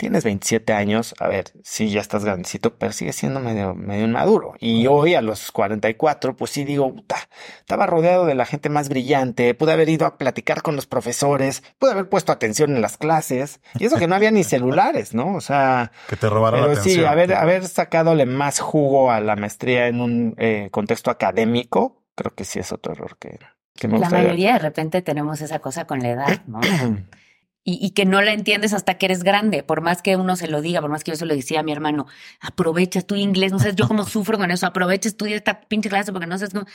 tienes 0.00 0.24
27 0.24 0.72
años, 0.72 1.14
a 1.18 1.28
ver, 1.28 1.52
sí, 1.62 1.90
ya 1.90 2.00
estás 2.00 2.24
grandecito, 2.24 2.74
pero 2.78 2.90
sigue 2.90 3.12
siendo 3.12 3.38
medio, 3.38 3.74
medio 3.74 4.06
inmaduro. 4.06 4.54
Y 4.58 4.86
hoy 4.86 5.14
a 5.14 5.20
los 5.20 5.52
44, 5.52 6.36
pues 6.36 6.52
sí 6.52 6.64
digo, 6.64 6.90
puta, 6.94 7.16
estaba 7.58 7.84
rodeado 7.84 8.24
de 8.24 8.34
la 8.34 8.46
gente 8.46 8.70
más 8.70 8.88
brillante, 8.88 9.52
pude 9.52 9.74
haber 9.74 9.90
ido 9.90 10.06
a 10.06 10.16
platicar 10.16 10.62
con 10.62 10.74
los 10.74 10.86
profesores, 10.86 11.62
pude 11.78 11.90
haber 11.90 12.08
puesto 12.08 12.32
atención 12.32 12.74
en 12.74 12.80
las 12.80 12.96
clases, 12.96 13.60
y 13.78 13.84
eso 13.84 13.98
que 13.98 14.06
no 14.06 14.14
había 14.14 14.30
ni 14.30 14.42
celulares, 14.44 15.12
¿no? 15.12 15.34
O 15.34 15.42
sea... 15.42 15.92
Que 16.08 16.16
te 16.16 16.30
robaron 16.30 16.62
pero 16.62 16.82
sí, 16.82 17.04
haber, 17.04 17.34
haber 17.34 17.68
sacadole 17.68 18.24
más 18.24 18.58
jugo 18.58 19.10
a 19.10 19.20
la 19.20 19.36
maestría 19.36 19.86
en 19.88 20.00
un 20.00 20.34
eh, 20.38 20.68
contexto 20.70 21.10
académico, 21.10 22.02
creo 22.14 22.34
que 22.34 22.46
sí 22.46 22.58
es 22.58 22.72
otro 22.72 22.94
error 22.94 23.18
que, 23.18 23.38
que 23.74 23.86
me 23.86 23.98
La 23.98 24.08
mayoría 24.08 24.54
de 24.54 24.60
repente 24.60 25.02
tenemos 25.02 25.42
esa 25.42 25.58
cosa 25.58 25.86
con 25.86 26.00
la 26.00 26.08
edad, 26.08 26.42
¿no? 26.46 26.60
y, 27.62 27.90
que 27.90 28.06
no 28.06 28.22
la 28.22 28.32
entiendes 28.32 28.72
hasta 28.72 28.94
que 28.94 29.06
eres 29.06 29.22
grande, 29.22 29.62
por 29.62 29.82
más 29.82 30.00
que 30.02 30.16
uno 30.16 30.34
se 30.36 30.48
lo 30.48 30.62
diga, 30.62 30.80
por 30.80 30.90
más 30.90 31.04
que 31.04 31.10
yo 31.12 31.16
se 31.16 31.26
lo 31.26 31.34
decía 31.34 31.60
a 31.60 31.62
mi 31.62 31.72
hermano, 31.72 32.06
aprovecha 32.40 33.02
tu 33.02 33.16
inglés, 33.16 33.52
no 33.52 33.58
sé 33.58 33.74
yo 33.74 33.86
cómo 33.86 34.04
sufro 34.06 34.38
con 34.38 34.50
eso, 34.50 34.66
aprovecha, 34.66 35.08
estudia 35.08 35.36
esta 35.36 35.60
pinche 35.60 35.88
clase 35.88 36.12
porque 36.12 36.26
no 36.26 36.38
sé 36.38 36.48
cómo. 36.48 36.66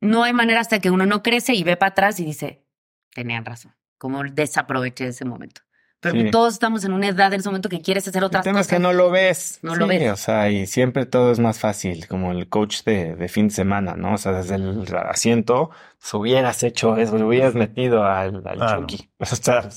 No 0.00 0.24
hay 0.24 0.32
manera 0.32 0.60
hasta 0.60 0.80
que 0.80 0.90
uno 0.90 1.06
no 1.06 1.22
crece 1.22 1.54
y 1.54 1.62
ve 1.62 1.76
para 1.76 1.90
atrás 1.90 2.20
y 2.20 2.24
dice, 2.24 2.64
tenían 3.14 3.44
razón, 3.44 3.74
como 3.98 4.24
desaproveché 4.24 5.08
ese 5.08 5.24
momento. 5.24 5.62
Pero 6.00 6.30
todos 6.30 6.54
estamos 6.54 6.82
en 6.84 6.92
una 6.92 7.08
edad 7.08 7.32
en 7.34 7.40
ese 7.40 7.48
momento 7.50 7.68
que 7.68 7.82
quieres 7.82 8.08
hacer 8.08 8.24
otras 8.24 8.40
El 8.40 8.50
tema 8.50 8.60
cosas. 8.60 8.72
es 8.72 8.76
que 8.76 8.82
no 8.82 8.92
lo 8.94 9.10
ves. 9.10 9.58
No 9.62 9.76
lo 9.76 9.86
ves. 9.86 10.10
O 10.12 10.16
sea, 10.16 10.50
y 10.50 10.66
siempre 10.66 11.04
todo 11.06 11.30
es 11.30 11.38
más 11.38 11.58
fácil, 11.58 12.06
como 12.08 12.32
el 12.32 12.48
coach 12.48 12.82
de, 12.84 13.14
de 13.16 13.28
fin 13.28 13.48
de 13.48 13.54
semana, 13.54 13.94
¿no? 13.96 14.14
O 14.14 14.18
sea, 14.18 14.32
desde 14.32 14.54
el 14.54 14.84
asiento, 14.96 15.70
si 15.98 16.16
hubieras 16.16 16.62
hecho 16.62 16.96
eso, 16.96 17.16
hubieras 17.16 17.54
metido 17.54 18.04
al, 18.04 18.42
al. 18.46 18.80
Chucky. 18.80 19.10
O 19.18 19.26
sea, 19.26 19.68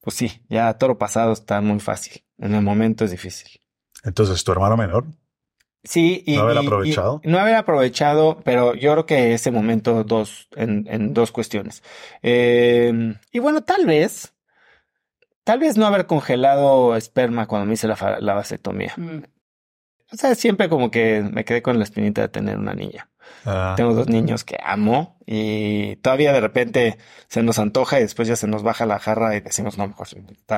pues 0.00 0.16
sí, 0.16 0.42
ya 0.48 0.72
todo 0.78 0.88
lo 0.88 0.98
pasado 0.98 1.32
está 1.32 1.60
muy 1.60 1.80
fácil. 1.80 2.22
En 2.38 2.54
el 2.54 2.62
momento 2.62 3.04
es 3.04 3.10
difícil. 3.10 3.60
Entonces, 4.04 4.42
tu 4.44 4.52
hermano 4.52 4.76
menor, 4.76 5.04
Sí, 5.84 6.22
y 6.26 6.36
No 6.36 6.42
haber 6.42 6.56
y- 6.56 6.60
y- 6.60 6.66
aprovechado. 6.66 7.20
no 7.24 7.38
haber 7.38 7.54
aprovechado, 7.54 8.40
pero 8.44 8.74
yo 8.74 8.92
creo 8.92 9.06
que 9.06 9.32
ese 9.34 9.50
momento 9.52 10.02
dos, 10.04 10.48
en, 10.56 10.86
en 10.90 11.14
dos 11.14 11.30
cuestiones. 11.32 11.82
Eh, 12.22 13.14
y 13.32 13.38
bueno, 13.38 13.62
tal 13.62 13.86
vez, 13.86 14.34
tal 15.48 15.60
vez 15.60 15.78
no 15.78 15.86
haber 15.86 16.04
congelado 16.04 16.94
esperma 16.94 17.46
cuando 17.46 17.64
me 17.64 17.72
hice 17.72 17.88
la, 17.88 18.18
la 18.20 18.34
vasectomía. 18.34 18.92
Mm. 18.98 19.20
O 20.12 20.16
sea, 20.16 20.34
siempre 20.34 20.68
como 20.68 20.90
que 20.90 21.22
me 21.22 21.46
quedé 21.46 21.62
con 21.62 21.78
la 21.78 21.84
espinita 21.84 22.20
de 22.20 22.28
tener 22.28 22.58
una 22.58 22.74
niña. 22.74 23.08
ah, 23.46 23.72
Tengo 23.78 23.94
dos 23.94 24.08
niños 24.08 24.44
que 24.44 24.58
amo 24.62 25.16
y 25.26 25.96
todavía 25.96 26.34
de 26.34 26.40
repente 26.42 26.98
se 27.28 27.42
nos 27.42 27.58
antoja 27.58 27.98
y 27.98 28.02
después 28.02 28.28
ya 28.28 28.36
se 28.36 28.46
nos 28.46 28.62
baja 28.62 28.84
la 28.84 28.98
jarra 28.98 29.34
y 29.36 29.40
decimos, 29.40 29.78
no, 29.78 29.88
mejor 29.88 30.06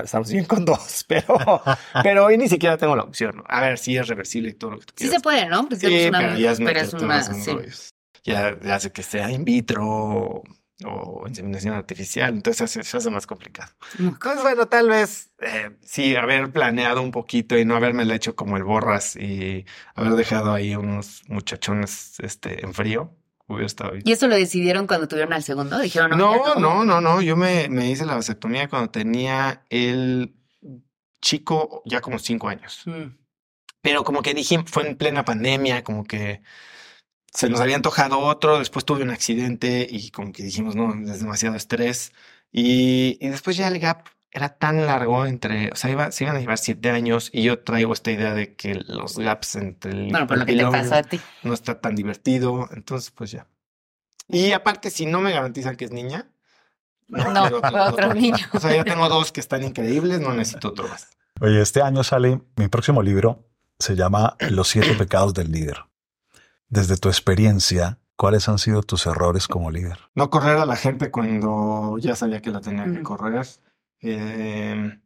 estamos 0.03 0.30
bien 0.32 0.45
con 0.45 0.64
dos, 0.64 1.05
pero, 1.09 1.38
pero 2.03 2.24
hoy 2.26 2.36
ni 2.36 2.49
siquiera 2.49 2.76
tengo 2.76 2.97
la 2.97 3.05
opción. 3.05 3.45
A 3.47 3.61
ver, 3.61 3.78
sí 3.78 3.97
es 3.97 4.09
reversible 4.09 4.51
y 4.51 4.55
todo 4.55 4.72
lo 4.72 4.78
que 4.80 4.86
tú 4.86 4.95
Sí 4.97 5.05
quieras. 5.05 5.14
se 5.18 5.22
puede, 5.22 5.47
¿no? 5.49 5.68
Pues 5.68 5.78
Sí, 5.80 5.86
es 5.95 6.09
una- 6.09 6.18
pero 6.18 6.36
ya 6.36 6.51
es 6.51 6.59
pero 6.59 6.70
es 6.80 6.93
meterte 6.95 7.05
una- 7.05 7.22
sí. 7.22 7.53
Ya, 8.24 8.57
ya 8.61 8.74
hace 8.74 8.91
que 8.93 9.03
sea 9.05 9.30
in 9.30 9.45
vitro 9.45 10.43
o, 10.85 11.24
inseminación 11.26 11.74
artificial, 11.74 12.35
entonces 12.35 12.70
se, 12.70 12.83
se 12.83 12.97
hace 12.97 13.11
más 13.11 13.26
complicado. 13.26 13.72
Entonces, 13.99 14.43
bueno, 14.43 14.66
tal 14.66 14.89
vez 14.89 15.31
eh, 15.41 15.70
sí 15.83 16.16
haber 16.16 16.51
planeado 16.53 17.03
un 17.03 17.11
poquito 17.11 17.57
y 17.59 17.64
no 17.64 17.76
haberme 17.76 18.03
hecho 18.14 18.35
como 18.37 18.57
el 18.57 18.64
borras 18.64 19.16
y 19.16 19.64
haber 19.95 20.12
dejado 20.12 20.53
ahí 20.53 20.74
unos 20.74 21.22
muchachones 21.28 22.18
este, 22.20 22.64
en 22.64 22.74
frío, 22.74 23.14
hubiera 23.47 23.66
estado 23.66 23.93
bien. 23.93 24.03
¿Y 24.07 24.12
eso 24.12 24.28
lo 24.28 24.37
decidieron 24.37 24.87
cuando 24.87 25.09
tuvieron 25.09 25.33
al 25.33 25.43
segundo? 25.43 25.78
Dijeron, 25.78 26.16
No, 26.16 26.35
ya 26.47 26.61
no, 26.61 26.85
no, 26.85 27.01
no. 27.01 27.22
Yo 27.22 27.37
me, 27.37 27.68
me 27.68 27.91
hice 27.91 28.07
la 28.07 28.14
vasectomía 28.14 28.68
cuando 28.68 28.91
tenía 28.91 29.64
el 29.70 30.35
chico 31.20 31.83
ya 31.85 32.01
como 32.01 32.18
cinco 32.18 32.49
años. 32.49 32.83
Mm. 32.87 33.16
Pero 33.83 34.05
como 34.05 34.22
que 34.22 34.35
dije, 34.35 34.62
fue 34.66 34.87
en 34.89 34.97
plena 34.97 35.24
pandemia, 35.24 35.83
como 35.85 36.05
que 36.05 36.43
se 37.33 37.49
nos 37.49 37.61
había 37.61 37.76
antojado 37.76 38.18
otro, 38.18 38.59
después 38.59 38.85
tuve 38.85 39.03
un 39.03 39.11
accidente 39.11 39.87
y 39.89 40.11
como 40.11 40.33
que 40.33 40.43
dijimos, 40.43 40.74
no, 40.74 40.93
es 41.11 41.20
demasiado 41.20 41.57
estrés. 41.57 42.12
Y, 42.53 43.18
y 43.20 43.28
después 43.28 43.57
ya 43.57 43.68
el 43.68 43.78
gap 43.78 44.09
era 44.33 44.49
tan 44.49 44.87
largo 44.87 45.26
entre, 45.26 45.70
o 45.72 45.76
sea, 45.76 45.91
iba, 45.91 46.12
se 46.12 46.24
iban 46.24 46.37
a 46.37 46.41
llevar 46.41 46.59
siete 46.59 46.91
años 46.91 47.31
y 47.33 47.43
yo 47.43 47.61
traigo 47.61 47.93
esta 47.93 48.11
idea 48.11 48.35
de 48.35 48.55
que 48.55 48.74
los 48.87 49.18
gaps 49.18 49.57
entre 49.57 49.93
el 49.93 50.11
Bueno, 50.11 50.26
lo 50.28 50.47
que 50.47 50.57
te 50.57 50.66
pasó 50.66 50.95
a 50.97 51.03
ti. 51.03 51.20
no 51.43 51.53
está 51.53 51.81
tan 51.81 51.97
divertido, 51.97 52.68
entonces 52.72 53.11
pues 53.11 53.33
ya. 53.33 53.47
Y 54.28 54.53
aparte, 54.53 54.91
si 54.91 55.07
no 55.07 55.20
me 55.20 55.33
garantizan 55.33 55.76
que 55.76 55.87
es 55.87 55.91
niña, 55.91 56.31
No, 57.09 57.49
fue 57.61 57.81
otro 57.81 58.14
niño. 58.14 58.37
O 58.53 58.61
sea, 58.61 58.74
ya 58.74 58.85
tengo 58.85 59.09
dos 59.09 59.33
que 59.33 59.41
están 59.41 59.64
increíbles, 59.64 60.20
no 60.20 60.33
necesito 60.33 60.68
otro 60.68 60.87
más. 60.87 61.09
Oye, 61.41 61.61
este 61.61 61.83
año 61.83 62.05
sale 62.05 62.41
mi 62.57 62.68
próximo 62.68 63.03
libro, 63.03 63.49
se 63.78 63.97
llama 63.97 64.37
Los 64.51 64.68
siete 64.68 64.95
pecados 64.95 65.35
del 65.35 65.51
líder. 65.51 65.89
Desde 66.71 66.97
tu 66.97 67.09
experiencia, 67.09 67.99
¿cuáles 68.16 68.49
han 68.49 68.59
sido 68.59 68.83
tus 68.83 69.05
errores 69.07 69.49
como 69.49 69.73
líder? 69.73 69.99
No 70.14 70.31
correr 70.31 70.57
a 70.57 70.66
la 70.66 70.77
gente 70.77 71.11
cuando 71.11 71.99
ya 71.99 72.14
sabía 72.14 72.41
que 72.41 72.51
la 72.51 72.61
tenía 72.61 72.85
que 72.85 73.03
correr. 73.03 73.45
Eh, 74.01 75.01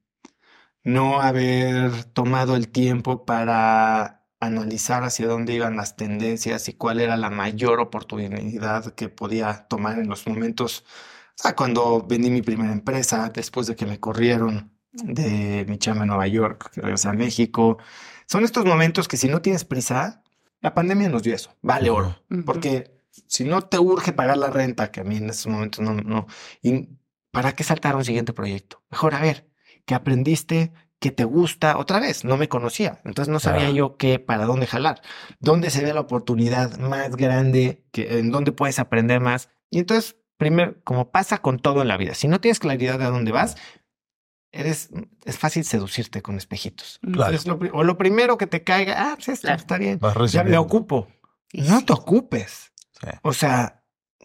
no 0.83 1.23
haber 1.23 2.05
tomado 2.05 2.55
el 2.55 2.69
tiempo 2.69 3.25
para 3.25 4.27
analizar 4.41 5.05
hacia 5.05 5.27
dónde 5.27 5.55
iban 5.55 5.77
las 5.77 5.97
tendencias 5.97 6.69
y 6.69 6.75
cuál 6.75 7.01
era 7.01 7.17
la 7.17 7.31
mayor 7.31 7.81
oportunidad 7.81 8.95
que 8.95 9.09
podía 9.09 9.67
tomar 9.67 9.99
en 9.99 10.09
los 10.09 10.27
momentos. 10.27 10.85
O 11.31 11.43
sea, 11.43 11.57
cuando 11.57 12.07
vendí 12.07 12.31
mi 12.31 12.43
primera 12.43 12.73
empresa, 12.73 13.31
después 13.33 13.67
de 13.67 13.75
que 13.75 13.87
me 13.87 13.99
corrieron 13.99 14.71
de 14.93 15.65
mi 15.67 15.79
chamba 15.79 16.03
en 16.03 16.09
Nueva 16.09 16.27
York, 16.27 16.71
que 16.73 16.83
regresé 16.83 17.09
a 17.09 17.15
México. 17.15 17.79
Son 18.27 18.45
estos 18.45 18.67
momentos 18.67 19.09
que 19.09 19.17
si 19.17 19.29
no 19.29 19.41
tienes 19.41 19.65
prisa, 19.65 20.23
la 20.65 20.73
pandemia 20.73 21.11
nos 21.11 21.23
dio 21.23 21.35
eso, 21.35 21.55
vale 21.61 21.91
oro. 21.91 22.17
Porque 22.47 22.91
si 23.29 23.45
no 23.45 23.61
te 23.61 23.79
urge 23.79 24.15
pagar 24.15 24.39
la 24.39 24.49
renta, 24.49 24.91
que 24.91 25.01
a 25.01 25.05
mí 25.05 25.19
en 25.19 25.29
estos 25.29 25.49
momentos 25.49 25.85
no, 25.85 25.93
no, 25.93 26.27
y 26.63 26.89
¿para 27.31 27.53
qué 27.53 27.63
saltar 27.65 27.93
a 27.93 27.99
un 27.99 28.05
siguiente 28.07 28.33
proyecto? 28.33 28.83
Mejor 28.91 29.15
a 29.15 29.21
ver, 29.21 29.47
¿qué 29.85 29.95
aprendiste? 29.95 30.73
¿Qué 31.01 31.11
te 31.11 31.25
gusta? 31.25 31.77
Otra 31.77 32.01
vez, 32.01 32.25
no 32.25 32.39
me 32.39 32.49
conocía, 32.49 33.03
entonces 33.05 33.31
no 33.31 33.41
sabía 33.41 33.67
Ah. 33.67 33.73
yo 33.73 33.99
qué, 33.99 34.19
para 34.19 34.47
dónde 34.47 34.67
jalar, 34.67 35.03
dónde 35.39 35.69
se 35.69 35.85
ve 35.85 35.93
la 35.93 36.01
oportunidad 36.01 36.79
más 36.79 37.15
grande, 37.15 37.85
que, 37.93 38.21
en 38.21 38.31
dónde 38.31 38.53
puedes 38.53 38.79
aprender 38.79 39.21
más. 39.21 39.51
Y 39.69 39.81
entonces, 39.81 40.17
primero, 40.39 40.77
como 40.83 41.11
pasa 41.11 41.43
con 41.43 41.59
todo 41.59 41.83
en 41.83 41.89
la 41.89 41.99
vida, 41.99 42.15
si 42.15 42.27
no 42.27 42.41
tienes 42.41 42.59
claridad 42.59 42.99
de 42.99 43.05
a 43.05 43.11
dónde 43.11 43.33
vas, 43.33 43.57
eres, 44.55 44.91
es 45.25 45.39
fácil 45.39 45.65
seducirte 45.65 46.23
con 46.23 46.37
espejitos. 46.37 47.01
Claro. 47.13 47.37
lo 47.45 47.59
o 47.73 47.83
lo 47.85 47.99
primero 47.99 48.39
que 48.39 48.47
te 48.47 48.63
caiga, 48.65 48.95
ah, 49.11 49.15
pues 49.17 49.29
esto 49.29 49.51
está 49.53 49.77
bien. 49.79 49.99
Ya 50.31 50.45
me 50.45 50.57
ocupo. 50.59 51.09
No 51.53 51.85
te 51.85 51.93
ocupes. 51.93 52.73
Sí. 53.01 53.09
O 53.23 53.33
sea, 53.33 53.83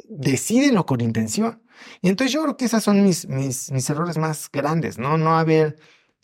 decídelo 0.08 0.86
con 0.86 1.02
intención. 1.02 1.64
Y 2.02 2.10
entonces 2.10 2.34
yo 2.34 2.42
creo 2.44 2.58
que 2.58 2.66
esas 2.66 2.84
son 2.84 3.04
mis, 3.04 3.28
mis, 3.28 3.72
mis 3.72 3.90
errores 3.90 4.18
más 4.18 4.50
grandes, 4.52 4.98
¿no? 4.98 5.18
No 5.18 5.38
haber 5.38 5.78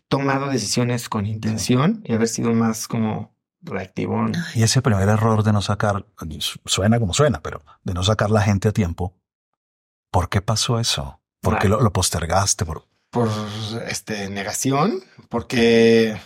tomado 0.08 0.48
decisiones 0.48 1.08
con 1.08 1.26
intención 1.26 2.02
y 2.04 2.12
haber 2.12 2.28
sido 2.28 2.52
más 2.52 2.88
como 2.88 3.34
reactivón. 3.62 4.32
Y 4.54 4.62
ese 4.62 4.82
primer 4.82 5.08
error 5.08 5.42
de 5.42 5.52
no 5.52 5.62
sacar, 5.62 6.06
suena 6.66 7.00
como 7.00 7.14
suena, 7.14 7.40
pero 7.42 7.64
de 7.82 7.94
no 7.94 8.02
sacar 8.02 8.30
la 8.30 8.42
gente 8.42 8.68
a 8.68 8.72
tiempo. 8.72 9.14
¿Por 10.10 10.28
qué 10.28 10.40
pasó 10.40 10.78
eso? 10.78 11.20
¿Por 11.40 11.58
qué 11.58 11.68
lo, 11.68 11.80
lo 11.80 11.92
postergaste? 11.92 12.64
¿Por- 12.64 12.84
Por 13.16 13.30
este 13.88 14.28
negación, 14.28 15.02
porque 15.30 16.18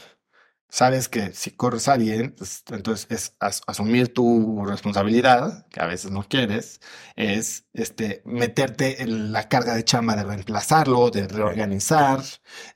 sabes 0.68 1.08
que 1.08 1.32
si 1.34 1.52
corres 1.52 1.88
a 1.88 1.94
alguien, 1.94 2.34
pues, 2.36 2.64
entonces 2.72 3.06
es 3.10 3.36
as- 3.40 3.62
asumir 3.68 4.12
tu 4.14 4.64
responsabilidad, 4.66 5.66
que 5.68 5.80
a 5.80 5.86
veces 5.86 6.10
no 6.10 6.24
quieres, 6.28 6.80
es 7.16 7.66
este 7.74 8.22
meterte 8.24 9.02
en 9.02 9.32
la 9.32 9.48
carga 9.48 9.74
de 9.76 9.84
chamba 9.84 10.16
de 10.16 10.24
reemplazarlo, 10.24 11.10
de 11.10 11.28
reorganizar, 11.28 12.22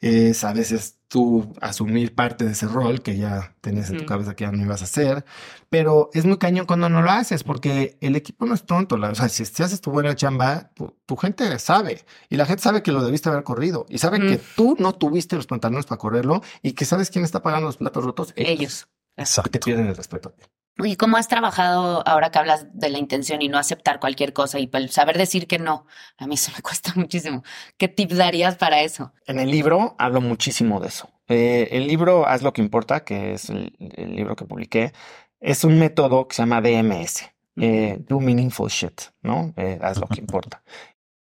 es 0.00 0.44
a 0.44 0.52
veces 0.52 0.98
tú 1.08 1.54
asumir 1.60 2.14
parte 2.14 2.44
de 2.44 2.52
ese 2.52 2.66
rol 2.66 3.02
que 3.02 3.16
ya 3.16 3.54
tenías 3.60 3.90
en 3.90 3.98
tu 3.98 4.06
cabeza 4.06 4.34
que 4.34 4.44
ya 4.44 4.52
no 4.52 4.62
ibas 4.64 4.80
a 4.80 4.84
hacer, 4.84 5.24
pero 5.70 6.10
es 6.12 6.24
muy 6.24 6.38
cañón 6.38 6.66
cuando 6.66 6.88
no 6.88 7.02
lo 7.02 7.10
haces, 7.10 7.44
porque 7.44 7.96
el 8.00 8.16
equipo 8.16 8.46
no 8.46 8.54
es 8.54 8.64
tonto, 8.64 8.96
la- 8.96 9.10
o 9.10 9.14
sea, 9.14 9.28
si, 9.28 9.44
si 9.44 9.62
haces 9.62 9.80
tu 9.80 9.90
buena 9.90 10.14
chamba, 10.16 10.70
tu, 10.74 10.96
tu 11.06 11.16
gente 11.16 11.58
sabe, 11.58 12.04
y 12.28 12.36
la 12.36 12.46
gente 12.46 12.62
sabe 12.62 12.82
que 12.82 12.90
lo 12.92 13.04
debiste 13.04 13.28
haber 13.28 13.44
corrido, 13.44 13.86
y 13.88 13.98
sabe 13.98 14.18
que 14.26 14.40
tú 14.56 14.76
no 14.78 14.94
tuviste 14.94 15.36
los 15.36 15.46
pantalones 15.46 15.86
para 15.86 15.98
correrlo, 15.98 16.42
y 16.62 16.72
que 16.72 16.84
sabes 16.84 17.10
quién 17.10 17.24
está 17.24 17.42
pagando 17.42 17.66
los 17.66 17.76
platos 17.76 18.04
rotos, 18.04 18.32
Ellos. 18.36 18.88
te 19.14 19.22
Exacto. 19.22 19.60
pierden 19.60 19.86
el 19.86 19.96
respeto. 19.96 20.34
¿Y 20.78 20.96
cómo 20.96 21.16
has 21.16 21.28
trabajado 21.28 22.02
ahora 22.06 22.30
que 22.30 22.38
hablas 22.38 22.66
de 22.72 22.88
la 22.88 22.98
intención 22.98 23.42
y 23.42 23.48
no 23.48 23.58
aceptar 23.58 24.00
cualquier 24.00 24.32
cosa 24.32 24.58
y 24.58 24.68
el 24.72 24.90
saber 24.90 25.16
decir 25.16 25.46
que 25.46 25.58
no? 25.58 25.86
A 26.18 26.26
mí 26.26 26.34
eso 26.34 26.50
me 26.54 26.62
cuesta 26.62 26.92
muchísimo. 26.96 27.44
¿Qué 27.76 27.88
tips 27.88 28.16
darías 28.16 28.56
para 28.56 28.82
eso? 28.82 29.12
En 29.26 29.38
el 29.38 29.50
libro 29.50 29.94
hablo 29.98 30.20
muchísimo 30.20 30.80
de 30.80 30.88
eso. 30.88 31.08
Eh, 31.28 31.68
el 31.70 31.86
libro 31.86 32.26
Haz 32.26 32.42
lo 32.42 32.52
que 32.52 32.60
importa, 32.60 33.04
que 33.04 33.34
es 33.34 33.50
el, 33.50 33.72
el 33.78 34.14
libro 34.16 34.36
que 34.36 34.44
publiqué, 34.44 34.92
es 35.40 35.64
un 35.64 35.78
método 35.78 36.26
que 36.26 36.34
se 36.34 36.42
llama 36.42 36.60
DMS. 36.60 37.30
eh, 37.56 37.98
do 38.08 38.18
meaningful 38.18 38.68
shit, 38.68 39.00
¿no? 39.22 39.54
Eh, 39.56 39.78
haz 39.80 39.98
lo 39.98 40.08
que 40.08 40.20
importa. 40.20 40.62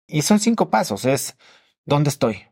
Y 0.07 0.22
son 0.22 0.38
cinco 0.38 0.70
pasos. 0.70 1.05
Es 1.05 1.36
dónde 1.84 2.11
estoy. 2.11 2.45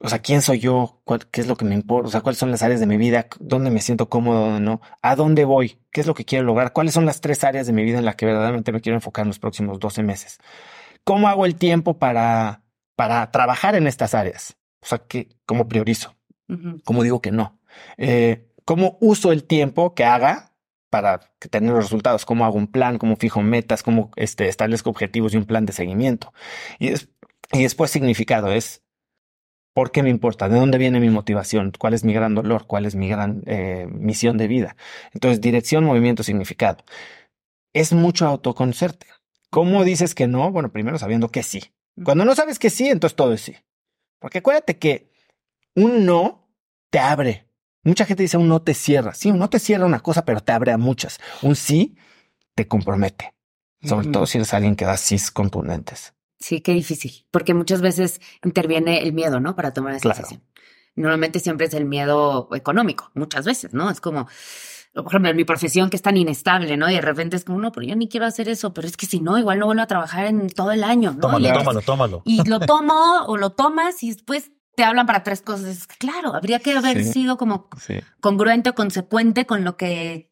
O 0.00 0.08
sea, 0.08 0.20
quién 0.20 0.42
soy 0.42 0.60
yo, 0.60 1.00
¿Cuál- 1.04 1.26
qué 1.30 1.40
es 1.40 1.48
lo 1.48 1.56
que 1.56 1.64
me 1.64 1.74
importa, 1.74 2.08
o 2.08 2.10
sea, 2.10 2.20
cuáles 2.20 2.38
son 2.38 2.50
las 2.52 2.62
áreas 2.62 2.78
de 2.80 2.86
mi 2.86 2.96
vida, 2.96 3.26
dónde 3.40 3.70
me 3.70 3.80
siento 3.80 4.08
cómodo, 4.08 4.40
dónde 4.46 4.60
no, 4.60 4.80
a 5.02 5.16
dónde 5.16 5.44
voy, 5.44 5.80
qué 5.90 6.00
es 6.00 6.06
lo 6.06 6.14
que 6.14 6.24
quiero 6.24 6.44
lograr, 6.44 6.72
cuáles 6.72 6.94
son 6.94 7.04
las 7.04 7.20
tres 7.20 7.42
áreas 7.42 7.66
de 7.66 7.72
mi 7.72 7.82
vida 7.82 7.98
en 7.98 8.04
las 8.04 8.14
que 8.14 8.26
verdaderamente 8.26 8.70
me 8.70 8.80
quiero 8.80 8.96
enfocar 8.96 9.24
en 9.24 9.28
los 9.28 9.38
próximos 9.40 9.80
12 9.80 10.02
meses. 10.04 10.38
¿Cómo 11.04 11.26
hago 11.28 11.46
el 11.46 11.56
tiempo 11.56 11.98
para, 11.98 12.62
para 12.94 13.30
trabajar 13.32 13.74
en 13.74 13.86
estas 13.88 14.14
áreas? 14.14 14.56
O 14.82 14.86
sea, 14.86 14.98
que, 14.98 15.30
¿cómo 15.46 15.66
priorizo? 15.68 16.16
¿Cómo 16.84 17.02
digo 17.02 17.20
que 17.20 17.32
no? 17.32 17.58
Eh, 17.96 18.48
¿Cómo 18.64 18.98
uso 19.00 19.32
el 19.32 19.44
tiempo 19.44 19.94
que 19.94 20.04
haga 20.04 20.52
para 20.90 21.20
tener 21.50 21.72
los 21.72 21.82
resultados? 21.84 22.24
¿Cómo 22.24 22.44
hago 22.44 22.56
un 22.56 22.68
plan? 22.68 22.98
¿Cómo 22.98 23.16
fijo 23.16 23.42
metas? 23.42 23.82
¿Cómo 23.82 24.10
este, 24.16 24.48
establezco 24.48 24.90
objetivos 24.90 25.34
y 25.34 25.38
un 25.38 25.44
plan 25.46 25.66
de 25.66 25.72
seguimiento? 25.72 26.32
Y, 26.78 26.90
des- 26.90 27.08
y 27.52 27.62
después 27.64 27.90
significado 27.90 28.52
es 28.52 28.82
¿por 29.72 29.92
qué 29.92 30.02
me 30.02 30.10
importa? 30.10 30.48
¿De 30.48 30.58
dónde 30.58 30.78
viene 30.78 31.00
mi 31.00 31.10
motivación? 31.10 31.72
¿Cuál 31.78 31.94
es 31.94 32.04
mi 32.04 32.12
gran 32.12 32.34
dolor? 32.34 32.66
¿Cuál 32.66 32.86
es 32.86 32.94
mi 32.94 33.08
gran 33.08 33.42
eh, 33.46 33.86
misión 33.90 34.38
de 34.38 34.48
vida? 34.48 34.76
Entonces, 35.12 35.40
dirección, 35.40 35.84
movimiento, 35.84 36.22
significado. 36.22 36.84
Es 37.72 37.92
mucho 37.92 38.26
autoconocerte. 38.26 39.06
¿Cómo 39.50 39.84
dices 39.84 40.14
que 40.14 40.26
no? 40.26 40.50
Bueno, 40.50 40.70
primero 40.72 40.98
sabiendo 40.98 41.28
que 41.28 41.42
sí. 41.42 41.72
Cuando 42.04 42.24
no 42.24 42.34
sabes 42.34 42.58
que 42.58 42.70
sí, 42.70 42.88
entonces 42.88 43.16
todo 43.16 43.32
es 43.32 43.40
sí. 43.40 43.56
Porque 44.18 44.38
acuérdate 44.38 44.78
que 44.78 45.10
un 45.74 46.04
no 46.04 46.48
te 46.90 46.98
abre. 46.98 47.46
Mucha 47.84 48.04
gente 48.04 48.22
dice 48.22 48.36
un 48.36 48.48
no 48.48 48.62
te 48.62 48.74
cierra. 48.74 49.14
Sí, 49.14 49.30
un 49.30 49.38
no 49.38 49.48
te 49.48 49.58
cierra 49.58 49.86
una 49.86 50.00
cosa, 50.00 50.24
pero 50.24 50.40
te 50.40 50.52
abre 50.52 50.72
a 50.72 50.78
muchas. 50.78 51.18
Un 51.42 51.56
sí 51.56 51.96
te 52.54 52.66
compromete. 52.66 53.34
Sobre 53.82 54.08
todo 54.08 54.26
si 54.26 54.38
eres 54.38 54.52
alguien 54.54 54.74
que 54.74 54.84
da 54.84 54.96
sís 54.96 55.30
contundentes. 55.30 56.12
Sí, 56.38 56.60
qué 56.60 56.72
difícil, 56.72 57.26
porque 57.30 57.54
muchas 57.54 57.80
veces 57.80 58.20
interviene 58.44 59.02
el 59.02 59.12
miedo, 59.12 59.40
¿no? 59.40 59.56
Para 59.56 59.72
tomar 59.72 59.92
esa 59.94 60.02
Claro. 60.02 60.18
decisión. 60.18 60.42
Normalmente 60.94 61.38
siempre 61.40 61.66
es 61.66 61.74
el 61.74 61.84
miedo 61.84 62.48
económico, 62.54 63.10
muchas 63.14 63.44
veces, 63.44 63.72
¿no? 63.72 63.88
Es 63.90 64.00
como, 64.00 64.26
por 64.94 65.06
ejemplo, 65.06 65.30
en 65.30 65.36
mi 65.36 65.44
profesión 65.44 65.90
que 65.90 65.96
es 65.96 66.02
tan 66.02 66.16
inestable, 66.16 66.76
¿no? 66.76 66.90
Y 66.90 66.94
de 66.94 67.00
repente 67.00 67.36
es 67.36 67.44
como, 67.44 67.58
no, 67.58 67.70
pero 67.72 67.86
yo 67.86 67.94
ni 67.96 68.08
quiero 68.08 68.26
hacer 68.26 68.48
eso, 68.48 68.74
pero 68.74 68.86
es 68.88 68.96
que 68.96 69.06
si 69.06 69.20
no, 69.20 69.38
igual 69.38 69.58
no 69.60 69.66
vuelvo 69.66 69.82
a 69.82 69.86
trabajar 69.86 70.26
en 70.26 70.48
todo 70.48 70.72
el 70.72 70.82
año, 70.84 71.12
¿no? 71.12 71.20
Tómalo, 71.20 71.48
y, 71.48 71.52
tómalo, 71.52 71.82
tómalo. 71.82 72.22
y 72.24 72.44
lo 72.48 72.58
tomo 72.66 73.24
o 73.26 73.36
lo 73.36 73.50
tomas 73.50 74.02
y 74.02 74.08
después 74.12 74.50
te 74.74 74.84
hablan 74.84 75.06
para 75.06 75.22
tres 75.24 75.42
cosas. 75.42 75.86
Claro, 75.98 76.34
habría 76.34 76.60
que 76.60 76.72
haber 76.76 77.02
Sí. 77.04 77.12
sido 77.12 77.36
como 77.36 77.68
Sí. 77.80 77.94
congruente 78.20 78.70
o 78.70 78.74
consecuente 78.74 79.44
con 79.46 79.64
lo 79.64 79.76
que 79.76 80.27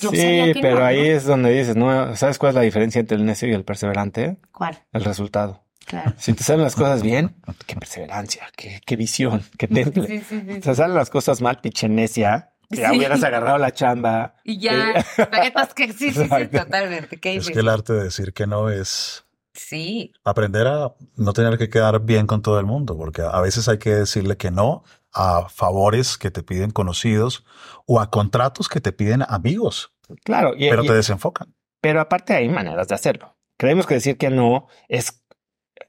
yo 0.00 0.10
Sí, 0.10 0.52
pero 0.60 0.80
no, 0.80 0.84
ahí 0.84 0.98
¿no? 1.00 1.04
es 1.16 1.24
donde 1.24 1.50
dices, 1.52 1.76
¿no? 1.76 2.14
¿Sabes 2.16 2.38
cuál 2.38 2.50
es 2.50 2.54
la 2.56 2.60
diferencia 2.62 3.00
entre 3.00 3.16
el 3.16 3.24
necio 3.24 3.48
y 3.48 3.52
el 3.52 3.64
perseverante? 3.64 4.38
¿Cuál? 4.52 4.78
El 4.92 5.04
resultado. 5.04 5.64
Claro. 5.86 6.12
Si 6.18 6.34
te 6.34 6.44
salen 6.44 6.62
las 6.64 6.74
cosas 6.74 7.02
bien, 7.02 7.36
qué 7.66 7.74
perseverancia, 7.76 8.46
qué, 8.54 8.80
qué 8.84 8.96
visión, 8.96 9.42
qué 9.56 9.68
temple. 9.68 10.06
Sí, 10.06 10.20
sí, 10.20 10.42
sí. 10.46 10.60
Te 10.60 10.74
salen 10.74 10.94
las 10.94 11.08
cosas 11.08 11.40
mal, 11.40 11.60
pinche 11.62 11.88
necia. 11.88 12.52
que 12.68 12.76
Ya 12.76 12.92
hubieras 12.92 13.22
agarrado 13.24 13.56
la 13.56 13.72
chamba. 13.72 14.34
Y 14.44 14.60
ya, 14.60 14.90
Eh, 15.16 15.52
que 15.74 15.92
sí, 15.94 16.12
sí, 16.12 16.24
sí, 16.24 16.46
totalmente. 16.52 17.18
Qué 17.18 17.36
Es 17.36 17.48
que 17.48 17.60
el 17.60 17.68
arte 17.70 17.94
de 17.94 18.04
decir 18.04 18.34
que 18.34 18.46
no 18.46 18.68
es 18.68 19.24
Sí, 19.54 20.12
aprender 20.24 20.68
a 20.68 20.94
no 21.16 21.32
tener 21.32 21.58
que 21.58 21.68
quedar 21.68 22.00
bien 22.04 22.26
con 22.28 22.42
todo 22.42 22.60
el 22.60 22.66
mundo, 22.66 22.96
porque 22.96 23.22
a 23.22 23.40
veces 23.40 23.68
hay 23.68 23.78
que 23.78 23.90
decirle 23.90 24.36
que 24.36 24.52
no 24.52 24.84
a 25.12 25.48
favores 25.48 26.16
que 26.16 26.30
te 26.30 26.44
piden 26.44 26.70
conocidos 26.70 27.44
o 27.90 28.00
a 28.00 28.10
contratos 28.10 28.68
que 28.68 28.80
te 28.82 28.92
piden 28.92 29.24
amigos, 29.26 29.92
Claro, 30.24 30.52
y, 30.56 30.68
pero 30.68 30.84
y- 30.84 30.86
te 30.88 30.94
desenfocan. 30.94 31.54
pero 31.80 32.00
aparte 32.02 32.34
hay 32.34 32.48
maneras 32.48 32.86
de 32.88 32.94
hacerlo. 32.94 33.36
Creemos 33.56 33.86
que 33.86 33.94
decir 33.94 34.16
que 34.18 34.30
no 34.30 34.66
es. 34.88 35.24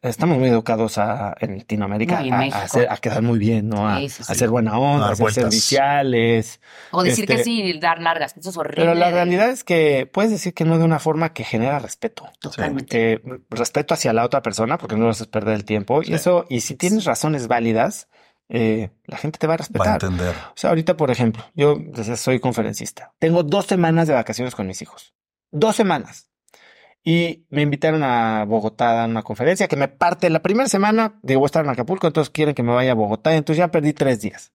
Estamos 0.02 0.38
muy 0.38 0.48
educados 0.48 0.98
a, 0.98 1.36
en 1.42 1.58
Latinoamérica 1.58 2.20
No, 2.20 2.26
y 2.26 2.28
en 2.30 2.34
a, 2.36 2.38
a 2.58 2.64
hacer- 2.64 2.88
a 2.90 2.96
quedar 2.98 3.22
muy 3.22 3.38
bien, 3.38 3.68
¿no? 3.68 3.88
A, 3.90 3.98
Sí, 4.00 4.08
sí, 4.10 4.24
sí. 4.24 4.32
a 4.32 4.36
ser 4.36 4.50
buena 4.50 4.78
onda, 4.80 5.06
Dar 5.06 5.14
a 5.14 5.16
ser 5.16 5.32
serviciales. 5.34 6.62
O 6.92 7.04
decir 7.04 7.26
que 7.26 7.34
Este, 7.34 7.44
sí 7.46 7.62
y 7.64 7.80
dar 7.80 8.02
largas. 8.02 8.36
Eso 8.38 8.50
es 8.50 8.58
horrible. 8.58 8.82
Pero 8.86 8.94
la 8.96 9.12
realidad 9.12 9.50
es 9.50 9.64
que 9.64 10.10
puedes 10.12 10.32
decir 10.32 10.54
que 10.54 10.64
no 10.66 10.78
de 10.78 10.86
una 10.86 11.00
forma 11.00 11.34
que 11.34 11.44
genera 11.44 11.80
respeto. 11.80 12.30
Totalmente. 12.40 13.14
Eh, 13.14 13.22
respeto 13.50 13.94
hacia 13.94 14.14
la 14.14 14.24
otra 14.26 14.42
persona 14.42 14.78
porque 14.78 14.96
no 14.96 15.06
le 15.06 15.12
haces 15.12 15.28
perder 15.28 15.56
el 15.56 15.66
tiempo. 15.66 16.02
Y 16.04 16.14
eso, 16.14 16.46
y 16.50 16.62
si 16.62 16.76
tienes 16.76 17.06
razones 17.06 17.48
válidas, 17.48 18.08
eh, 18.50 18.90
la 19.06 19.18
gente 19.18 19.38
te 19.40 19.48
va 19.48 19.54
a 19.54 19.56
Va 19.56 19.56
a 19.56 19.58
respetar. 19.58 19.94
entender. 20.04 20.36
O 20.36 20.54
sea, 20.56 20.72
ahorita, 20.72 20.98
por 20.98 21.12
ejemplo, 21.12 21.44
yo 21.56 21.78
soy 22.16 22.40
conferencista. 22.40 23.14
Tengo 23.20 23.44
dos 23.44 23.66
semanas 23.68 24.08
de 24.08 24.14
vacaciones 24.16 24.56
con 24.56 24.68
mis 24.68 24.82
hijos. 24.82 25.14
Dos 25.52 25.76
semanas. 25.76 26.30
Y 27.04 27.46
me 27.50 27.62
invitaron 27.62 28.04
a 28.04 28.44
Bogotá 28.46 29.04
a 29.04 29.06
una 29.08 29.24
conferencia 29.24 29.68
que 29.68 29.76
me 29.78 29.88
parte 29.88 30.30
la 30.30 30.42
primera 30.42 30.68
semana. 30.68 31.20
Digo, 31.24 31.40
voy 31.40 31.46
a 31.46 31.48
estar 31.48 31.64
en 31.64 31.72
Acapulco, 31.72 32.08
entonces 32.08 32.30
quieren 32.30 32.54
que 32.54 32.64
me 32.64 32.74
vaya 32.74 32.92
a 32.92 32.96
Bogotá. 32.96 33.34
Entonces 33.36 33.58
ya 33.60 33.70
perdí 33.72 33.94
tres 33.94 34.20
días. 34.22 34.52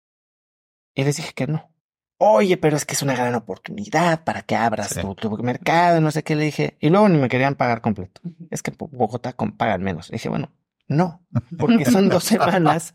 Y 0.95 1.05
les 1.05 1.17
dije 1.17 1.33
que 1.35 1.47
no. 1.47 1.71
Oye, 2.19 2.57
pero 2.57 2.77
es 2.77 2.85
que 2.85 2.95
es 2.95 3.03
una 3.03 3.15
gran 3.15 3.35
oportunidad 3.35 4.25
para 4.25 4.43
que 4.43 4.55
abras 4.57 4.89
Sí. 4.91 5.01
tu, 5.01 5.15
tu 5.15 5.31
mercado, 5.43 6.01
no 6.01 6.11
sé 6.11 6.23
qué 6.23 6.35
le 6.37 6.45
dije. 6.45 6.77
Y 6.81 6.91
luego 6.91 7.09
ni 7.09 7.19
me 7.19 7.29
querían 7.29 7.55
pagar 7.57 7.81
completo. 7.81 8.21
Es 8.51 8.63
que 8.63 8.71
en 8.71 8.77
Bogotá 8.79 9.35
pagan 9.57 9.83
menos. 9.83 10.11
dije, 10.11 10.29
bueno, 10.29 10.51
no, 10.93 11.25
porque 11.59 11.85
son 11.85 12.09
dos 12.09 12.25
semanas 12.25 12.95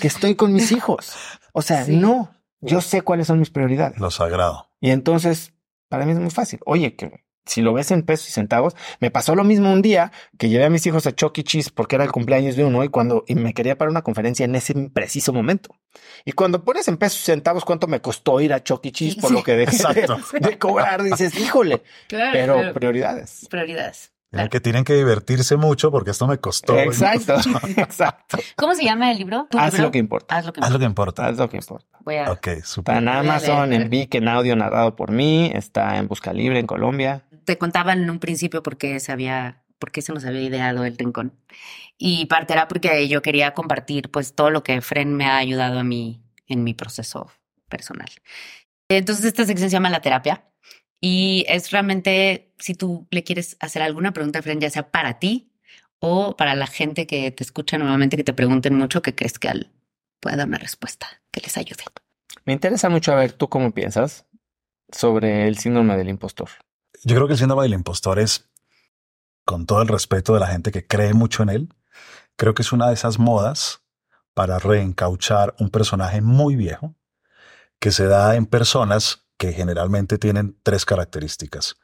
que 0.00 0.06
estoy 0.08 0.34
con 0.34 0.52
mis 0.52 0.72
hijos. 0.72 1.14
O 1.52 1.62
sea, 1.62 1.84
Sí. 1.84 1.96
no, 1.96 2.30
yo 2.60 2.80
sé 2.80 3.02
cuáles 3.02 3.26
son 3.28 3.38
mis 3.38 3.50
prioridades. 3.50 3.98
Lo 3.98 4.10
sagrado. 4.10 4.70
Y 4.80 4.90
entonces, 4.90 5.54
para 5.88 6.04
mí 6.04 6.12
es 6.12 6.18
muy 6.18 6.30
fácil. 6.30 6.60
Oye, 6.66 6.94
que 6.96 7.24
si 7.48 7.62
lo 7.62 7.72
ves 7.72 7.92
en 7.92 8.02
pesos 8.02 8.28
y 8.28 8.32
centavos, 8.32 8.74
me 8.98 9.10
pasó 9.12 9.36
lo 9.36 9.44
mismo 9.44 9.72
un 9.72 9.80
día 9.80 10.10
que 10.36 10.48
llevé 10.48 10.64
a 10.64 10.70
mis 10.70 10.84
hijos 10.86 11.06
a 11.06 11.14
Chuck 11.14 11.38
E. 11.38 11.44
Cheese 11.44 11.70
porque 11.70 11.94
era 11.94 12.04
el 12.04 12.10
cumpleaños 12.10 12.56
de 12.56 12.64
uno 12.64 12.82
y 12.82 12.88
cuando 12.88 13.22
y 13.28 13.36
me 13.36 13.54
quería 13.54 13.78
para 13.78 13.88
una 13.90 14.02
conferencia 14.02 14.44
en 14.44 14.56
ese 14.56 14.74
preciso 14.92 15.32
momento. 15.32 15.70
Y 16.24 16.32
cuando 16.32 16.64
pones 16.64 16.88
en 16.88 16.96
pesos 16.96 17.20
y 17.20 17.22
centavos 17.22 17.64
cuánto 17.64 17.86
me 17.86 18.00
costó 18.00 18.40
ir 18.40 18.52
a 18.52 18.64
Chuck 18.64 18.84
E. 18.86 18.90
Cheese 18.90 19.20
por 19.20 19.30
Sí. 19.30 19.36
lo 19.36 19.42
que 19.44 19.52
dejé 19.56 19.76
de, 19.94 20.08
de 20.40 20.58
cobrar, 20.58 21.04
dices, 21.04 21.38
híjole, 21.38 21.84
Claro, 22.08 22.32
pero 22.32 22.56
pero 22.56 22.74
prioridades. 22.74 23.46
prioridades. 23.48 24.12
Tienen 24.30 24.48
que 24.48 24.60
tienen 24.60 24.84
que 24.84 24.94
divertirse 24.94 25.56
mucho 25.56 25.90
porque 25.90 26.10
esto 26.10 26.26
me 26.26 26.38
costó. 26.38 26.76
Exacto, 26.76 27.36
exacto. 27.76 28.38
¿Cómo 28.56 28.74
se 28.74 28.84
llama 28.84 29.10
el 29.12 29.18
libro? 29.18 29.46
¿Tu 29.50 29.58
Haz 29.58 29.72
libro? 29.74 29.86
lo 29.86 29.92
que 29.92 29.98
importa. 29.98 30.36
Haz 30.36 30.46
lo 30.46 30.52
que 30.52 30.60
Haz 30.60 30.70
lo 30.70 30.76
importa. 30.76 30.78
que 30.78 30.86
importa. 30.86 31.26
Haz 31.26 31.38
lo 31.38 31.48
que 31.48 31.56
importa. 31.56 31.98
Voy 32.04 32.16
a... 32.16 32.32
Ok, 32.32 32.48
súper. 32.64 32.96
Está 32.96 32.98
en 32.98 33.08
Amazon, 33.08 33.72
en 33.72 33.88
Vic, 33.88 34.14
en 34.16 34.28
audio 34.28 34.56
narrado 34.56 34.96
por 34.96 35.10
mí, 35.10 35.50
está 35.54 35.96
en 35.96 36.08
Busca 36.08 36.32
Libre 36.32 36.58
en 36.58 36.66
Colombia. 36.66 37.24
Te 37.44 37.56
contaban 37.56 38.02
en 38.02 38.10
un 38.10 38.18
principio 38.18 38.62
porque 38.62 38.98
se 39.00 39.12
había 39.12 39.62
por 39.78 39.92
qué 39.92 40.02
se 40.02 40.12
nos 40.12 40.24
había 40.24 40.42
ideado 40.42 40.84
el 40.84 40.96
rincón. 40.96 41.32
Y 41.98 42.26
parte 42.26 42.52
era 42.52 42.68
porque 42.68 43.08
yo 43.08 43.22
quería 43.22 43.54
compartir 43.54 44.10
pues 44.10 44.34
todo 44.34 44.50
lo 44.50 44.62
que 44.62 44.80
Fren 44.80 45.14
me 45.14 45.26
ha 45.26 45.36
ayudado 45.36 45.78
a 45.78 45.84
mí 45.84 46.22
en 46.46 46.64
mi 46.64 46.74
proceso 46.74 47.30
personal. 47.68 48.08
Entonces 48.88 49.24
esta 49.24 49.44
sección 49.44 49.70
se 49.70 49.74
llama 49.74 49.90
la 49.90 50.00
terapia 50.00 50.44
y 51.08 51.44
es 51.46 51.70
realmente 51.70 52.52
si 52.58 52.74
tú 52.74 53.06
le 53.12 53.22
quieres 53.22 53.56
hacer 53.60 53.80
alguna 53.80 54.12
pregunta 54.12 54.40
a 54.40 54.42
Fren, 54.42 54.60
ya 54.60 54.70
sea 54.70 54.90
para 54.90 55.20
ti 55.20 55.52
o 56.00 56.36
para 56.36 56.56
la 56.56 56.66
gente 56.66 57.06
que 57.06 57.30
te 57.30 57.44
escucha 57.44 57.78
normalmente 57.78 58.16
que 58.16 58.24
te 58.24 58.32
pregunten 58.32 58.74
mucho 58.74 59.02
que 59.02 59.14
crees 59.14 59.38
que 59.38 59.48
al 59.48 59.70
pueda 60.18 60.38
dar 60.38 60.48
una 60.48 60.58
respuesta 60.58 61.06
que 61.30 61.40
les 61.40 61.56
ayude. 61.56 61.84
Me 62.44 62.54
interesa 62.54 62.88
mucho 62.88 63.12
a 63.12 63.14
ver 63.14 63.30
tú 63.30 63.48
cómo 63.48 63.70
piensas 63.70 64.26
sobre 64.90 65.46
el 65.46 65.58
síndrome 65.58 65.96
del 65.96 66.08
impostor. 66.08 66.48
Yo 67.04 67.14
creo 67.14 67.28
que 67.28 67.34
el 67.34 67.38
síndrome 67.38 67.62
del 67.62 67.74
impostor 67.74 68.18
es, 68.18 68.48
con 69.44 69.64
todo 69.64 69.82
el 69.82 69.88
respeto 69.88 70.34
de 70.34 70.40
la 70.40 70.48
gente 70.48 70.72
que 70.72 70.88
cree 70.88 71.14
mucho 71.14 71.44
en 71.44 71.50
él, 71.50 71.74
creo 72.34 72.54
que 72.54 72.62
es 72.62 72.72
una 72.72 72.88
de 72.88 72.94
esas 72.94 73.20
modas 73.20 73.80
para 74.34 74.58
reencauchar 74.58 75.54
un 75.60 75.70
personaje 75.70 76.20
muy 76.20 76.56
viejo 76.56 76.96
que 77.78 77.92
se 77.92 78.06
da 78.06 78.34
en 78.34 78.46
personas 78.46 79.25
que 79.38 79.52
generalmente 79.52 80.18
tienen 80.18 80.58
tres 80.62 80.84
características. 80.84 81.76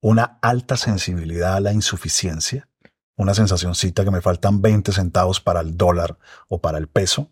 Una 0.00 0.38
alta 0.42 0.76
sensibilidad 0.76 1.54
a 1.54 1.60
la 1.60 1.72
insuficiencia, 1.72 2.68
una 3.16 3.34
sensacióncita 3.34 4.04
que 4.04 4.10
me 4.10 4.20
faltan 4.20 4.62
20 4.62 4.92
centavos 4.92 5.40
para 5.40 5.60
el 5.60 5.76
dólar 5.76 6.18
o 6.48 6.60
para 6.60 6.78
el 6.78 6.88
peso, 6.88 7.30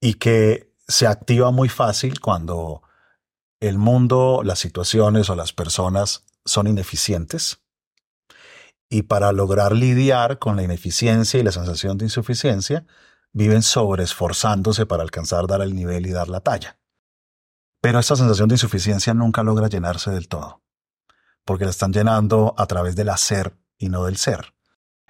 y 0.00 0.14
que 0.14 0.72
se 0.86 1.06
activa 1.06 1.50
muy 1.50 1.68
fácil 1.68 2.20
cuando 2.20 2.82
el 3.60 3.78
mundo, 3.78 4.42
las 4.44 4.58
situaciones 4.58 5.30
o 5.30 5.36
las 5.36 5.52
personas 5.52 6.24
son 6.44 6.66
ineficientes. 6.66 7.60
Y 8.88 9.02
para 9.02 9.32
lograr 9.32 9.72
lidiar 9.72 10.38
con 10.38 10.56
la 10.56 10.64
ineficiencia 10.64 11.40
y 11.40 11.42
la 11.42 11.52
sensación 11.52 11.96
de 11.98 12.06
insuficiencia, 12.06 12.84
viven 13.32 13.62
sobreesforzándose 13.62 14.84
para 14.86 15.02
alcanzar 15.02 15.46
dar 15.46 15.62
el 15.62 15.74
nivel 15.74 16.06
y 16.06 16.10
dar 16.10 16.28
la 16.28 16.40
talla. 16.40 16.78
Pero 17.82 17.98
esta 17.98 18.16
sensación 18.16 18.48
de 18.48 18.54
insuficiencia 18.54 19.12
nunca 19.12 19.42
logra 19.42 19.68
llenarse 19.68 20.10
del 20.10 20.28
todo, 20.28 20.62
porque 21.44 21.64
la 21.64 21.72
están 21.72 21.92
llenando 21.92 22.54
a 22.56 22.66
través 22.66 22.96
del 22.96 23.10
hacer 23.10 23.58
y 23.76 23.90
no 23.90 24.04
del 24.04 24.16
ser. 24.16 24.54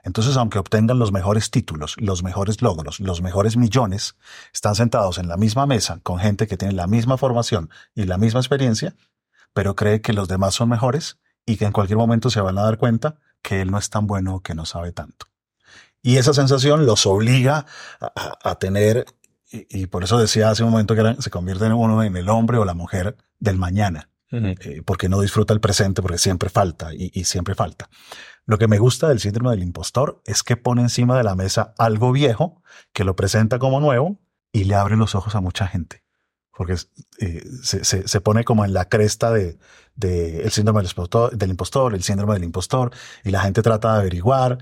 Entonces, 0.02 0.36
aunque 0.36 0.58
obtengan 0.58 0.98
los 0.98 1.12
mejores 1.12 1.50
títulos, 1.50 1.94
los 1.98 2.24
mejores 2.24 2.62
logros, 2.62 2.98
los 2.98 3.22
mejores 3.22 3.56
millones, 3.56 4.16
están 4.52 4.74
sentados 4.74 5.18
en 5.18 5.28
la 5.28 5.36
misma 5.36 5.66
mesa 5.66 6.00
con 6.02 6.18
gente 6.18 6.48
que 6.48 6.56
tiene 6.56 6.74
la 6.74 6.88
misma 6.88 7.18
formación 7.18 7.70
y 7.94 8.04
la 8.04 8.18
misma 8.18 8.40
experiencia, 8.40 8.96
pero 9.52 9.76
cree 9.76 10.00
que 10.00 10.12
los 10.12 10.26
demás 10.26 10.54
son 10.54 10.70
mejores 10.70 11.18
y 11.44 11.56
que 11.56 11.66
en 11.66 11.72
cualquier 11.72 11.98
momento 11.98 12.30
se 12.30 12.40
van 12.40 12.58
a 12.58 12.62
dar 12.62 12.78
cuenta 12.78 13.16
que 13.42 13.60
él 13.60 13.70
no 13.70 13.78
es 13.78 13.90
tan 13.90 14.06
bueno 14.06 14.40
que 14.40 14.54
no 14.54 14.64
sabe 14.64 14.92
tanto. 14.92 15.26
Y 16.00 16.16
esa 16.16 16.34
sensación 16.34 16.84
los 16.84 17.06
obliga 17.06 17.66
a, 18.00 18.54
tener, 18.56 19.06
y, 19.52 19.86
por 19.86 20.04
eso 20.04 20.18
decía 20.18 20.50
hace 20.50 20.64
un 20.64 20.70
momento 20.70 20.94
que 20.94 21.16
se 21.20 21.30
convierte 21.30 21.66
en 21.66 21.72
uno 21.72 22.02
en 22.02 22.16
el 22.16 22.28
hombre 22.28 22.58
o 22.58 22.64
la 22.64 22.74
mujer 22.74 23.16
del 23.38 23.58
mañana, 23.58 24.10
eh, 24.30 24.82
porque 24.84 25.08
no 25.08 25.20
disfruta 25.20 25.52
el 25.52 25.60
presente, 25.60 26.00
porque 26.00 26.18
siempre 26.18 26.48
falta 26.48 26.90
y 26.94 27.24
siempre 27.24 27.54
falta. 27.54 27.88
Lo 28.44 28.58
que 28.58 28.66
me 28.66 28.78
gusta 28.78 29.08
del 29.08 29.20
síndrome 29.20 29.50
del 29.50 29.62
impostor 29.62 30.20
es 30.24 30.42
que 30.42 30.56
pone 30.56 30.82
encima 30.82 31.16
de 31.16 31.24
la 31.24 31.36
mesa 31.36 31.74
algo 31.78 32.10
viejo, 32.12 32.62
que 32.92 33.04
lo 33.04 33.14
presenta 33.14 33.58
como 33.58 33.80
nuevo 33.80 34.18
y 34.52 34.64
le 34.64 34.74
abre 34.74 34.96
los 34.96 35.14
ojos 35.14 35.34
a 35.34 35.40
mucha 35.40 35.66
gente. 35.66 36.02
Porque 36.54 36.76
eh, 37.18 37.42
se, 37.62 38.20
pone 38.20 38.44
como 38.44 38.64
en 38.64 38.74
la 38.74 38.88
cresta 38.88 39.30
de, 39.30 39.58
el 40.00 40.50
síndrome 40.50 40.80
del 40.80 40.90
impostor, 40.90 41.36
del 41.36 41.50
impostor, 41.50 41.94
el 41.94 42.02
síndrome 42.02 42.34
del 42.34 42.44
impostor, 42.44 42.90
y 43.24 43.30
la 43.30 43.40
gente 43.40 43.62
trata 43.62 43.94
de 43.94 44.00
averiguar. 44.00 44.58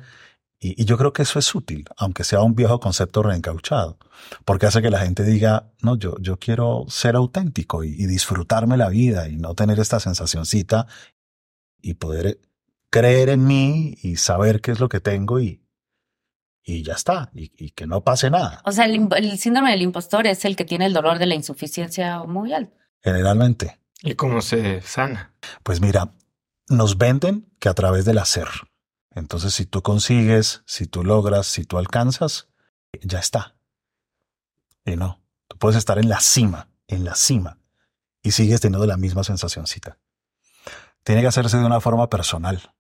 Y, 0.61 0.85
yo 0.85 0.99
creo 0.99 1.13
que 1.13 1.23
eso 1.23 1.39
es 1.39 1.55
útil, 1.55 1.87
aunque 1.97 2.23
sea 2.23 2.43
un 2.43 2.55
viejo 2.55 2.79
concepto 2.81 3.23
reencauchado, 3.23 3.99
porque 4.45 4.67
hace 4.67 4.83
que 4.83 4.91
la 4.91 5.01
gente 5.01 5.25
diga, 5.25 5.73
no, 5.81 5.97
yo, 5.97 6.17
yo 6.21 6.39
quiero 6.39 6.85
ser 6.89 7.17
auténtico 7.17 7.83
y, 7.83 7.89
y 7.89 8.07
disfrutarme 8.07 8.77
la 8.77 8.91
vida 8.91 9.29
y 9.29 9.37
no 9.37 9.55
tener 9.55 9.81
esta 9.81 10.01
sensacioncita 10.01 10.87
y 11.81 11.95
poder 11.95 12.41
creer 12.91 13.31
en 13.31 13.47
mí 13.47 13.97
y 14.03 14.17
saber 14.17 14.61
qué 14.61 14.73
es 14.73 14.81
lo 14.81 14.89
que 14.89 15.01
tengo 15.01 15.41
y, 15.41 15.63
y 16.63 16.83
ya 16.83 16.95
está, 16.95 17.31
y, 17.35 17.71
que 17.71 17.87
no 17.87 18.03
pase 18.03 18.31
nada. 18.31 18.61
O 18.65 18.73
sea, 18.73 18.85
el, 18.85 19.39
síndrome 19.39 19.71
del 19.71 19.83
impostor 19.83 20.27
es 20.27 20.45
el 20.45 20.57
que 20.57 20.65
tiene 20.65 20.87
el 20.87 20.93
dolor 20.93 21.19
de 21.19 21.27
la 21.27 21.35
insuficiencia 21.35 22.23
muy 22.25 22.53
alto. 22.53 22.77
Generalmente. 23.03 23.79
¿Y 24.03 24.15
cómo 24.15 24.41
se 24.41 24.81
sana? 24.83 25.35
Pues 25.63 25.81
mira, 25.81 26.13
nos 26.69 26.99
venden 26.99 27.47
que 27.59 27.69
a 27.69 27.75
través 27.75 28.05
del 28.05 28.19
hacer. 28.19 28.49
Entonces, 29.11 29.55
si 29.55 29.67
tú 29.67 29.83
consigues, 29.83 30.63
si 30.67 30.87
tú 30.87 31.05
logras, 31.05 31.47
si 31.47 31.65
tú 31.65 31.79
alcanzas, 31.79 32.49
ya 33.03 33.19
está. 33.19 33.57
Y 34.85 34.97
no, 34.97 35.21
tú 35.49 35.59
puedes 35.59 35.77
estar 35.77 35.99
en 35.99 36.09
la 36.09 36.21
cima, 36.21 36.69
en 36.87 37.05
la 37.05 37.15
cima, 37.15 37.59
y 38.23 38.33
sigues 38.33 38.61
teniendo 38.61 38.87
la 38.87 38.97
misma 38.97 39.25
sensacióncita. 39.25 39.99
Tiene 41.03 41.23
que 41.23 41.29
hacerse 41.29 41.59
de 41.59 41.65
una 41.65 41.81
forma 41.81 42.09
personal 42.09 42.75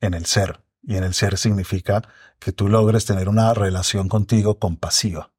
en 0.00 0.14
el 0.14 0.26
ser. 0.26 0.62
Y 0.82 0.96
en 0.96 1.04
el 1.04 1.14
ser 1.14 1.38
significa 1.38 2.02
que 2.38 2.52
tú 2.52 2.68
logres 2.68 3.06
tener 3.06 3.28
una 3.28 3.54
relación 3.54 4.08
contigo 4.08 4.58
compasiva. 4.58 5.32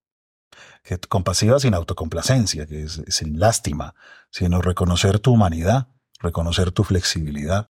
Que, 0.83 0.97
compasiva 0.97 1.59
sin 1.59 1.73
autocomplacencia, 1.73 2.65
que 2.65 2.83
es, 2.83 3.01
sin 3.09 3.39
lástima, 3.39 3.93
sino 4.31 4.61
reconocer 4.61 5.19
tu 5.19 5.33
humanidad, 5.33 5.89
reconocer 6.19 6.71
tu 6.71 6.83
flexibilidad, 6.83 7.69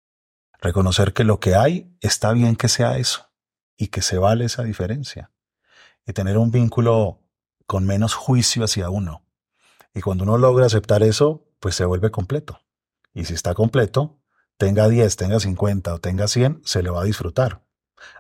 reconocer 0.63 1.13
que 1.13 1.25
lo 1.25 1.41
que 1.41 1.57
hay 1.57 1.95
está 2.01 2.33
bien 2.33 2.57
que 2.57 2.69
sea 2.69 2.97
eso 2.97 3.31
y 3.77 3.89
que 3.89 4.01
se 4.01 4.17
vale 4.17 4.47
esa 4.47 4.63
diferencia. 4.63 5.31
Y 6.07 6.13
tener 6.13 6.39
un 6.39 6.51
vínculo 6.51 7.21
con 7.67 7.85
menos 7.85 8.15
juicio 8.15 8.65
hacia 8.65 8.89
uno. 8.89 9.25
Y 9.93 10.01
cuando 10.01 10.25
uno 10.25 10.39
logra 10.39 10.67
aceptar 10.67 11.03
eso, 11.03 11.45
pues 11.61 11.75
se 11.75 11.85
vuelve 11.85 12.11
completo. 12.11 12.61
Y 13.13 13.25
si 13.25 13.35
está 13.35 13.55
completo, 13.55 14.21
tenga 14.57 14.89
10, 14.89 15.17
tenga 15.17 15.39
50 15.39 15.95
o 15.95 15.99
tenga 15.99 16.29
100, 16.29 16.63
se 16.65 16.83
le 16.83 16.91
va 16.91 17.03
a 17.03 17.05
disfrutar. 17.05 17.63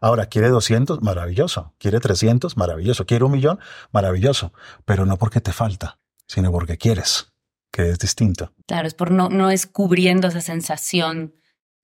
Ahora, 0.00 0.26
quiere 0.26 0.48
200, 0.48 1.02
maravilloso. 1.02 1.74
Quiere 1.78 1.98
300, 1.98 2.56
maravilloso. 2.56 3.06
Quiere 3.06 3.24
un 3.24 3.32
millón, 3.32 3.58
maravilloso. 3.90 4.52
Pero 4.84 5.06
no 5.06 5.16
porque 5.16 5.40
te 5.40 5.52
falta, 5.52 5.98
sino 6.26 6.52
porque 6.52 6.76
quieres, 6.76 7.32
que 7.72 7.88
es 7.90 7.98
distinto. 7.98 8.52
Claro, 8.66 8.86
es 8.86 8.94
por 8.94 9.10
no, 9.10 9.28
no 9.28 9.50
es 9.50 9.66
cubriendo 9.66 10.28
esa 10.28 10.40
sensación 10.40 11.34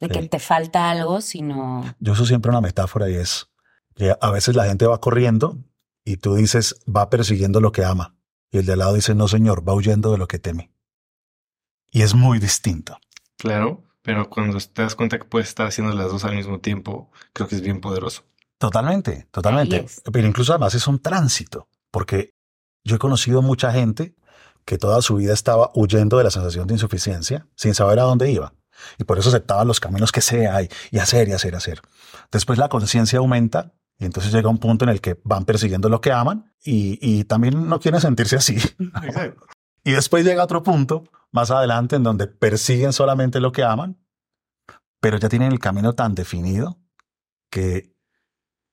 de 0.00 0.08
que 0.08 0.28
te 0.28 0.38
falta 0.38 0.90
algo, 0.90 1.20
sino... 1.20 1.94
Yo 1.98 2.12
uso 2.12 2.24
siempre 2.24 2.50
una 2.50 2.60
metáfora 2.60 3.08
y 3.10 3.14
es 3.14 3.48
que 3.94 4.14
a 4.20 4.30
veces 4.30 4.54
la 4.54 4.64
gente 4.64 4.86
va 4.86 5.00
corriendo 5.00 5.58
y 6.04 6.18
tú 6.18 6.34
dices, 6.34 6.76
va 6.88 7.10
persiguiendo 7.10 7.60
lo 7.60 7.72
que 7.72 7.84
ama. 7.84 8.16
Y 8.50 8.58
el 8.58 8.66
de 8.66 8.72
al 8.72 8.78
lado 8.78 8.94
dice, 8.94 9.14
no 9.14 9.28
señor, 9.28 9.68
va 9.68 9.74
huyendo 9.74 10.12
de 10.12 10.18
lo 10.18 10.28
que 10.28 10.38
teme. 10.38 10.70
Y 11.90 12.02
es 12.02 12.14
muy 12.14 12.38
distinto. 12.38 12.98
Claro. 13.36 13.84
Pero 14.02 14.30
cuando 14.30 14.58
te 14.58 14.82
das 14.82 14.94
cuenta 14.94 15.18
que 15.18 15.24
puedes 15.24 15.48
estar 15.48 15.66
haciendo 15.66 15.94
las 15.94 16.10
dos 16.10 16.24
al 16.24 16.34
mismo 16.34 16.60
tiempo, 16.60 17.10
creo 17.34 17.46
que 17.46 17.56
es 17.56 17.60
bien 17.60 17.80
poderoso. 17.80 18.22
Totalmente, 18.56 19.28
totalmente. 19.30 19.86
Pero 20.10 20.26
incluso 20.26 20.52
además 20.52 20.74
es 20.74 20.86
un 20.86 20.98
tránsito, 20.98 21.68
porque 21.90 22.34
yo 22.84 22.96
he 22.96 22.98
conocido 22.98 23.42
mucha 23.42 23.70
gente 23.70 24.14
que 24.64 24.78
toda 24.78 25.02
su 25.02 25.16
vida 25.16 25.34
estaba 25.34 25.70
huyendo 25.74 26.18
de 26.18 26.24
la 26.24 26.30
sensación 26.30 26.66
de 26.66 26.74
insuficiencia 26.74 27.46
sin 27.54 27.74
saber 27.74 27.98
a 27.98 28.04
dónde 28.04 28.30
iba. 28.30 28.54
Y 28.98 29.04
por 29.04 29.18
eso 29.18 29.28
aceptaban 29.28 29.66
los 29.66 29.80
caminos 29.80 30.12
que 30.12 30.20
sea 30.20 30.62
y, 30.62 30.68
y 30.90 30.98
hacer 30.98 31.28
y 31.28 31.32
hacer 31.32 31.54
y 31.54 31.56
hacer. 31.56 31.82
Después 32.30 32.58
la 32.58 32.68
conciencia 32.68 33.18
aumenta 33.18 33.72
y 33.98 34.04
entonces 34.04 34.32
llega 34.32 34.48
un 34.48 34.58
punto 34.58 34.84
en 34.84 34.90
el 34.90 35.00
que 35.00 35.20
van 35.24 35.44
persiguiendo 35.44 35.88
lo 35.88 36.00
que 36.00 36.12
aman 36.12 36.52
y, 36.62 36.98
y 37.00 37.24
también 37.24 37.68
no 37.68 37.80
quieren 37.80 38.00
sentirse 38.00 38.36
así. 38.36 38.56
y 39.84 39.92
después 39.92 40.24
llega 40.24 40.44
otro 40.44 40.62
punto 40.62 41.04
más 41.32 41.50
adelante 41.50 41.96
en 41.96 42.02
donde 42.02 42.26
persiguen 42.26 42.92
solamente 42.92 43.40
lo 43.40 43.52
que 43.52 43.64
aman, 43.64 43.98
pero 45.00 45.18
ya 45.18 45.28
tienen 45.28 45.52
el 45.52 45.58
camino 45.58 45.94
tan 45.94 46.14
definido 46.14 46.78
que, 47.50 47.94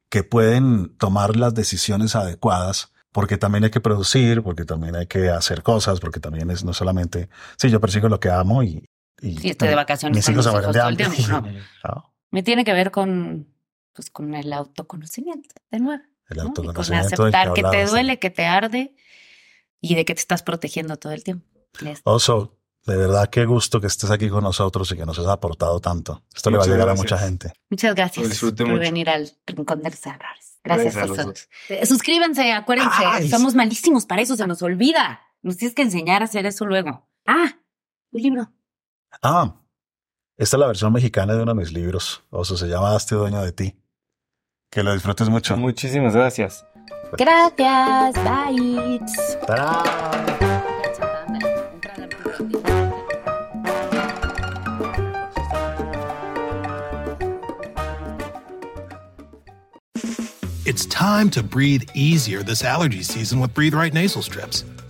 que 0.09 0.23
pueden 0.23 0.95
tomar 0.97 1.35
las 1.35 1.53
decisiones 1.53 2.15
adecuadas 2.15 2.91
porque 3.15 3.37
también 3.37 3.63
hay 3.63 3.69
que 3.69 3.79
producir, 3.79 4.43
porque 4.43 4.65
también 4.65 4.93
hay 4.93 5.07
que 5.07 5.29
hacer 5.29 5.63
cosas, 5.63 6.01
porque 6.01 6.19
también 6.19 6.51
es 6.51 6.65
no 6.65 6.73
solamente, 6.73 7.29
sí, 7.57 7.69
yo 7.69 7.79
persigo 7.79 8.09
lo 8.09 8.19
que 8.19 8.29
amo 8.29 8.61
y... 8.61 8.89
y 9.21 9.49
estoy 9.49 9.69
de 9.69 9.75
vacaciones. 9.75 10.17
Mis 10.17 10.29
hijos 10.29 10.45
se 10.45 10.71
de 10.71 10.81
hambre. 10.81 11.07
Me 12.31 12.43
tiene 12.43 12.65
que 12.65 12.73
ver 12.73 12.91
con, 12.91 13.47
pues, 13.93 14.09
con 14.09 14.33
el 14.35 14.51
autoconocimiento, 14.51 15.55
de 15.71 15.79
nuevo. 15.79 16.03
El 16.27 16.39
autoconocimiento. 16.39 17.15
Con 17.15 17.27
aceptar 17.27 17.53
que 17.53 17.63
te 17.63 17.85
duele, 17.85 18.19
que 18.19 18.29
te 18.29 18.45
arde 18.45 18.95
y 19.79 19.95
de 19.95 20.05
que 20.05 20.15
te 20.15 20.19
estás 20.19 20.43
protegiendo 20.43 20.97
todo 20.97 21.13
el 21.13 21.23
tiempo. 21.23 21.47
Oso, 22.03 22.57
de 22.85 22.97
verdad 22.97 23.29
qué 23.29 23.45
gusto 23.45 23.81
que 23.81 23.87
estés 23.87 24.11
aquí 24.11 24.29
con 24.29 24.43
nosotros 24.43 24.91
y 24.91 24.95
que 24.95 25.05
nos 25.05 25.17
has 25.19 25.27
aportado 25.27 25.79
tanto. 25.79 26.23
Esto 26.35 26.51
le 26.51 26.57
va 26.57 26.63
a 26.63 26.67
llegar 26.67 26.89
a 26.89 26.95
mucha 26.95 27.17
gente. 27.17 27.53
Muchas 27.69 27.95
gracias 27.95 28.39
por 28.39 28.79
venir 28.79 29.09
al 29.09 29.31
Rincón 29.45 29.81
de 29.81 29.89
los 29.89 30.05
Errores. 30.05 30.59
Gracias, 30.63 30.95
Oso. 30.95 31.33
Eh, 31.69 31.85
suscríbanse, 31.85 32.51
acuérdense, 32.51 33.29
somos 33.29 33.53
malísimos 33.53 34.05
para 34.05 34.21
eso, 34.21 34.35
se 34.35 34.47
nos 34.47 34.61
olvida. 34.61 35.21
Nos 35.41 35.57
tienes 35.57 35.75
que 35.75 35.83
enseñar 35.83 36.21
a 36.21 36.25
hacer 36.25 36.45
eso 36.47 36.65
luego. 36.65 37.07
Ah, 37.25 37.59
un 38.11 38.21
libro. 38.21 38.51
Ah, 39.21 39.55
esta 40.37 40.57
es 40.57 40.59
la 40.59 40.67
versión 40.67 40.91
mexicana 40.91 41.33
de 41.33 41.43
uno 41.43 41.53
de 41.53 41.59
mis 41.59 41.71
libros. 41.71 42.23
Oso, 42.29 42.57
se 42.57 42.67
llama 42.67 42.95
Hazte 42.95 43.15
dueño 43.15 43.41
de 43.41 43.51
ti. 43.51 43.75
Que 44.69 44.83
lo 44.83 44.93
disfrutes 44.93 45.29
mucho. 45.29 45.55
Muchísimas 45.55 46.13
gracias. 46.13 46.65
Gracias. 47.17 48.15
Bye. 48.15 48.99
It's 60.65 60.87
time 60.87 61.29
to 61.29 61.43
breathe 61.43 61.83
easier 61.93 62.41
this 62.43 62.63
allergy 62.63 63.03
season 63.03 63.39
with 63.39 63.53
Breathe 63.53 63.75
Right 63.75 63.93
nasal 63.93 64.23
strips. 64.23 64.65